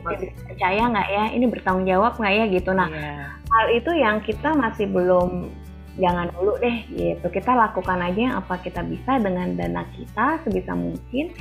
percaya 0.46 0.86
nggak 0.86 1.08
ya? 1.10 1.24
Ini 1.34 1.44
bertanggung 1.50 1.90
jawab 1.90 2.14
nggak 2.22 2.34
ya 2.38 2.44
gitu. 2.54 2.70
Nah, 2.70 2.86
yeah. 2.86 3.34
hal 3.34 3.66
itu 3.74 3.90
yang 3.98 4.22
kita 4.22 4.54
masih 4.54 4.86
belum 4.86 5.50
jangan 5.96 6.28
dulu 6.32 6.56
deh 6.60 6.76
gitu. 6.92 7.26
Kita 7.32 7.56
lakukan 7.56 7.98
aja 8.00 8.20
yang 8.20 8.36
apa 8.36 8.60
kita 8.60 8.84
bisa 8.84 9.16
dengan 9.20 9.56
dana 9.56 9.84
kita 9.96 10.40
sebisa 10.44 10.72
mungkin. 10.76 11.32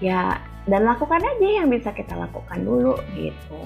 Ya, 0.00 0.40
dan 0.64 0.88
lakukan 0.88 1.20
aja 1.20 1.48
yang 1.60 1.68
bisa 1.68 1.92
kita 1.92 2.16
lakukan 2.16 2.64
dulu 2.64 2.96
gitu. 3.16 3.60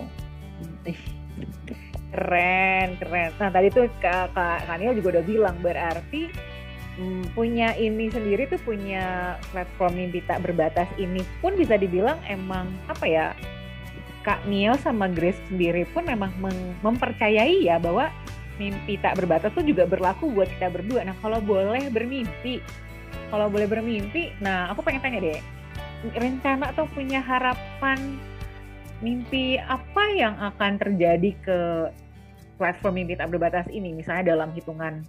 Keren, 2.15 2.99
keren. 2.99 3.31
Nah 3.39 3.51
tadi 3.51 3.71
tuh 3.71 3.91
Kak, 4.03 4.35
Kak 4.35 4.67
Kania 4.67 4.95
juga 4.95 5.19
udah 5.19 5.25
bilang 5.27 5.57
berarti 5.63 6.31
hmm, 6.99 7.35
punya 7.35 7.75
ini 7.75 8.11
sendiri 8.11 8.47
tuh 8.47 8.61
punya 8.63 9.37
platform 9.51 9.99
mimpi 9.99 10.23
tak 10.27 10.43
berbatas 10.47 10.87
ini 10.99 11.23
pun 11.43 11.59
bisa 11.59 11.75
dibilang 11.75 12.19
emang 12.31 12.71
apa 12.87 13.07
ya 13.07 13.27
Kak 14.25 14.49
Nio 14.49 14.73
sama 14.81 15.11
Grace 15.11 15.39
sendiri 15.53 15.85
pun 15.93 16.09
memang 16.09 16.33
mempercayai 16.81 17.69
ya 17.69 17.77
bahwa 17.77 18.09
mimpi 18.57 18.95
tak 19.01 19.19
berbatas 19.19 19.51
tuh 19.53 19.67
juga 19.67 19.85
berlaku 19.85 20.31
buat 20.31 20.47
kita 20.47 20.71
berdua. 20.71 21.03
Nah 21.07 21.17
kalau 21.19 21.43
boleh 21.43 21.91
bermimpi, 21.91 22.63
kalau 23.31 23.51
boleh 23.51 23.67
bermimpi, 23.67 24.31
nah 24.39 24.71
aku 24.71 24.83
pengen 24.87 25.03
tanya 25.03 25.19
deh, 25.23 25.41
rencana 26.15 26.71
atau 26.71 26.87
punya 26.93 27.19
harapan 27.19 27.99
mimpi 29.03 29.59
apa 29.59 30.05
yang 30.15 30.39
akan 30.39 30.79
terjadi 30.79 31.31
ke 31.43 31.59
platform 32.57 33.03
mimpi 33.03 33.19
tak 33.19 33.35
berbatas 33.35 33.67
ini? 33.73 33.91
Misalnya 33.91 34.37
dalam 34.37 34.55
hitungan 34.55 35.03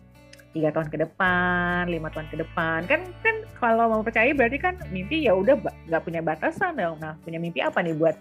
tiga 0.56 0.72
tahun 0.72 0.88
ke 0.88 0.98
depan, 1.04 1.92
lima 1.92 2.08
tahun 2.10 2.32
ke 2.32 2.40
depan, 2.40 2.88
kan 2.88 3.04
kan 3.22 3.36
kalau 3.60 3.92
mau 3.92 4.02
percaya 4.02 4.32
berarti 4.32 4.58
kan 4.58 4.80
mimpi 4.90 5.28
ya 5.28 5.36
udah 5.36 5.60
nggak 5.92 6.02
punya 6.02 6.24
batasan 6.24 6.80
dong. 6.80 6.98
Nah 7.04 7.20
punya 7.22 7.38
mimpi 7.38 7.60
apa 7.60 7.84
nih 7.84 7.94
buat 7.94 8.16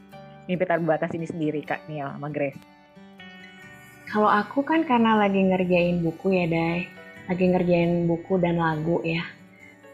mimpi 0.50 0.64
terbatas 0.66 1.14
ini 1.14 1.24
sendiri 1.24 1.62
kak 1.62 1.86
Nia 1.88 2.10
sama 2.12 2.28
Grace? 2.28 2.73
Kalau 4.14 4.30
aku 4.30 4.62
kan 4.62 4.86
karena 4.86 5.18
lagi 5.18 5.42
ngerjain 5.42 5.98
buku 5.98 6.38
ya 6.38 6.46
Day, 6.46 6.86
lagi 7.26 7.50
ngerjain 7.50 8.06
buku 8.06 8.38
dan 8.38 8.62
lagu 8.62 9.02
ya. 9.02 9.26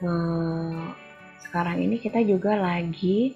Hmm, 0.05 0.93
sekarang 1.41 1.81
ini 1.81 1.97
kita 1.97 2.21
juga 2.21 2.53
lagi 2.53 3.33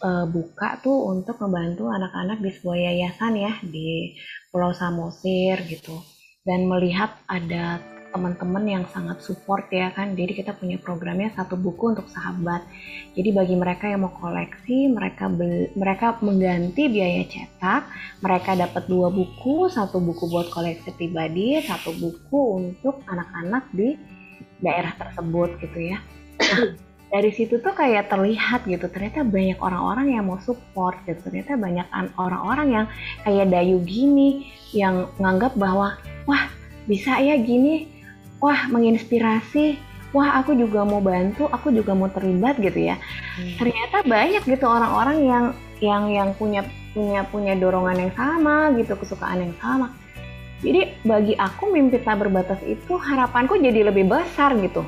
uh, 0.00 0.24
buka 0.24 0.80
tuh 0.80 1.12
untuk 1.12 1.36
membantu 1.44 1.92
anak-anak 1.92 2.40
di 2.40 2.50
sebuah 2.56 2.78
yayasan 2.88 3.36
ya 3.36 3.52
di 3.68 4.16
Pulau 4.48 4.72
Samosir 4.72 5.60
gitu 5.68 6.00
dan 6.48 6.72
melihat 6.72 7.20
ada 7.28 7.84
teman-teman 8.14 8.62
yang 8.62 8.84
sangat 8.94 9.18
support 9.26 9.66
ya 9.74 9.90
kan. 9.90 10.14
Jadi 10.14 10.38
kita 10.38 10.54
punya 10.54 10.78
programnya 10.78 11.34
satu 11.34 11.58
buku 11.58 11.98
untuk 11.98 12.06
sahabat. 12.06 12.62
Jadi 13.18 13.34
bagi 13.34 13.58
mereka 13.58 13.90
yang 13.90 14.06
mau 14.06 14.14
koleksi, 14.14 14.86
mereka 14.86 15.26
beli, 15.26 15.74
mereka 15.74 16.14
mengganti 16.22 16.86
biaya 16.86 17.26
cetak, 17.26 17.90
mereka 18.22 18.54
dapat 18.54 18.86
dua 18.86 19.10
buku, 19.10 19.66
satu 19.66 19.98
buku 19.98 20.30
buat 20.30 20.46
koleksi 20.54 20.94
pribadi, 20.94 21.58
satu 21.66 21.90
buku 21.90 22.40
untuk 22.62 23.02
anak-anak 23.10 23.66
di 23.74 23.98
daerah 24.62 24.94
tersebut 24.94 25.58
gitu 25.58 25.78
ya. 25.82 25.98
dari 27.14 27.30
situ 27.30 27.62
tuh 27.62 27.70
kayak 27.70 28.10
terlihat 28.10 28.66
gitu 28.66 28.90
ternyata 28.90 29.22
banyak 29.22 29.54
orang-orang 29.62 30.18
yang 30.18 30.26
mau 30.26 30.42
support 30.42 30.98
gitu 31.06 31.22
ternyata 31.22 31.54
banyak 31.54 31.86
orang-orang 32.18 32.68
yang 32.74 32.86
kayak 33.22 33.54
Dayu 33.54 33.78
gini 33.86 34.50
yang 34.74 35.06
nganggap 35.22 35.54
bahwa 35.54 35.94
wah 36.26 36.44
bisa 36.90 37.22
ya 37.22 37.38
gini 37.38 37.93
wah 38.44 38.68
menginspirasi. 38.68 39.80
Wah 40.14 40.38
aku 40.38 40.54
juga 40.54 40.86
mau 40.86 41.02
bantu 41.02 41.50
aku 41.50 41.74
juga 41.74 41.96
mau 41.96 42.12
terlibat 42.12 42.60
gitu 42.60 42.92
ya. 42.92 43.00
Hmm. 43.34 43.56
ternyata 43.58 43.96
banyak 44.06 44.42
gitu 44.46 44.62
orang-orang 44.68 45.18
yang 45.26 45.44
yang 45.82 46.04
yang 46.06 46.28
punya 46.38 46.62
punya 46.94 47.26
punya 47.26 47.58
dorongan 47.58 47.98
yang 48.06 48.12
sama 48.14 48.70
gitu 48.78 48.94
kesukaan 48.94 49.42
yang 49.42 49.54
sama. 49.58 49.90
Jadi 50.62 51.02
bagi 51.02 51.34
aku 51.34 51.74
mimpi 51.74 51.98
tak 51.98 52.22
berbatas 52.22 52.62
itu 52.62 52.94
harapanku 52.94 53.58
jadi 53.58 53.90
lebih 53.90 54.06
besar 54.06 54.54
gitu. 54.62 54.86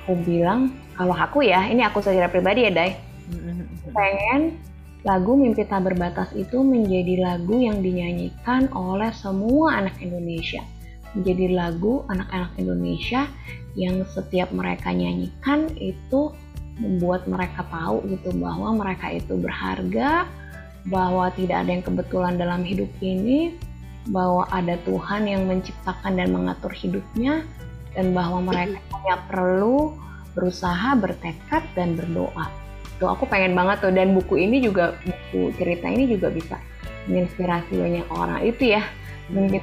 Aku 0.00 0.16
bilang 0.24 0.72
kalau 0.96 1.12
aku 1.12 1.44
ya 1.44 1.68
ini 1.68 1.84
aku 1.84 2.00
secara 2.00 2.30
pribadi 2.32 2.64
ya 2.64 2.72
Dai. 2.72 2.92
Hmm. 3.28 3.68
pengen 3.92 4.56
lagu 5.04 5.36
mimpi 5.36 5.68
tak 5.68 5.84
berbatas 5.84 6.32
itu 6.32 6.64
menjadi 6.64 7.20
lagu 7.20 7.60
yang 7.60 7.84
dinyanyikan 7.84 8.72
oleh 8.72 9.12
semua 9.12 9.76
anak 9.84 10.00
Indonesia 10.00 10.64
menjadi 11.16 11.56
lagu 11.56 12.04
anak-anak 12.08 12.52
Indonesia 12.60 13.28
yang 13.78 14.02
setiap 14.10 14.50
mereka 14.52 14.90
nyanyikan 14.92 15.70
itu 15.78 16.34
membuat 16.78 17.26
mereka 17.26 17.66
tahu 17.68 18.06
gitu 18.06 18.34
bahwa 18.38 18.74
mereka 18.74 19.10
itu 19.10 19.34
berharga, 19.34 20.26
bahwa 20.86 21.30
tidak 21.34 21.66
ada 21.66 21.70
yang 21.74 21.84
kebetulan 21.84 22.34
dalam 22.38 22.62
hidup 22.62 22.88
ini, 23.02 23.58
bahwa 24.08 24.46
ada 24.48 24.78
Tuhan 24.86 25.26
yang 25.26 25.44
menciptakan 25.50 26.16
dan 26.16 26.28
mengatur 26.30 26.70
hidupnya, 26.70 27.42
dan 27.98 28.14
bahwa 28.14 28.40
mereka 28.46 28.78
hanya 28.94 29.16
perlu 29.26 29.94
berusaha, 30.38 30.94
bertekad, 30.94 31.66
dan 31.74 31.98
berdoa. 31.98 32.46
Tuh 33.02 33.10
aku 33.10 33.26
pengen 33.26 33.58
banget 33.58 33.82
tuh 33.82 33.94
dan 33.94 34.14
buku 34.14 34.38
ini 34.38 34.62
juga 34.62 34.94
buku 35.02 35.54
cerita 35.58 35.86
ini 35.86 36.06
juga 36.10 36.30
bisa 36.30 36.58
menginspirasi 37.06 37.72
banyak 37.74 38.06
orang 38.10 38.42
itu 38.42 38.74
ya 38.74 38.82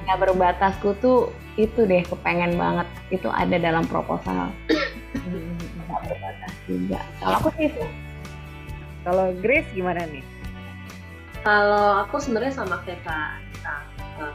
tak 0.06 0.18
berbatasku 0.22 0.94
tuh 1.02 1.34
itu 1.56 1.88
deh 1.88 2.04
kepengen 2.06 2.60
banget 2.60 2.88
itu 3.10 3.28
ada 3.32 3.58
dalam 3.58 3.86
proposal. 3.88 4.52
Tak 5.86 6.02
berbatas 6.10 6.54
juga. 6.66 7.00
Kalau 7.22 7.38
aku 7.38 7.50
sih 7.56 7.70
itu. 7.70 7.84
Kalau 9.06 9.26
Grace 9.38 9.70
gimana 9.78 10.02
nih? 10.10 10.26
Kalau 11.46 12.02
aku 12.02 12.18
sebenarnya 12.18 12.58
sama 12.58 12.82
kayak 12.82 13.06
kak 13.06 13.38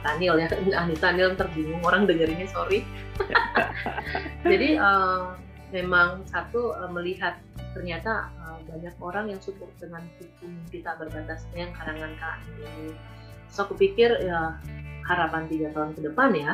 Tanil 0.06 0.38
ya. 0.38 0.46
Anita 0.80 1.10
Tanil 1.10 1.34
terbingung 1.34 1.82
orang 1.82 2.06
dengerinnya 2.06 2.46
sorry. 2.54 2.86
Jadi 4.46 4.78
uh, 4.78 5.34
memang 5.74 6.22
satu 6.30 6.70
uh, 6.78 6.86
melihat 6.86 7.42
ternyata 7.74 8.30
uh, 8.46 8.58
banyak 8.66 8.94
orang 9.02 9.30
yang 9.30 9.40
support 9.42 9.70
dengan 9.78 10.02
buku 10.18 10.46
kita 10.70 10.94
berbatas 10.98 11.46
yang 11.54 11.70
karangan 11.74 12.10
kak 12.18 12.42
ini 12.58 12.94
so 13.46 13.66
aku 13.66 13.78
pikir 13.78 14.10
ya 14.26 14.58
harapan 15.10 15.50
tiga 15.50 15.74
tahun 15.74 15.98
ke 15.98 16.00
depan 16.06 16.30
ya 16.38 16.52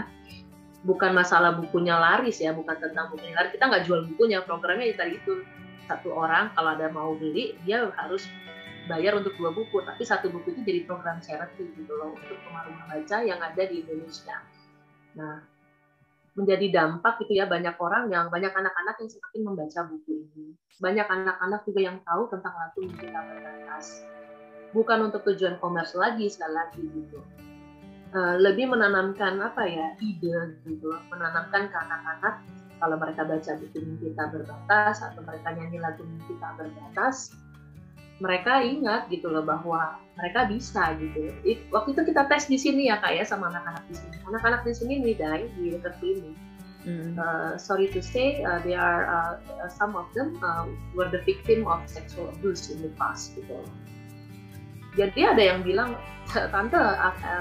bukan 0.88 1.12
masalah 1.12 1.52
bukunya 1.60 1.98
laris 2.00 2.40
ya 2.40 2.56
bukan 2.56 2.80
tentang 2.80 3.12
bukunya 3.12 3.36
laris 3.36 3.52
kita 3.52 3.64
nggak 3.68 3.84
jual 3.84 4.00
bukunya 4.14 4.40
programnya 4.40 4.88
tadi 4.96 5.20
itu 5.20 5.44
satu 5.84 6.16
orang 6.16 6.50
kalau 6.56 6.72
ada 6.72 6.88
mau 6.88 7.12
beli 7.14 7.54
dia 7.68 7.84
harus 8.00 8.24
bayar 8.88 9.18
untuk 9.18 9.34
dua 9.36 9.52
buku 9.52 9.82
tapi 9.82 10.02
satu 10.06 10.32
buku 10.32 10.56
itu 10.56 10.60
jadi 10.64 10.80
program 10.88 11.20
charity 11.20 11.68
gitu 11.74 11.92
loh 11.92 12.14
untuk 12.14 12.38
rumah-rumah 12.48 12.86
baca 12.88 13.16
yang 13.22 13.38
ada 13.42 13.62
di 13.66 13.82
Indonesia 13.82 14.40
nah 15.18 15.42
menjadi 16.36 16.66
dampak 16.68 17.16
gitu 17.24 17.32
ya 17.40 17.48
banyak 17.48 17.74
orang 17.80 18.12
yang 18.12 18.28
banyak 18.28 18.52
anak-anak 18.52 19.00
yang 19.00 19.08
semakin 19.08 19.40
membaca 19.40 19.80
buku 19.88 20.28
ini. 20.28 20.52
Banyak 20.76 21.08
anak-anak 21.08 21.60
juga 21.64 21.80
yang 21.80 21.98
tahu 22.04 22.28
tentang 22.28 22.52
lagu 22.52 22.80
Tak 22.92 23.24
Berbatas. 23.32 24.04
Bukan 24.76 24.98
untuk 25.08 25.24
tujuan 25.24 25.56
komersial 25.56 26.04
lagi 26.04 26.28
sekali 26.28 26.52
lagi 26.52 26.82
gitu. 26.84 27.24
Uh, 28.16 28.40
lebih 28.40 28.72
menanamkan 28.72 29.36
apa 29.44 29.68
ya 29.68 29.92
ide 30.00 30.56
gitu, 30.64 30.88
menanamkan 31.12 31.68
ke 31.68 31.76
anak-anak 31.76 32.40
kalau 32.80 32.96
mereka 32.96 33.28
baca 33.28 33.60
buku 33.60 33.76
Mimpi 33.76 34.16
Tak 34.16 34.32
Berbatas 34.32 35.04
atau 35.04 35.20
mereka 35.20 35.52
nyanyi 35.52 35.76
lagu 35.76 36.00
Mimpi 36.00 36.32
Tak 36.40 36.56
Berbatas, 36.56 37.36
mereka 38.24 38.64
ingat 38.64 39.12
gitu 39.12 39.28
loh 39.28 39.44
bahwa 39.44 40.00
mereka 40.16 40.48
bisa 40.48 40.96
gitu. 40.96 41.28
It, 41.44 41.68
waktu 41.68 41.92
itu 41.92 42.08
kita 42.08 42.24
tes 42.24 42.48
di 42.48 42.56
sini 42.56 42.88
ya 42.88 42.96
kak 43.04 43.20
ya 43.20 43.24
sama 43.28 43.52
anak-anak 43.52 43.84
di 43.84 43.94
sini. 44.00 44.16
Anak-anak 44.32 44.60
di 44.64 44.72
sini 44.72 44.94
nih 45.04 45.14
Dai 45.20 45.42
di 45.52 45.64
dekat 45.76 45.94
sini. 46.00 46.32
Mm. 46.88 47.20
Uh, 47.20 47.52
sorry 47.60 47.92
to 47.92 48.00
say, 48.00 48.40
uh, 48.46 48.62
they 48.64 48.72
are 48.72 49.04
uh, 49.12 49.36
some 49.68 49.92
of 49.92 50.08
them 50.16 50.40
uh, 50.40 50.64
were 50.96 51.12
the 51.12 51.20
victim 51.28 51.68
of 51.68 51.84
sexual 51.84 52.32
abuse 52.32 52.72
in 52.72 52.80
the 52.80 52.92
past 52.96 53.36
gitu. 53.36 53.60
Jadi 54.96 55.20
ada 55.22 55.42
yang 55.44 55.60
bilang, 55.60 55.92
tante, 56.32 56.80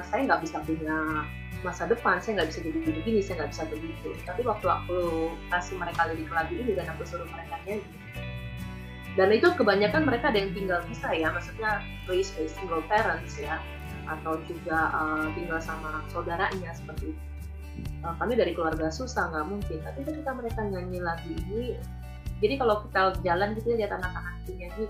saya 0.04 0.22
nggak 0.28 0.44
bisa 0.44 0.60
punya 0.68 1.24
masa 1.64 1.88
depan, 1.88 2.22
saya 2.22 2.44
nggak 2.44 2.50
bisa 2.52 2.60
jadi 2.62 2.80
begini, 2.84 3.20
saya 3.24 3.36
nggak 3.42 3.52
bisa 3.56 3.64
begitu. 3.72 4.10
Tapi 4.28 4.44
waktu 4.44 4.68
aku 4.68 5.32
kasih 5.50 5.80
mereka 5.80 6.12
lirik 6.12 6.30
lagu 6.30 6.54
ini 6.54 6.76
dan 6.76 6.92
aku 6.92 7.08
suruh 7.08 7.26
mereka 7.32 7.58
nyanyi, 7.64 7.82
dan 9.16 9.32
itu 9.32 9.48
kebanyakan 9.56 10.04
mereka 10.04 10.28
ada 10.28 10.44
yang 10.44 10.52
tinggal 10.52 10.84
bisa 10.92 11.08
ya 11.16 11.32
maksudnya 11.32 11.80
raised 12.12 12.36
by 12.36 12.52
single 12.52 12.84
parents 12.92 13.40
ya 13.40 13.64
atau 14.12 14.38
juga 14.44 14.92
uh, 14.92 15.28
tinggal 15.34 15.58
sama 15.64 16.04
saudaranya 16.12 16.76
seperti 16.76 17.16
itu. 17.16 17.24
Uh, 18.04 18.12
kami 18.20 18.36
dari 18.36 18.52
keluarga 18.52 18.92
susah 18.92 19.32
nggak 19.32 19.48
mungkin. 19.48 19.80
Tapi 19.82 20.00
ketika 20.04 20.36
mereka 20.36 20.60
nyanyi 20.68 21.00
lagu 21.00 21.32
ini 21.32 21.80
jadi 22.44 22.60
kalau 22.60 22.84
kita 22.86 23.16
jalan 23.24 23.56
gitu 23.56 23.74
ya 23.74 23.88
lihat 23.88 23.96
anak-anak 23.96 24.36
nyanyi 24.52 24.86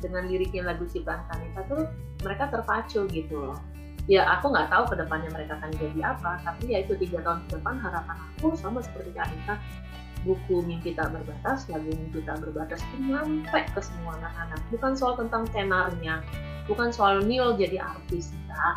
dengan 0.00 0.26
liriknya 0.26 0.72
lagu 0.72 0.84
ciptaan 0.88 1.22
Kanita 1.28 1.60
tuh 1.68 1.84
mereka 2.24 2.48
terpacu 2.48 3.06
gitu 3.12 3.36
loh. 3.36 3.58
Ya 4.08 4.26
aku 4.26 4.50
nggak 4.50 4.72
tahu 4.72 4.90
ke 4.90 4.94
depannya 4.98 5.30
mereka 5.30 5.60
akan 5.60 5.70
jadi 5.76 6.00
apa 6.02 6.42
tapi 6.42 6.74
ya 6.74 6.82
itu 6.82 6.98
tiga 6.98 7.22
tahun 7.22 7.46
ke 7.46 7.60
depan 7.60 7.78
harapan 7.78 8.16
aku 8.34 8.58
sama 8.58 8.82
seperti 8.82 9.14
Kanita 9.14 9.60
buku 10.24 10.60
Mimpi 10.64 10.92
Tak 10.92 11.16
Berbatas, 11.16 11.64
lagu 11.72 11.88
Mimpi 11.88 12.20
Tak 12.24 12.44
Berbatas 12.44 12.80
itu 12.84 12.96
nyampe 13.08 13.60
ke 13.72 13.80
semua 13.80 14.20
anak-anak. 14.20 14.60
Bukan 14.68 14.92
soal 14.92 15.14
tentang 15.16 15.48
tenarnya, 15.48 16.20
bukan 16.68 16.92
soal 16.92 17.24
Neil 17.24 17.56
jadi 17.56 17.80
artis, 17.80 18.36
ya, 18.48 18.76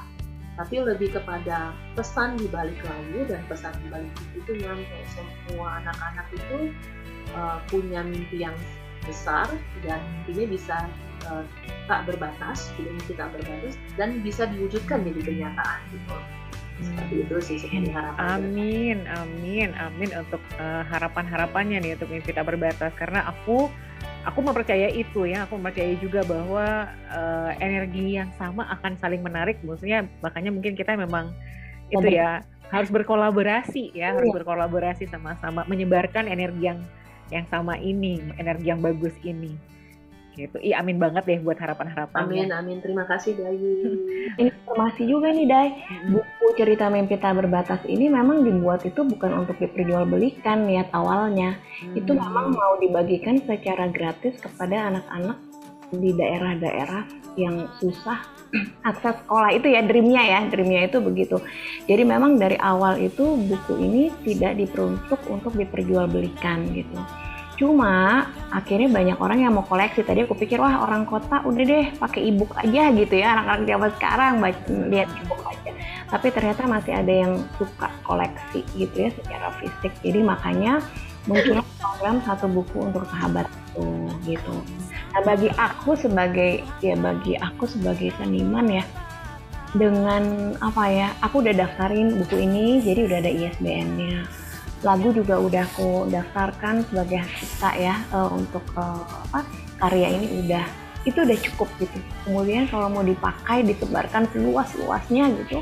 tapi 0.56 0.80
lebih 0.80 1.12
kepada 1.12 1.74
pesan 1.98 2.40
di 2.40 2.48
balik 2.48 2.78
lagu 2.86 3.26
dan 3.28 3.42
pesan 3.50 3.74
di 3.84 3.88
balik 3.90 4.12
itu, 4.32 4.40
itu 4.40 4.52
nyampe. 4.64 4.98
Semua 5.12 5.84
anak-anak 5.84 6.28
itu 6.32 6.60
uh, 7.36 7.60
punya 7.68 8.06
mimpi 8.06 8.46
yang 8.46 8.56
besar 9.04 9.50
dan 9.84 10.00
mimpinya 10.24 10.46
bisa 10.56 10.78
uh, 11.30 11.44
tak 11.86 12.08
berbatas, 12.08 12.72
mimpi 12.80 13.14
tak 13.16 13.32
berbatas 13.36 13.76
dan 14.00 14.24
bisa 14.24 14.48
diwujudkan 14.48 15.04
jadi 15.04 15.22
kenyataan 15.22 15.80
gitu. 15.92 16.16
Seperti 16.84 17.16
itu 17.24 17.36
sih 17.40 17.58
harapan 17.94 18.18
amin 18.44 18.98
amin 19.06 19.70
amin 19.78 20.10
untuk 20.20 20.42
uh, 20.58 20.82
eh, 20.82 20.84
harapan 20.90 21.26
harapannya 21.30 21.78
nih 21.80 21.92
untuk 21.96 22.10
mimpi 22.12 22.34
tak 22.34 22.50
berbatas. 22.50 22.92
Karena 22.98 23.30
aku 23.30 23.70
aku 24.26 24.40
mempercaya 24.42 24.90
itu 24.90 25.30
ya 25.30 25.46
aku 25.46 25.60
mempercayai 25.62 25.96
juga 26.02 26.26
bahwa 26.26 26.90
uh, 27.14 27.52
energi 27.62 28.18
yang 28.18 28.34
sama 28.36 28.68
akan 28.80 28.98
saling 29.00 29.22
menarik. 29.22 29.62
Maksudnya 29.62 30.10
makanya 30.26 30.50
mungkin 30.50 30.74
kita 30.74 30.98
memang 30.98 31.32
itu 31.94 32.10
ya 32.10 32.42
harus 32.74 32.90
berkolaborasi 32.90 33.94
ya 33.94 34.18
harus 34.18 34.34
iya. 34.34 34.36
berkolaborasi 34.42 35.06
sama-sama 35.06 35.62
menyebarkan 35.70 36.26
energi 36.26 36.74
yang 36.74 36.82
yang 37.30 37.46
sama 37.54 37.78
ini 37.78 38.18
energi 38.42 38.74
yang 38.74 38.82
bagus 38.82 39.14
ini 39.22 39.54
gitu. 40.36 40.58
Iya 40.60 40.82
amin 40.82 40.98
banget 40.98 41.24
deh 41.26 41.40
buat 41.42 41.58
harapan-harapan. 41.58 42.20
Amin 42.26 42.50
amin 42.50 42.78
terima 42.82 43.06
kasih 43.06 43.38
Dayu. 43.38 43.72
Informasi 44.44 45.06
juga 45.06 45.30
nih 45.30 45.46
Day, 45.46 45.70
buku 46.10 46.46
cerita 46.58 46.90
mimpi 46.90 47.18
tak 47.22 47.38
berbatas 47.38 47.82
ini 47.86 48.10
memang 48.10 48.42
dibuat 48.42 48.82
itu 48.84 49.06
bukan 49.06 49.46
untuk 49.46 49.58
diperjualbelikan 49.62 50.66
niat 50.66 50.90
awalnya. 50.92 51.58
Hmm. 51.82 52.00
Itu 52.00 52.18
memang 52.18 52.54
mau 52.54 52.78
dibagikan 52.82 53.42
secara 53.46 53.90
gratis 53.94 54.38
kepada 54.42 54.90
anak-anak 54.90 55.38
di 55.94 56.10
daerah-daerah 56.18 57.06
yang 57.38 57.70
susah 57.78 58.22
akses 58.90 59.18
sekolah 59.26 59.54
itu 59.54 59.70
ya 59.74 59.82
dreamnya 59.82 60.22
ya 60.22 60.40
dreamnya 60.50 60.90
itu 60.90 60.98
begitu 61.02 61.38
jadi 61.90 62.06
memang 62.06 62.38
dari 62.38 62.58
awal 62.62 62.98
itu 63.02 63.38
buku 63.50 63.74
ini 63.82 64.04
tidak 64.22 64.58
diperuntuk 64.58 65.22
untuk 65.30 65.54
diperjualbelikan 65.58 66.70
gitu 66.74 66.98
Cuma 67.64 68.28
akhirnya 68.52 68.92
banyak 68.92 69.18
orang 69.24 69.40
yang 69.40 69.56
mau 69.56 69.64
koleksi. 69.64 70.04
Tadi 70.04 70.28
aku 70.28 70.36
pikir 70.36 70.60
wah 70.60 70.84
orang 70.84 71.08
kota 71.08 71.40
udah 71.48 71.64
deh 71.64 71.88
pakai 71.96 72.28
ebook 72.28 72.52
aja 72.60 72.92
gitu 72.92 73.16
ya 73.16 73.40
anak-anak 73.40 73.64
zaman 73.64 73.90
sekarang 73.96 74.34
baca 74.44 74.60
lihat 74.92 75.08
ebook 75.24 75.40
aja. 75.48 75.72
Tapi 76.12 76.28
ternyata 76.36 76.68
masih 76.68 76.92
ada 76.92 77.14
yang 77.24 77.40
suka 77.56 77.88
koleksi 78.04 78.68
gitu 78.76 79.08
ya 79.08 79.10
secara 79.16 79.48
fisik. 79.64 79.96
Jadi 80.04 80.20
makanya 80.20 80.84
muncul 81.24 81.64
program 81.80 82.20
satu 82.28 82.52
buku 82.52 82.84
untuk 82.84 83.08
sahabat 83.08 83.48
itu 83.48 83.88
gitu. 84.28 84.56
Nah 85.16 85.24
bagi 85.24 85.48
aku 85.56 85.96
sebagai 85.96 86.68
ya 86.84 87.00
bagi 87.00 87.40
aku 87.40 87.64
sebagai 87.64 88.12
seniman 88.20 88.68
ya 88.68 88.84
dengan 89.72 90.54
apa 90.60 90.84
ya 90.92 91.08
aku 91.24 91.40
udah 91.40 91.56
daftarin 91.64 92.20
buku 92.20 92.44
ini 92.44 92.84
jadi 92.84 93.08
udah 93.08 93.18
ada 93.24 93.32
ISBN-nya 93.32 94.43
lagu 94.84 95.10
juga 95.16 95.40
udah 95.40 95.64
aku 95.74 96.12
daftarkan 96.12 96.84
sebagai 96.92 97.24
hak 97.24 97.32
cipta 97.40 97.72
ya 97.80 97.96
uh, 98.12 98.30
untuk 98.36 98.64
uh, 98.76 99.04
apa 99.32 99.48
karya 99.80 100.20
ini 100.20 100.28
udah 100.44 100.66
itu 101.04 101.20
udah 101.20 101.40
cukup 101.52 101.68
gitu. 101.84 101.98
Kemudian 102.24 102.68
kalau 102.72 102.88
mau 102.88 103.04
dipakai 103.04 103.64
disebarkan 103.68 104.28
seluas-luasnya 104.32 105.32
gitu 105.44 105.60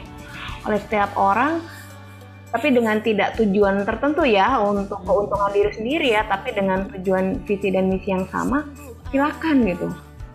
oleh 0.66 0.80
setiap 0.82 1.14
orang 1.18 1.62
tapi 2.52 2.68
dengan 2.76 3.00
tidak 3.00 3.40
tujuan 3.40 3.88
tertentu 3.88 4.28
ya 4.28 4.60
untuk 4.60 5.00
keuntungan 5.08 5.50
diri 5.56 5.72
sendiri 5.72 6.08
ya 6.12 6.28
tapi 6.28 6.52
dengan 6.52 6.84
tujuan 6.92 7.42
visi 7.48 7.72
dan 7.72 7.88
misi 7.88 8.12
yang 8.12 8.28
sama 8.28 8.68
silakan 9.10 9.64
gitu 9.64 9.88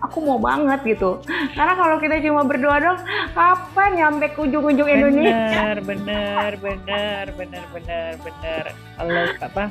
aku 0.06 0.18
mau 0.22 0.38
banget 0.38 0.80
gitu. 0.86 1.18
Karena 1.52 1.74
kalau 1.74 1.96
kita 1.98 2.22
cuma 2.22 2.46
berdoa 2.46 2.76
dong 2.78 2.98
kapan 3.34 3.90
nyampe 3.98 4.26
ke 4.32 4.38
ujung-ujung 4.46 4.88
Indonesia? 4.88 5.76
Bener 5.82 5.82
bener 5.82 6.50
bener 6.62 7.24
bener 7.34 7.64
bener 7.74 8.12
bener. 8.22 8.64
Kalau 8.96 9.22
apa 9.42 9.64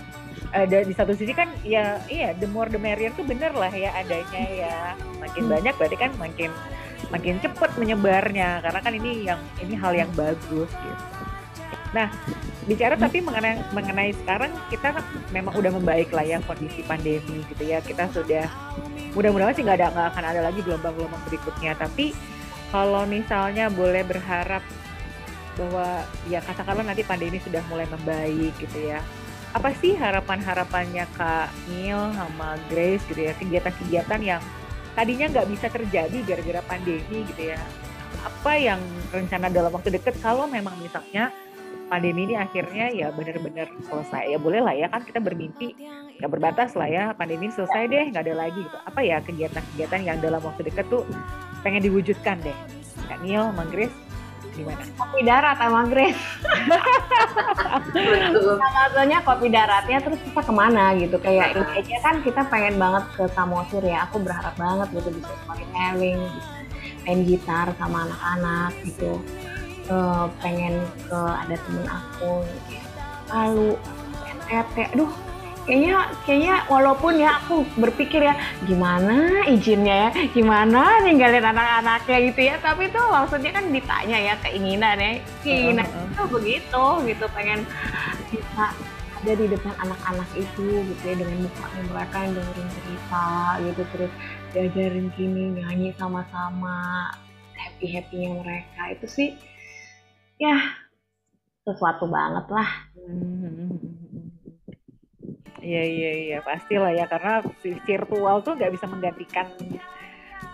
ada 0.51 0.77
di 0.83 0.93
satu 0.93 1.15
sisi 1.15 1.31
kan 1.31 1.49
ya 1.65 1.99
iya 2.11 2.36
the 2.38 2.47
more 2.51 2.69
the 2.69 2.79
merrier 2.79 3.11
tuh 3.15 3.25
bener 3.25 3.55
lah 3.55 3.71
ya 3.71 3.95
adanya 3.95 4.43
ya. 4.45 4.77
Makin 5.23 5.43
hmm. 5.47 5.53
banyak 5.55 5.73
berarti 5.79 5.97
kan 5.97 6.11
makin 6.19 6.51
makin 7.09 7.36
cepet 7.39 7.71
menyebarnya. 7.79 8.59
Karena 8.61 8.79
kan 8.83 8.93
ini 8.93 9.25
yang 9.25 9.39
ini 9.63 9.73
hal 9.79 9.95
yang 9.95 10.11
bagus 10.13 10.69
gitu. 10.69 11.03
Nah 11.95 12.11
bicara 12.66 12.97
tapi 12.97 13.22
mengenai 13.22 13.61
mengenai 13.72 14.11
sekarang 14.26 14.49
kita 14.74 14.97
memang 15.30 15.53
udah 15.53 15.72
membaik 15.78 16.09
lah 16.09 16.26
ya 16.26 16.41
kondisi 16.41 16.82
pandemi 16.82 17.45
gitu 17.53 17.63
ya. 17.63 17.80
Kita 17.82 18.09
sudah 18.09 18.49
mudah-mudahan 19.13 19.53
sih 19.53 19.63
nggak 19.63 19.78
ada 19.80 19.88
nggak 19.93 20.07
akan 20.13 20.24
ada 20.26 20.41
lagi 20.49 20.59
gelombang-gelombang 20.66 21.24
berikutnya. 21.30 21.78
Tapi 21.78 22.11
kalau 22.74 23.05
misalnya 23.05 23.70
boleh 23.70 24.01
berharap 24.01 24.66
bahwa 25.55 26.03
ya 26.28 26.43
katakanlah 26.43 26.84
nanti 26.91 27.05
pandemi 27.05 27.39
sudah 27.39 27.61
mulai 27.70 27.88
membaik 27.88 28.53
gitu 28.59 28.91
ya. 28.91 28.99
Apa 29.55 29.72
sih 29.80 29.95
harapan-harapannya 29.95 31.07
Kak 31.16 31.47
Neil 31.72 32.11
sama 32.11 32.59
Grace 32.68 33.05
gitu 33.07 33.24
ya? 33.24 33.34
Kegiatan-kegiatan 33.39 34.20
yang 34.20 34.41
tadinya 34.97 35.32
nggak 35.32 35.47
bisa 35.47 35.68
terjadi 35.72 36.18
gara-gara 36.28 36.61
pandemi 36.66 37.24
gitu 37.30 37.55
ya. 37.55 37.61
Apa 38.26 38.57
yang 38.57 38.82
rencana 39.13 39.47
dalam 39.47 39.72
waktu 39.72 39.95
dekat 39.95 40.18
kalau 40.20 40.49
memang 40.49 40.76
misalnya 40.82 41.32
pandemi 41.95 42.27
ini 42.27 42.35
akhirnya 42.35 42.91
ya 42.91 43.07
benar-benar 43.15 43.71
selesai. 43.87 44.35
Ya 44.35 44.35
boleh 44.35 44.59
lah 44.59 44.75
ya 44.75 44.91
kan 44.91 45.07
kita 45.07 45.23
bermimpi 45.23 45.79
nggak 46.19 46.27
berbatas 46.27 46.75
lah 46.75 46.91
ya 46.91 47.15
pandemi 47.15 47.47
ini 47.47 47.55
selesai 47.55 47.87
deh 47.87 48.11
nggak 48.11 48.23
ada 48.27 48.35
lagi 48.35 48.59
gitu. 48.59 48.77
Apa 48.83 48.99
ya 48.99 49.23
kegiatan-kegiatan 49.23 50.03
yang 50.03 50.19
dalam 50.19 50.43
waktu 50.43 50.67
dekat 50.67 50.91
tuh 50.91 51.07
pengen 51.63 51.87
diwujudkan 51.87 52.43
deh? 52.43 52.57
Kak 53.07 53.23
Neil, 53.23 53.47
Mang 53.55 53.71
Grace 53.71 53.95
gimana? 54.59 54.83
Kopi 54.99 55.19
darat 55.23 55.55
sama 55.55 55.87
Grace. 55.87 56.19
Maksudnya 58.59 59.19
kopi 59.23 59.47
daratnya 59.47 59.97
terus 60.03 60.19
kita 60.19 60.41
ke 60.43 60.51
mana 60.51 60.91
gitu? 60.99 61.15
Kayak 61.23 61.55
ini 61.55 61.63
aja 61.79 61.97
kan 62.03 62.15
kita 62.19 62.41
pengen 62.51 62.75
banget 62.75 63.07
ke 63.15 63.23
Samosir 63.31 63.83
ya. 63.87 64.03
Aku 64.11 64.19
berharap 64.19 64.55
banget 64.59 64.91
gitu 64.99 65.15
bisa 65.15 65.31
storytelling, 65.47 66.19
bisa 66.19 66.51
main 67.05 67.19
gitar 67.23 67.67
sama 67.77 68.09
anak-anak 68.09 68.71
gitu 68.83 69.21
uh, 69.89 70.25
pengen 70.41 70.81
ke 71.05 71.19
ada 71.19 71.55
temen 71.55 71.86
aku 71.88 72.33
lalu 73.29 73.69
NTT 74.25 74.75
aduh 74.93 75.11
kayaknya 75.65 75.97
kayaknya 76.29 76.55
walaupun 76.69 77.13
ya 77.17 77.41
aku 77.41 77.65
berpikir 77.81 78.21
ya 78.21 78.38
gimana 78.69 79.41
izinnya 79.49 80.09
ya 80.09 80.09
gimana 80.29 81.01
ninggalin 81.01 81.41
anak-anaknya 81.41 82.17
gitu 82.29 82.41
ya 82.53 82.55
tapi 82.61 82.93
tuh 82.93 83.01
maksudnya 83.09 83.49
kan 83.49 83.65
ditanya 83.73 84.17
ya 84.21 84.33
keinginan 84.45 84.97
ya 85.01 85.11
keinginan 85.41 85.89
uh, 85.89 85.97
uh, 85.97 86.05
uh. 86.05 86.09
itu 86.13 86.23
begitu 86.29 86.86
gitu 87.09 87.25
pengen 87.33 87.65
bisa 88.29 88.65
ada 89.25 89.33
di 89.41 89.49
depan 89.49 89.73
anak-anak 89.81 90.29
itu 90.38 90.86
gitu 90.86 91.01
ya 91.01 91.15
dengan 91.17 91.49
mukanya 91.49 91.81
mereka 91.89 92.15
yang 92.21 92.33
dengerin 92.38 92.69
cerita 92.77 93.27
gitu 93.65 93.81
terus 93.89 94.11
diajarin 94.53 95.07
gini 95.17 95.43
nyanyi 95.57 95.89
sama-sama 95.97 97.09
happy 97.57 97.89
happynya 97.89 98.38
mereka 98.38 98.81
itu 98.93 99.07
sih 99.09 99.29
ya 100.39 100.57
sesuatu 101.65 102.05
banget 102.05 102.45
lah. 102.51 102.69
Iya 105.65 105.83
iya 105.83 106.11
iya. 106.29 106.38
Pastilah 106.45 106.93
ya 106.93 107.09
karena 107.09 107.41
virtual 107.63 108.45
tuh 108.45 108.53
nggak 108.53 108.73
bisa 108.77 108.86
menggantikan 108.86 109.49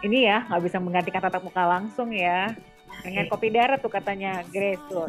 ini 0.01 0.25
ya 0.25 0.47
nggak 0.47 0.63
bisa 0.63 0.77
menggantikan 0.79 1.21
tatap 1.21 1.43
muka 1.43 1.67
langsung 1.67 2.15
ya. 2.15 2.55
Pengen 3.03 3.27
iya. 3.27 3.31
kopi 3.31 3.47
darat 3.51 3.79
tuh 3.83 3.91
katanya 3.91 4.45
Grace 4.47 4.81
tuh. 4.87 5.03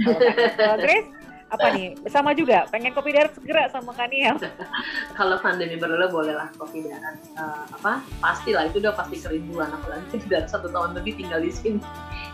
Kalau 0.59 0.77
Grace 0.83 1.09
apa 1.53 1.66
nih? 1.77 1.95
Sama 2.11 2.35
juga 2.35 2.66
pengen 2.73 2.97
kopi 2.97 3.14
darat 3.14 3.37
segera 3.37 3.68
sama 3.68 3.93
Kaniel 3.93 4.41
kalau 5.20 5.37
pandemi 5.45 5.77
berlalu 5.77 6.11
bolehlah 6.11 6.51
kopi 6.59 6.83
darat. 6.83 7.20
Uh, 7.39 7.62
apa? 7.79 8.03
Pasti 8.18 8.57
lah 8.57 8.66
itu 8.66 8.83
udah 8.83 8.97
pasti 8.99 9.23
kerinduan 9.23 9.70
apalagi 9.70 10.18
sudah 10.18 10.51
satu 10.51 10.66
tahun 10.66 10.99
lebih 10.99 11.20
tinggal 11.23 11.39
di 11.39 11.53
sini. 11.55 11.85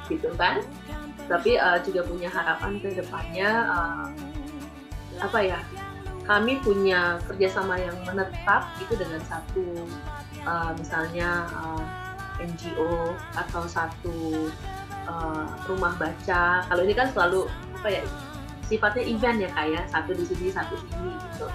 Gitu 0.09 0.33
kan 0.41 0.65
tapi 1.29 1.61
uh, 1.61 1.79
juga 1.85 2.03
punya 2.09 2.33
harapan 2.33 2.81
ke 2.81 2.97
depannya 2.97 3.49
uh, 3.69 4.09
apa 5.21 5.39
ya 5.45 5.61
kami 6.29 6.61
punya 6.61 7.17
kerjasama 7.25 7.81
yang 7.81 7.97
menetap 8.05 8.69
itu 8.85 8.93
dengan 9.01 9.21
satu 9.25 9.65
uh, 10.45 10.73
misalnya 10.77 11.49
uh, 11.57 11.85
NGO 12.39 13.17
atau 13.35 13.65
satu 13.67 14.49
uh, 15.09 15.49
rumah 15.67 15.97
baca. 15.99 16.63
Kalau 16.69 16.83
ini 16.85 16.95
kan 16.95 17.11
selalu 17.11 17.49
apa 17.81 17.89
ya 17.89 18.03
sifatnya 18.69 19.05
event 19.09 19.39
ya 19.41 19.51
kayak 19.57 19.85
ya. 19.89 19.91
satu 19.91 20.11
di 20.13 20.25
sini 20.29 20.53
satu 20.53 20.77
di 20.77 20.87
sini 20.93 21.13
gitu. 21.17 21.49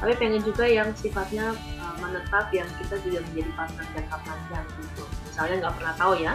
Tapi 0.00 0.12
pengen 0.16 0.44
juga 0.44 0.64
yang 0.68 0.92
sifatnya 0.92 1.56
uh, 1.80 1.96
menetap 1.98 2.52
yang 2.52 2.68
kita 2.76 3.00
juga 3.00 3.24
menjadi 3.32 3.50
partner 3.56 3.86
jangka 3.96 4.16
panjang 4.20 4.66
gitu. 4.84 5.04
Misalnya 5.28 5.54
nggak 5.66 5.74
pernah 5.80 5.94
tahu 5.96 6.14
ya 6.20 6.34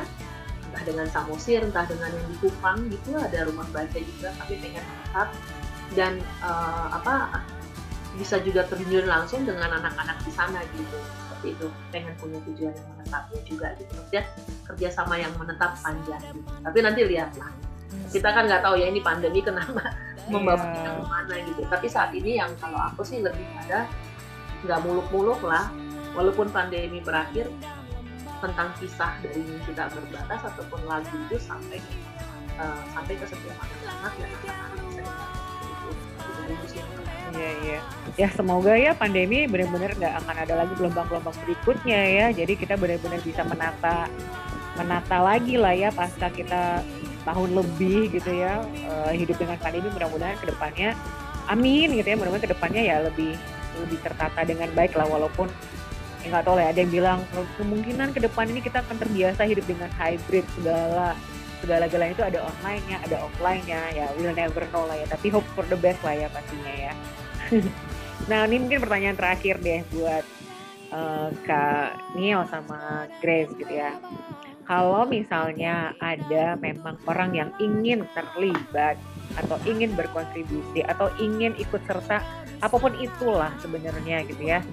entah 0.75 0.91
dengan 0.91 1.07
Samosir 1.07 1.63
entah 1.63 1.87
dengan 1.87 2.11
yang 2.11 2.27
di 2.27 2.35
Kupang 2.43 2.91
gitu 2.91 3.15
ada 3.15 3.47
rumah 3.47 3.63
baca 3.71 3.95
juga 3.95 4.35
tapi 4.35 4.59
pengen 4.59 4.83
menetap 4.83 5.31
dan 5.95 6.19
uh, 6.43 6.91
apa 6.91 7.39
bisa 8.15 8.39
juga 8.43 8.63
terjun 8.67 9.05
langsung 9.07 9.43
dengan 9.43 9.75
anak-anak 9.79 10.17
di 10.23 10.31
sana 10.31 10.63
gitu. 10.75 10.97
Seperti 10.99 11.47
itu 11.55 11.67
pengen 11.91 12.13
punya 12.19 12.39
tujuan 12.47 12.73
yang 12.75 12.87
menetapnya 12.95 13.39
juga 13.43 13.67
gitu. 13.75 13.91
Maksudnya 13.91 14.23
kerjasama 14.67 15.15
yang 15.19 15.33
menetap 15.35 15.71
panjang 15.83 16.23
gitu. 16.31 16.51
tapi 16.63 16.77
nanti 16.79 17.01
lihatlah. 17.03 17.51
Kita 18.11 18.27
kan 18.31 18.43
nggak 18.47 18.63
tahu 18.63 18.75
ya 18.79 18.87
ini 18.91 18.99
pandemi 19.03 19.39
kenapa 19.43 19.95
membawa 20.31 20.59
yeah. 20.59 20.99
ke 20.99 21.03
mana 21.07 21.35
gitu. 21.43 21.61
Tapi 21.67 21.87
saat 21.91 22.11
ini 22.15 22.39
yang 22.39 22.51
kalau 22.59 22.79
aku 22.79 23.03
sih 23.03 23.19
lebih 23.19 23.45
pada 23.55 23.87
nggak 24.63 24.79
muluk-muluk 24.83 25.43
lah. 25.43 25.69
Walaupun 26.15 26.47
pandemi 26.47 27.03
berakhir 27.03 27.51
tentang 28.45 28.69
kisah 28.77 29.17
dari 29.25 29.41
kita 29.65 29.89
berbatas 29.89 30.41
ataupun 30.53 30.79
lagu 30.85 31.15
itu 31.25 31.37
sampai 31.41 31.81
uh, 32.61 32.81
sampai 32.93 33.13
ke 33.17 33.25
setiap 33.25 33.57
anak-anak 33.57 34.13
dan 34.21 34.29
anak-anak 34.45 34.85
bisa 36.61 36.81
Iya 37.35 37.51
iya. 37.67 37.79
Ya 38.15 38.27
semoga 38.31 38.79
ya 38.79 38.95
pandemi 38.95 39.43
benar-benar 39.49 39.91
nggak 39.97 40.13
akan 40.23 40.35
ada 40.39 40.53
lagi 40.63 40.73
gelombang-gelombang 40.79 41.35
berikutnya 41.43 41.99
ya. 41.99 42.25
Jadi 42.31 42.53
kita 42.55 42.79
benar-benar 42.79 43.19
bisa 43.25 43.43
menata 43.43 44.07
menata 44.79 45.17
lagi 45.19 45.59
lah 45.59 45.75
ya 45.75 45.89
pasca 45.91 46.31
kita 46.31 46.79
tahun 47.25 47.49
lebih 47.57 48.13
gitu 48.13 48.31
ya 48.31 48.61
uh, 48.91 49.11
hidup 49.11 49.35
dengan 49.39 49.57
pandemi 49.57 49.89
mudah-mudahan 49.89 50.37
ke 50.37 50.51
depannya 50.51 50.93
amin 51.49 51.95
gitu 51.95 52.07
ya 52.13 52.15
mudah-mudahan 52.19 52.45
ke 52.45 52.51
depannya 52.53 52.81
ya 52.83 52.95
lebih 53.01 53.33
lebih 53.81 53.99
tertata 54.03 54.43
dengan 54.45 54.69
baik 54.75 54.93
lah 54.93 55.07
walaupun 55.09 55.47
ya 56.25 56.33
nggak 56.33 56.45
tahu 56.49 56.57
lah 56.57 56.63
ya, 56.65 56.69
ada 56.73 56.79
yang 56.81 56.91
bilang 56.91 57.19
kemungkinan 57.61 58.09
ke 58.17 58.19
depan 58.25 58.49
ini 58.49 58.59
kita 58.65 58.81
akan 58.81 58.97
terbiasa 58.97 59.45
hidup 59.45 59.65
dengan 59.69 59.93
hybrid 59.93 60.45
segala 60.57 61.13
segala 61.61 61.85
galanya. 61.85 62.13
Itu 62.17 62.25
ada 62.25 62.39
online-nya 62.49 62.97
ada 63.05 63.17
offline-nya 63.21 63.79
ya 63.93 64.05
we'll 64.17 64.33
never 64.33 64.65
know 64.73 64.89
lah 64.89 64.97
ya. 64.97 65.05
Tapi 65.05 65.29
hope 65.29 65.45
for 65.53 65.61
the 65.69 65.77
best 65.77 66.01
lah 66.01 66.17
ya 66.17 66.27
pastinya 66.33 66.73
ya. 66.73 66.93
Nah 68.25 68.49
ini 68.49 68.57
mungkin 68.57 68.81
pertanyaan 68.81 69.17
terakhir 69.19 69.61
deh 69.61 69.85
buat 69.93 70.25
uh, 70.89 71.29
Kak 71.45 72.17
Nio 72.17 72.41
sama 72.49 73.05
Grace 73.21 73.53
gitu 73.53 73.69
ya. 73.69 73.93
Kalau 74.65 75.05
misalnya 75.05 75.93
ada 76.01 76.57
memang 76.57 76.97
orang 77.05 77.37
yang 77.37 77.49
ingin 77.61 78.01
terlibat 78.17 78.97
atau 79.37 79.61
ingin 79.69 79.93
berkontribusi 79.93 80.81
atau 80.89 81.13
ingin 81.21 81.53
ikut 81.61 81.85
serta 81.85 82.17
apa 82.63 82.75
pun 82.81 82.97
itulah 82.97 83.53
sebenarnya 83.61 84.25
gitu 84.25 84.41
ya. 84.41 84.65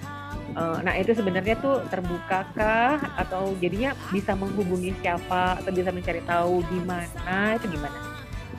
Uh, 0.52 0.84
nah 0.84 0.92
itu 0.96 1.16
sebenarnya 1.16 1.56
tuh 1.60 1.80
terbukakah 1.88 3.00
atau 3.16 3.56
jadinya 3.56 3.96
bisa 4.12 4.36
menghubungi 4.36 4.92
siapa 5.00 5.56
atau 5.64 5.72
bisa 5.72 5.88
mencari 5.88 6.20
tahu 6.28 6.60
di 6.68 6.78
mana 6.84 7.56
itu 7.56 7.72
gimana? 7.72 7.98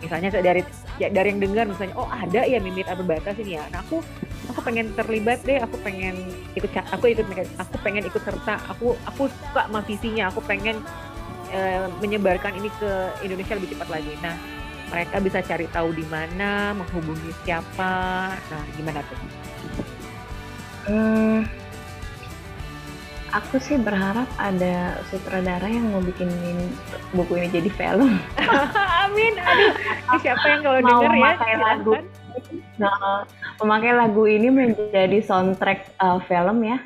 Misalnya 0.02 0.30
dari 0.34 0.66
ya 0.98 1.08
dari 1.14 1.32
yang 1.32 1.42
dengar 1.42 1.70
misalnya 1.70 1.96
oh 1.96 2.10
ada 2.10 2.44
ya 2.50 2.58
mimit 2.58 2.90
batas 2.90 3.38
ini 3.38 3.62
ya. 3.62 3.64
Nah 3.70 3.86
aku 3.86 4.02
aku 4.50 4.60
pengen 4.66 4.90
terlibat 4.98 5.46
deh, 5.46 5.62
aku 5.62 5.78
pengen 5.86 6.18
ikut 6.58 6.74
aku 6.74 7.14
ikut 7.14 7.30
aku 7.62 7.76
pengen 7.86 8.04
ikut 8.10 8.22
serta, 8.26 8.58
aku 8.68 8.98
aku 9.06 9.30
suka 9.30 9.70
sama 9.70 9.80
visinya, 9.86 10.34
aku 10.34 10.42
pengen 10.44 10.82
Eh, 11.54 11.86
menyebarkan 12.02 12.58
ini 12.58 12.66
ke 12.82 13.14
Indonesia 13.22 13.54
lebih 13.54 13.78
cepat 13.78 13.86
lagi. 13.94 14.18
Nah, 14.26 14.34
mereka 14.90 15.22
bisa 15.22 15.38
cari 15.46 15.70
tahu 15.70 15.94
di 15.94 16.02
mana, 16.10 16.74
menghubungi 16.74 17.30
siapa. 17.46 18.34
Nah, 18.34 18.64
gimana 18.74 19.06
tuh? 19.06 19.20
Hmm, 20.90 21.46
aku 23.34 23.58
sih 23.58 23.82
berharap 23.82 24.30
ada 24.38 25.02
sutradara 25.10 25.66
yang 25.66 25.90
mau 25.90 26.00
bikin 26.06 26.30
buku 27.18 27.42
ini 27.42 27.50
jadi 27.50 27.70
film. 27.74 28.22
Amin. 29.04 29.34
Aduh, 29.42 29.74
ini 29.74 30.18
siapa 30.22 30.46
yang 30.46 30.62
kalau 30.62 30.80
denger 30.86 31.12
ya? 31.18 31.58
lagu. 31.58 31.92
Nah, 32.78 33.26
memakai 33.62 33.92
lagu 33.98 34.24
ini 34.30 34.54
menjadi 34.54 35.20
soundtrack 35.26 35.98
uh, 35.98 36.22
film 36.30 36.62
ya. 36.62 36.78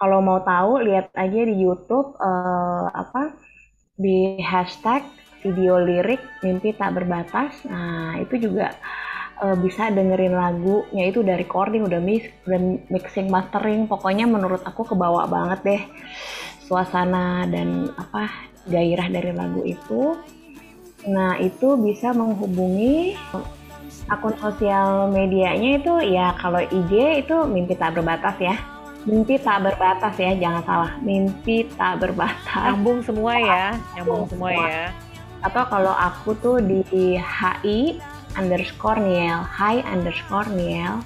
Kalau 0.00 0.24
mau 0.24 0.40
tahu 0.40 0.80
lihat 0.80 1.12
aja 1.12 1.40
di 1.44 1.60
YouTube 1.60 2.16
uh, 2.16 2.88
apa 2.96 3.36
di 4.00 4.40
hashtag 4.40 5.04
video 5.44 5.76
lirik 5.76 6.20
mimpi 6.40 6.72
tak 6.72 6.96
berbatas. 6.96 7.52
Nah 7.68 8.16
itu 8.16 8.48
juga 8.48 8.72
uh, 9.40 9.56
bisa 9.58 9.88
dengerin 9.90 10.36
lagunya 10.36 11.08
itu 11.08 11.24
dari 11.24 11.42
recording 11.42 11.88
udah 11.88 12.00
mix 12.00 12.28
udah 12.44 12.60
mixing 12.92 13.28
mastering 13.32 13.88
pokoknya 13.88 14.28
menurut 14.28 14.60
aku 14.62 14.84
kebawa 14.84 15.26
banget 15.26 15.60
deh 15.64 15.82
suasana 16.68 17.48
dan 17.48 17.90
apa 17.96 18.30
gairah 18.68 19.08
dari 19.08 19.32
lagu 19.32 19.64
itu 19.64 20.14
nah 21.08 21.40
itu 21.40 21.80
bisa 21.80 22.12
menghubungi 22.12 23.16
akun 24.12 24.36
sosial 24.36 25.08
medianya 25.08 25.80
itu 25.80 25.94
ya 26.12 26.36
kalau 26.36 26.60
IG 26.60 27.24
itu 27.24 27.36
mimpi 27.48 27.74
tak 27.74 27.96
berbatas 27.96 28.36
ya 28.36 28.56
Mimpi 29.08 29.40
tak 29.40 29.64
berbatas 29.64 30.12
ya, 30.20 30.36
jangan 30.36 30.60
salah. 30.68 30.92
Mimpi 31.00 31.64
tak 31.72 32.04
berbatas. 32.04 32.68
Nyambung 32.68 33.00
semua 33.00 33.32
ya, 33.40 33.66
nyambung 33.96 34.28
semua, 34.28 34.52
ya. 34.52 34.92
Atau 35.40 35.64
kalau 35.72 35.96
aku 35.96 36.36
tuh 36.36 36.60
di 36.60 37.16
HI 37.16 37.96
underscore 38.38 39.00
Niel, 39.00 39.42
Hi 39.46 39.82
underscore 39.86 40.50
Niel, 40.52 41.02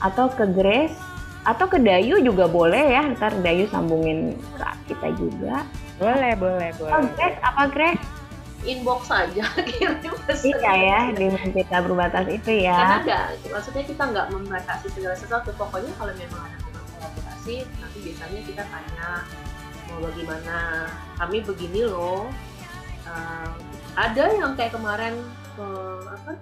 atau 0.00 0.28
ke 0.32 0.44
Grace, 0.50 0.96
atau 1.44 1.68
ke 1.68 1.80
Dayu 1.80 2.20
juga 2.20 2.48
boleh 2.48 2.96
ya. 2.96 3.02
Ntar 3.16 3.40
Dayu 3.40 3.68
sambungin 3.70 4.36
ke 4.56 4.64
kita 4.92 5.14
juga. 5.16 5.64
Boleh, 6.00 6.32
boleh, 6.36 6.70
boleh. 6.76 6.92
Oh, 6.92 7.04
Grace, 7.16 7.38
apa 7.40 7.64
Grace? 7.70 8.04
inbox 8.60 9.08
saja 9.08 9.40
kirim 9.72 9.96
pesan. 10.28 10.52
Iya 10.52 10.72
ya, 10.76 10.98
di 11.16 11.64
tak 11.64 11.80
berbatas 11.88 12.28
itu 12.28 12.60
ya. 12.60 12.76
Karena 12.76 12.96
ada, 13.00 13.20
maksudnya 13.56 13.84
kita 13.88 14.02
nggak 14.04 14.26
membatasi 14.36 14.92
segala 14.92 15.16
sesuatu. 15.16 15.48
Pokoknya 15.56 15.88
kalau 15.96 16.12
memang 16.12 16.44
ada 16.44 16.60
sih 17.40 17.64
nanti 17.80 17.98
biasanya 18.04 18.40
kita 18.44 18.62
tanya 18.68 19.24
mau 19.88 19.98
bagaimana 20.04 20.86
kami 21.16 21.40
begini 21.40 21.88
loh 21.88 22.28
uh, 23.08 23.48
ada 23.96 24.24
yang 24.36 24.52
kayak 24.54 24.76
kemarin 24.76 25.16
apa 26.08 26.32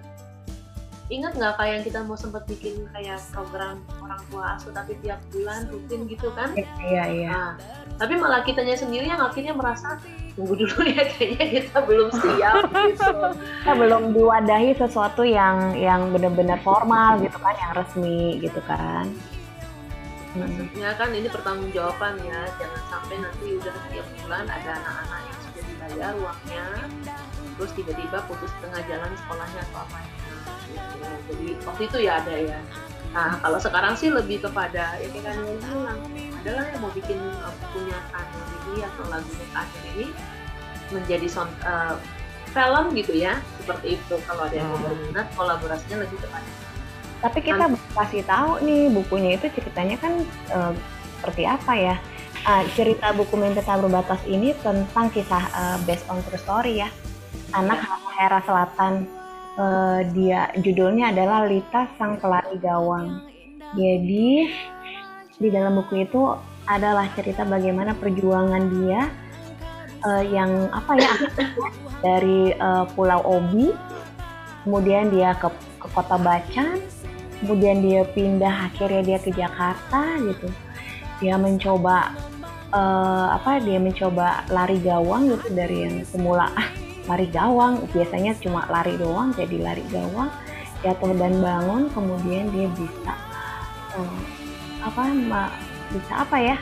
ingat 1.09 1.33
nggak 1.33 1.53
kayak 1.57 1.73
yang 1.73 1.85
kita 1.89 1.99
mau 2.05 2.13
sempat 2.13 2.45
bikin 2.45 2.85
kayak 2.93 3.17
program 3.33 3.81
orang 4.05 4.21
tua 4.29 4.53
asuh 4.55 4.69
tapi 4.69 4.93
tiap 5.01 5.17
bulan 5.33 5.65
rutin 5.73 6.05
gitu 6.05 6.29
kan? 6.37 6.53
Iya 6.77 7.03
iya 7.09 7.33
nah, 7.33 7.51
tapi 7.97 8.13
malah 8.15 8.45
kitanya 8.45 8.77
sendiri 8.77 9.09
yang 9.09 9.17
akhirnya 9.17 9.57
merasa 9.57 9.97
tunggu 10.37 10.53
dulu 10.53 10.85
ya 10.93 11.03
kayaknya 11.17 11.45
kita 11.65 11.77
belum 11.81 12.09
siap 12.13 12.63
gitu. 12.93 13.13
Kita 13.33 13.73
belum 13.73 14.03
diwadahi 14.13 14.71
sesuatu 14.77 15.25
yang 15.25 15.73
yang 15.73 16.13
benar-benar 16.13 16.61
formal 16.61 17.17
gitu 17.25 17.41
kan 17.41 17.57
yang 17.57 17.71
resmi 17.73 18.37
gitu 18.37 18.61
kan. 18.69 19.09
Maksudnya 20.37 20.93
kan 20.93 21.09
ini 21.09 21.25
pertanggungjawaban 21.25 22.21
ya 22.21 22.45
jangan 22.61 22.83
sampai 22.85 23.17
nanti 23.17 23.57
udah 23.57 23.73
setiap 23.73 24.07
bulan 24.21 24.45
ada 24.45 24.71
anak-anak 24.77 25.19
yang 25.25 25.39
sudah 25.41 25.63
dibayar 25.65 26.13
uangnya 26.21 26.65
terus 27.59 27.71
tiba-tiba 27.75 28.23
putus 28.31 28.47
tengah 28.63 28.79
jalan 28.87 29.11
sekolahnya 29.19 29.59
atau 29.67 29.77
apa 29.83 29.97
gitu. 29.99 30.27
jadi 31.27 31.47
waktu 31.67 31.81
itu 31.91 31.97
ya 32.07 32.11
ada 32.23 32.35
ya 32.39 32.59
Nah 33.09 33.41
kalau 33.41 33.57
sekarang 33.57 33.97
sih 33.97 34.13
lebih 34.13 34.37
kepada 34.37 35.01
ya 35.01 35.07
kayak 35.09 35.33
kan 35.33 35.41
bilang 35.41 35.97
adalah 36.45 36.63
yang 36.69 36.77
mau 36.77 36.93
bikin 36.93 37.17
uh, 37.41 37.49
punya 37.73 37.97
kanal 38.13 38.45
ini 38.69 38.85
atau 38.85 39.03
lagunya 39.09 39.47
kanal 39.49 39.81
ini 39.97 40.07
menjadi 40.93 41.25
sound, 41.25 41.49
uh, 41.65 41.97
film 42.53 42.93
gitu 42.93 43.17
ya 43.17 43.41
seperti 43.61 43.97
itu 43.97 44.15
kalau 44.29 44.45
ada 44.45 44.55
yang 44.61 44.69
mau 44.69 44.77
Hmm. 44.77 44.85
berminat 44.93 45.27
kolaborasinya 45.33 45.97
lebih 46.05 46.17
kepada 46.21 46.49
Tapi 47.19 47.39
kita 47.43 47.65
kasih 47.97 48.23
tahu 48.23 48.51
nih 48.63 48.87
bukunya 48.95 49.35
itu 49.35 49.51
ceritanya 49.51 49.99
kan 49.99 50.23
eh, 50.55 50.73
seperti 51.19 51.43
apa 51.43 51.73
ya? 51.75 51.95
Ah, 52.47 52.63
cerita 52.71 53.11
buku 53.11 53.35
Mimpi 53.35 53.59
Tak 53.59 53.83
Berbatas 53.83 54.23
ini 54.23 54.55
tentang 54.63 55.11
kisah 55.11 55.43
eh, 55.51 55.77
based 55.83 56.07
on 56.07 56.23
true 56.23 56.39
story 56.39 56.79
ya. 56.79 56.87
Anak 57.53 57.79
Hera 58.17 58.39
Selatan. 58.45 59.07
Eh, 59.59 59.99
dia 60.15 60.47
judulnya 60.55 61.11
adalah 61.11 61.43
Lita 61.43 61.89
Sang 61.99 62.15
Pelari 62.15 62.55
Gawang. 62.63 63.27
Jadi 63.75 64.47
di 65.39 65.49
dalam 65.51 65.77
buku 65.83 66.07
itu 66.07 66.31
adalah 66.69 67.09
cerita 67.17 67.43
bagaimana 67.43 67.97
perjuangan 67.97 68.63
dia 68.71 69.09
eh, 70.05 70.23
yang 70.31 70.69
apa 70.71 70.93
ya 70.95 71.13
dari 72.05 72.55
eh, 72.55 72.85
Pulau 72.95 73.19
Obi, 73.25 73.73
kemudian 74.63 75.11
dia 75.11 75.35
ke, 75.35 75.51
ke 75.81 75.87
Kota 75.91 76.15
Bacan, 76.15 76.79
kemudian 77.43 77.83
dia 77.83 78.07
pindah 78.07 78.71
akhirnya 78.71 79.01
dia 79.03 79.19
ke 79.19 79.35
Jakarta 79.35 80.15
gitu. 80.23 80.47
Dia 81.19 81.35
mencoba 81.35 82.15
eh, 82.71 83.27
apa 83.35 83.59
dia 83.59 83.75
mencoba 83.81 84.47
lari 84.47 84.79
gawang 84.79 85.35
gitu 85.35 85.51
dari 85.51 85.83
yang 85.83 85.95
semula 86.07 86.47
lari 87.09 87.27
gawang 87.33 87.81
biasanya 87.89 88.37
cuma 88.37 88.69
lari 88.69 88.93
doang 88.95 89.33
jadi 89.33 89.57
lari 89.57 89.81
gawang 89.89 90.29
jatuh 90.79 91.11
dan 91.17 91.33
bangun 91.41 91.89
kemudian 91.91 92.53
dia 92.53 92.69
bisa 92.71 93.13
eh, 93.97 94.21
apa 94.79 95.01
ma- 95.11 95.55
bisa 95.89 96.21
apa 96.21 96.37
ya 96.37 96.55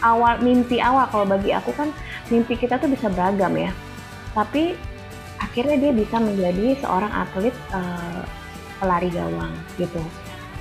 awal 0.00 0.38
mimpi 0.38 0.78
awal 0.78 1.10
kalau 1.10 1.26
bagi 1.26 1.50
aku 1.50 1.74
kan 1.74 1.90
mimpi 2.30 2.54
kita 2.54 2.78
tuh 2.78 2.86
bisa 2.86 3.10
beragam 3.10 3.52
ya 3.58 3.74
tapi 4.32 4.78
akhirnya 5.42 5.76
dia 5.76 5.92
bisa 5.92 6.16
menjadi 6.22 6.78
seorang 6.80 7.10
atlet 7.10 7.52
eh, 7.74 8.22
pelari 8.78 9.10
gawang 9.10 9.52
gitu. 9.76 10.02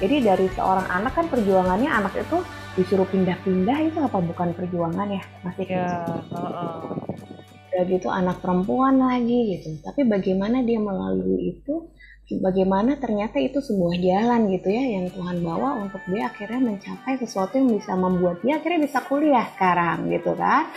Jadi 0.02 0.26
dari 0.26 0.48
seorang 0.54 0.86
anak 0.90 1.16
kan 1.16 1.26
perjuangannya 1.30 1.88
anak 1.88 2.14
itu 2.18 2.42
disuruh 2.76 3.06
pindah-pindah 3.08 3.78
itu 3.84 3.98
apa 4.02 4.18
bukan 4.20 4.52
perjuangan 4.54 5.08
ya 5.08 5.24
masih 5.46 5.64
Ya, 5.70 5.86
kecil. 5.88 6.34
heeh. 6.34 7.53
Udah 7.74 7.84
gitu 7.90 8.08
anak 8.14 8.38
perempuan 8.40 9.02
lagi 9.02 9.58
gitu. 9.58 9.82
Tapi 9.82 10.06
bagaimana 10.06 10.62
dia 10.62 10.78
melalui 10.78 11.58
itu? 11.58 11.90
Bagaimana 12.34 12.98
ternyata 12.98 13.38
itu 13.38 13.60
sebuah 13.60 14.00
jalan 14.00 14.48
gitu 14.50 14.72
ya 14.72 14.98
yang 14.98 15.12
Tuhan 15.12 15.44
bawa 15.44 15.86
untuk 15.86 16.02
dia 16.08 16.32
akhirnya 16.32 16.62
mencapai 16.66 17.20
sesuatu 17.20 17.60
yang 17.60 17.70
bisa 17.76 17.94
membuat 17.94 18.42
dia 18.42 18.58
akhirnya 18.58 18.90
bisa 18.90 19.04
kuliah 19.06 19.46
sekarang 19.54 20.08
gitu 20.10 20.34
kan. 20.38 20.70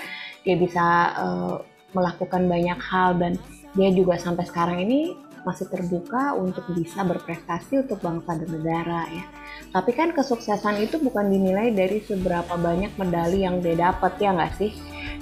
Dia 0.42 0.56
bisa 0.58 0.84
eh, 1.16 1.54
melakukan 1.94 2.42
banyak 2.50 2.80
hal 2.80 3.16
dan 3.16 3.32
dia 3.76 3.88
juga 3.92 4.16
sampai 4.16 4.44
sekarang 4.48 4.84
ini 4.84 5.14
masih 5.46 5.70
terbuka 5.70 6.34
untuk 6.34 6.66
bisa 6.74 7.06
berprestasi 7.06 7.86
untuk 7.86 8.02
bangsa 8.02 8.34
dan 8.34 8.50
negara 8.50 9.06
ya. 9.14 9.24
Tapi 9.70 9.94
kan 9.94 10.10
kesuksesan 10.10 10.82
itu 10.82 10.98
bukan 10.98 11.30
dinilai 11.30 11.70
dari 11.70 12.02
seberapa 12.02 12.58
banyak 12.58 12.98
medali 12.98 13.46
yang 13.46 13.62
dia 13.62 13.78
dapat 13.78 14.18
ya 14.18 14.34
nggak 14.34 14.52
sih? 14.58 14.74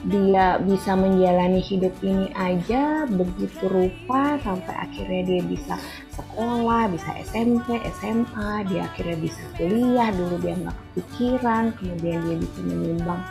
Dia 0.05 0.61
bisa 0.61 0.93
menjalani 0.93 1.65
hidup 1.65 1.97
ini 2.05 2.29
aja 2.37 3.09
begitu 3.09 3.65
rupa 3.73 4.37
sampai 4.45 4.75
akhirnya 4.77 5.23
dia 5.25 5.43
bisa 5.49 5.81
sekolah, 6.13 6.93
bisa 6.93 7.09
SMP, 7.25 7.81
SMA, 8.01 8.69
dia 8.69 8.85
akhirnya 8.85 9.17
bisa 9.17 9.41
kuliah. 9.57 10.13
Dulu 10.13 10.37
dia 10.45 10.55
nggak 10.61 10.77
kepikiran, 10.77 11.73
kemudian 11.81 12.21
dia 12.21 12.37
bisa 12.37 12.59
menyumbang 12.61 13.23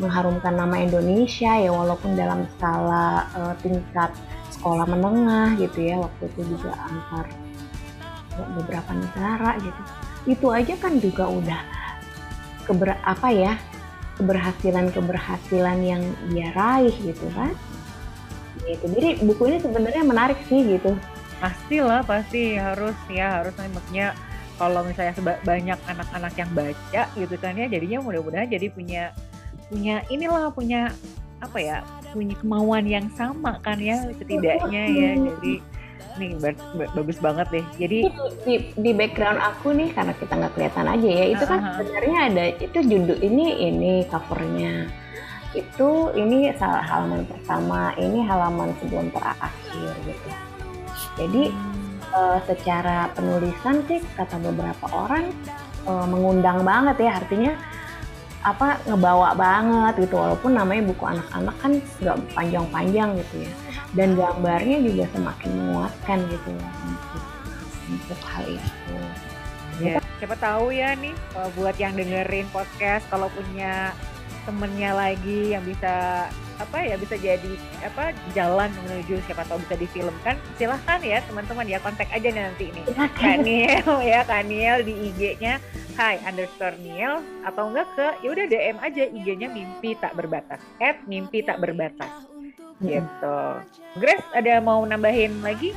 mengharumkan 0.00 0.54
nama 0.56 0.76
Indonesia 0.80 1.52
ya 1.58 1.70
walaupun 1.70 2.16
dalam 2.16 2.48
skala 2.56 3.28
eh, 3.34 3.54
tingkat 3.60 4.10
sekolah 4.54 4.86
menengah 4.88 5.58
gitu 5.58 5.78
ya 5.84 6.00
waktu 6.00 6.22
itu 6.32 6.54
juga 6.56 6.70
antar 6.86 7.26
beberapa 8.56 8.90
negara 8.94 9.58
gitu. 9.60 9.82
Itu 10.30 10.46
aja 10.54 10.74
kan 10.78 10.96
juga 11.02 11.26
udah 11.26 11.60
keber 12.62 12.94
apa 13.02 13.28
ya 13.34 13.52
keberhasilan 14.20 14.92
keberhasilan 14.92 15.78
yang 15.80 16.02
dia 16.32 16.52
raih 16.52 16.94
gitu 17.00 17.26
kan. 17.32 17.52
Gitu 18.62 18.84
jadi 18.92 19.18
buku 19.24 19.42
ini 19.48 19.58
sebenarnya 19.58 20.02
menarik 20.04 20.38
sih 20.46 20.62
gitu. 20.64 20.94
Pastilah 21.40 22.04
pasti. 22.06 22.54
Harus 22.60 22.94
ya 23.10 23.40
harus. 23.40 23.54
Maksudnya 23.56 24.14
kalau 24.60 24.84
misalnya 24.86 25.16
banyak 25.42 25.78
anak-anak 25.90 26.32
yang 26.38 26.50
baca 26.54 27.02
gitu 27.18 27.34
kan 27.40 27.56
ya 27.56 27.66
jadinya 27.66 27.98
mudah-mudahan 28.04 28.46
jadi 28.46 28.70
punya 28.70 29.10
punya 29.66 30.04
inilah 30.12 30.52
punya 30.52 30.92
apa 31.42 31.58
ya 31.58 31.82
punya 32.14 32.36
kemauan 32.38 32.86
yang 32.86 33.08
sama 33.18 33.58
kan 33.64 33.80
ya 33.82 34.06
setidaknya 34.20 34.82
ya. 34.86 35.10
Jadi 35.18 35.52
nih 36.18 36.36
ba- 36.38 36.60
ba- 36.76 36.92
bagus 36.96 37.18
banget 37.18 37.46
deh. 37.52 37.66
Jadi 37.80 37.98
di, 38.44 38.54
di 38.76 38.90
background 38.92 39.40
aku 39.40 39.72
nih 39.72 39.88
karena 39.92 40.12
kita 40.16 40.32
nggak 40.36 40.52
kelihatan 40.56 40.86
aja 40.88 41.08
ya 41.08 41.24
itu 41.32 41.44
kan 41.44 41.60
Aha. 41.60 41.72
sebenarnya 41.80 42.18
ada 42.28 42.44
itu 42.60 42.78
judul 42.82 43.18
ini 43.20 43.46
ini 43.68 43.92
covernya. 44.08 44.88
Itu 45.52 46.12
ini 46.16 46.48
salah 46.56 46.84
halaman 46.84 47.28
pertama 47.28 47.92
ini 48.00 48.24
halaman 48.24 48.72
sebelum 48.80 49.12
terakhir 49.12 49.92
gitu. 50.08 50.28
Jadi 51.20 51.42
eh, 52.12 52.38
secara 52.48 53.12
penulisan 53.12 53.84
sih 53.88 54.00
kata 54.16 54.40
beberapa 54.40 54.86
orang 54.92 55.32
eh, 55.84 56.06
mengundang 56.08 56.64
banget 56.64 56.96
ya 57.04 57.20
artinya 57.20 57.52
apa 58.42 58.74
ngebawa 58.90 59.38
banget 59.38 60.02
gitu 60.02 60.18
walaupun 60.18 60.58
namanya 60.58 60.82
buku 60.90 61.04
anak-anak 61.06 61.54
kan 61.62 61.72
nggak 62.02 62.16
panjang-panjang 62.34 63.14
gitu 63.22 63.46
ya 63.46 63.52
dan 63.92 64.16
gambarnya 64.16 64.80
juga 64.80 65.04
semakin 65.12 65.50
menguatkan 65.52 66.18
gitu 66.32 66.50
untuk 66.56 67.24
untuk 67.92 68.20
hal 68.24 68.46
itu. 68.48 68.96
Ya, 69.80 70.00
siapa 70.20 70.36
tahu 70.36 70.72
ya 70.72 70.96
nih 70.96 71.16
buat 71.56 71.76
yang 71.76 71.96
dengerin 71.96 72.48
podcast 72.52 73.04
kalau 73.08 73.28
punya 73.32 73.92
temennya 74.44 74.90
lagi 74.92 75.54
yang 75.54 75.62
bisa 75.62 76.26
apa 76.60 76.78
ya 76.78 76.94
bisa 76.94 77.18
jadi 77.18 77.52
apa 77.82 78.14
jalan 78.38 78.70
menuju 78.86 79.18
siapa 79.26 79.42
tahu 79.50 79.58
bisa 79.66 79.74
difilmkan 79.74 80.38
silahkan 80.54 81.00
ya 81.02 81.18
teman-teman 81.26 81.66
ya 81.66 81.78
kontak 81.82 82.06
aja 82.14 82.30
nanti 82.30 82.70
ini 82.70 82.82
Kak 83.18 83.42
Niel 83.42 83.90
ya 84.02 84.22
Kak 84.22 84.46
Niel 84.46 84.86
di 84.86 85.10
IG-nya 85.10 85.58
Hai 85.98 86.22
underscore 86.22 86.78
Niel 86.80 87.20
atau 87.42 87.68
enggak 87.68 87.88
ke 87.98 88.08
ya 88.22 88.28
udah 88.30 88.46
DM 88.46 88.78
aja 88.78 89.02
IG-nya 89.10 89.48
mimpi 89.50 89.98
tak 89.98 90.14
berbatas 90.14 90.62
at 90.78 91.02
mimpi 91.10 91.42
tak 91.42 91.58
berbatas 91.58 92.31
gitu. 92.84 93.38
Grace 93.98 94.26
ada 94.34 94.58
mau 94.60 94.82
nambahin 94.82 95.40
lagi? 95.40 95.72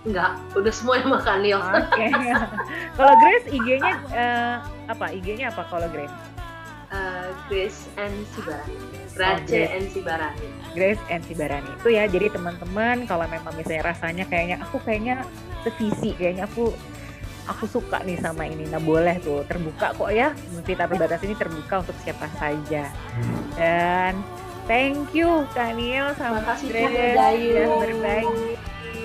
Enggak 0.00 0.40
udah 0.56 0.72
semua 0.72 0.96
yang 0.96 1.12
makan 1.12 1.38
Nil 1.44 1.60
oke. 1.60 2.06
Kalau 2.98 3.14
Grace 3.20 3.46
IG-nya 3.52 3.94
eh, 4.16 4.54
apa? 4.88 5.06
IG-nya 5.12 5.52
apa 5.52 5.68
kalau 5.68 5.88
Grace? 5.92 6.16
Eh, 6.90 7.28
Grace 7.46 7.86
and 8.00 8.16
Sibarani. 8.32 8.74
Oh, 8.74 8.82
Grace 9.14 9.46
Grace. 9.46 9.70
and 9.70 9.86
Sibarani. 9.92 10.48
Grace 10.74 11.02
and 11.12 11.22
Sibarani. 11.28 11.70
Itu 11.78 11.88
ya 11.92 12.08
jadi 12.08 12.32
teman-teman 12.32 13.04
kalau 13.04 13.28
memang 13.28 13.52
misalnya 13.54 13.92
rasanya 13.92 14.24
kayaknya 14.26 14.56
aku 14.64 14.80
kayaknya 14.82 15.22
sevisi 15.62 16.16
kayaknya 16.16 16.48
aku 16.48 16.72
aku 17.46 17.64
suka 17.70 18.02
nih 18.02 18.18
sama 18.18 18.48
ini. 18.48 18.66
Nah 18.72 18.82
boleh 18.82 19.20
tuh 19.22 19.46
terbuka 19.46 19.94
kok 19.94 20.10
ya. 20.10 20.34
Mimpi 20.50 20.74
tak 20.74 20.90
berbatas 20.90 21.22
ini 21.22 21.38
terbuka 21.38 21.86
untuk 21.86 21.94
siapa 22.02 22.26
saja. 22.40 22.90
Dan 23.54 24.18
thank 24.70 25.10
you 25.10 25.42
Kaniel 25.50 26.14
sama 26.14 26.38
Makasih 26.38 26.70
Grace. 26.70 26.94
Sudah 26.94 27.78
berbagi. 27.82 28.54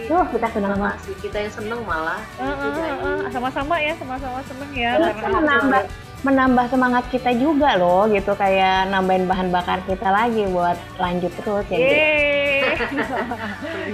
Tuh 0.06 0.22
kita 0.30 0.48
senang 0.54 0.78
banget. 0.78 0.94
Makasih 0.94 1.16
kita 1.26 1.38
yang 1.42 1.54
seneng 1.58 1.80
malah. 1.82 2.22
Eh, 2.38 2.46
eh, 2.46 2.54
eh, 2.54 2.98
eh, 3.02 3.30
sama-sama 3.34 3.76
ya 3.82 3.94
sama-sama 3.98 4.40
seneng 4.46 4.72
ya. 4.78 4.92
Kan 5.18 5.32
menambah 5.42 5.84
menambah 6.22 6.66
semangat 6.70 7.04
kita 7.10 7.34
juga 7.34 7.82
loh 7.82 8.06
gitu. 8.14 8.38
Kayak 8.38 8.94
nambahin 8.94 9.26
bahan 9.26 9.50
bakar 9.50 9.82
kita 9.90 10.06
lagi 10.14 10.46
buat 10.54 10.78
lanjut 11.02 11.34
terus 11.42 11.66
ya. 11.74 11.78
gitu. 11.82 11.98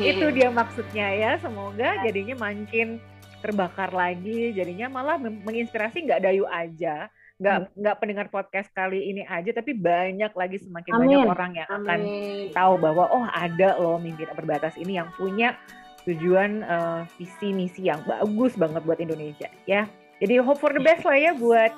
Itu 0.12 0.26
dia 0.36 0.52
maksudnya 0.52 1.08
ya. 1.16 1.32
Semoga 1.40 2.04
jadinya 2.04 2.52
makin 2.52 3.00
terbakar 3.40 3.96
lagi. 3.96 4.52
Jadinya 4.52 4.92
malah 4.92 5.16
menginspirasi 5.16 6.04
nggak 6.04 6.28
dayu 6.28 6.44
aja 6.52 7.08
nggak 7.42 7.74
nggak 7.74 7.96
pendengar 7.98 8.28
podcast 8.30 8.70
kali 8.70 9.10
ini 9.10 9.26
aja 9.26 9.50
tapi 9.50 9.74
banyak 9.74 10.30
lagi 10.38 10.62
semakin 10.62 10.94
banyak 10.94 11.20
Amin. 11.26 11.34
orang 11.34 11.52
yang 11.58 11.70
akan 11.74 12.00
Amin. 12.06 12.54
tahu 12.54 12.74
bahwa 12.78 13.10
oh 13.10 13.26
ada 13.34 13.82
loh 13.82 13.98
mimpi 13.98 14.30
tak 14.30 14.38
berbatas 14.38 14.78
ini 14.78 15.02
yang 15.02 15.10
punya 15.18 15.58
tujuan 16.06 16.62
eh, 16.62 17.02
visi 17.18 17.50
misi 17.50 17.90
yang 17.90 18.06
bagus 18.06 18.54
banget 18.54 18.82
buat 18.86 19.02
Indonesia 19.02 19.50
ya. 19.66 19.90
Jadi 20.22 20.38
hope 20.38 20.62
for 20.62 20.70
the 20.70 20.78
best 20.86 21.02
lah 21.02 21.18
ya 21.18 21.34
buat 21.34 21.74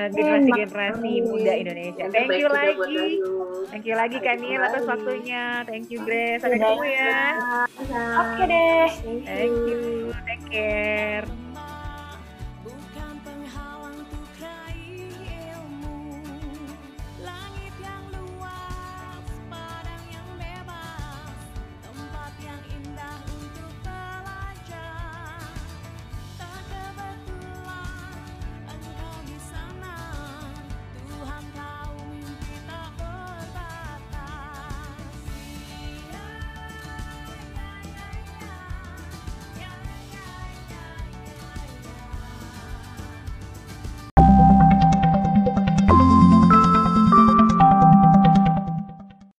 eh, 0.00 0.08
generasi-generasi 0.16 1.12
muda 1.28 1.52
Indonesia. 1.60 2.04
Thank 2.08 2.40
you 2.40 2.48
lagi. 2.48 3.20
thank 3.68 3.84
you 3.84 3.96
lagi 4.00 4.16
Kanil 4.16 4.64
atas 4.64 4.88
waktunya. 4.88 5.60
Thank 5.68 5.92
you 5.92 6.00
Grace. 6.00 6.40
Sampai 6.40 6.56
ketemu 6.56 6.84
ya. 6.88 7.20
Oke 8.16 8.42
deh. 8.48 8.88
Thank 9.28 9.52
you. 9.68 9.76
you. 10.56 11.41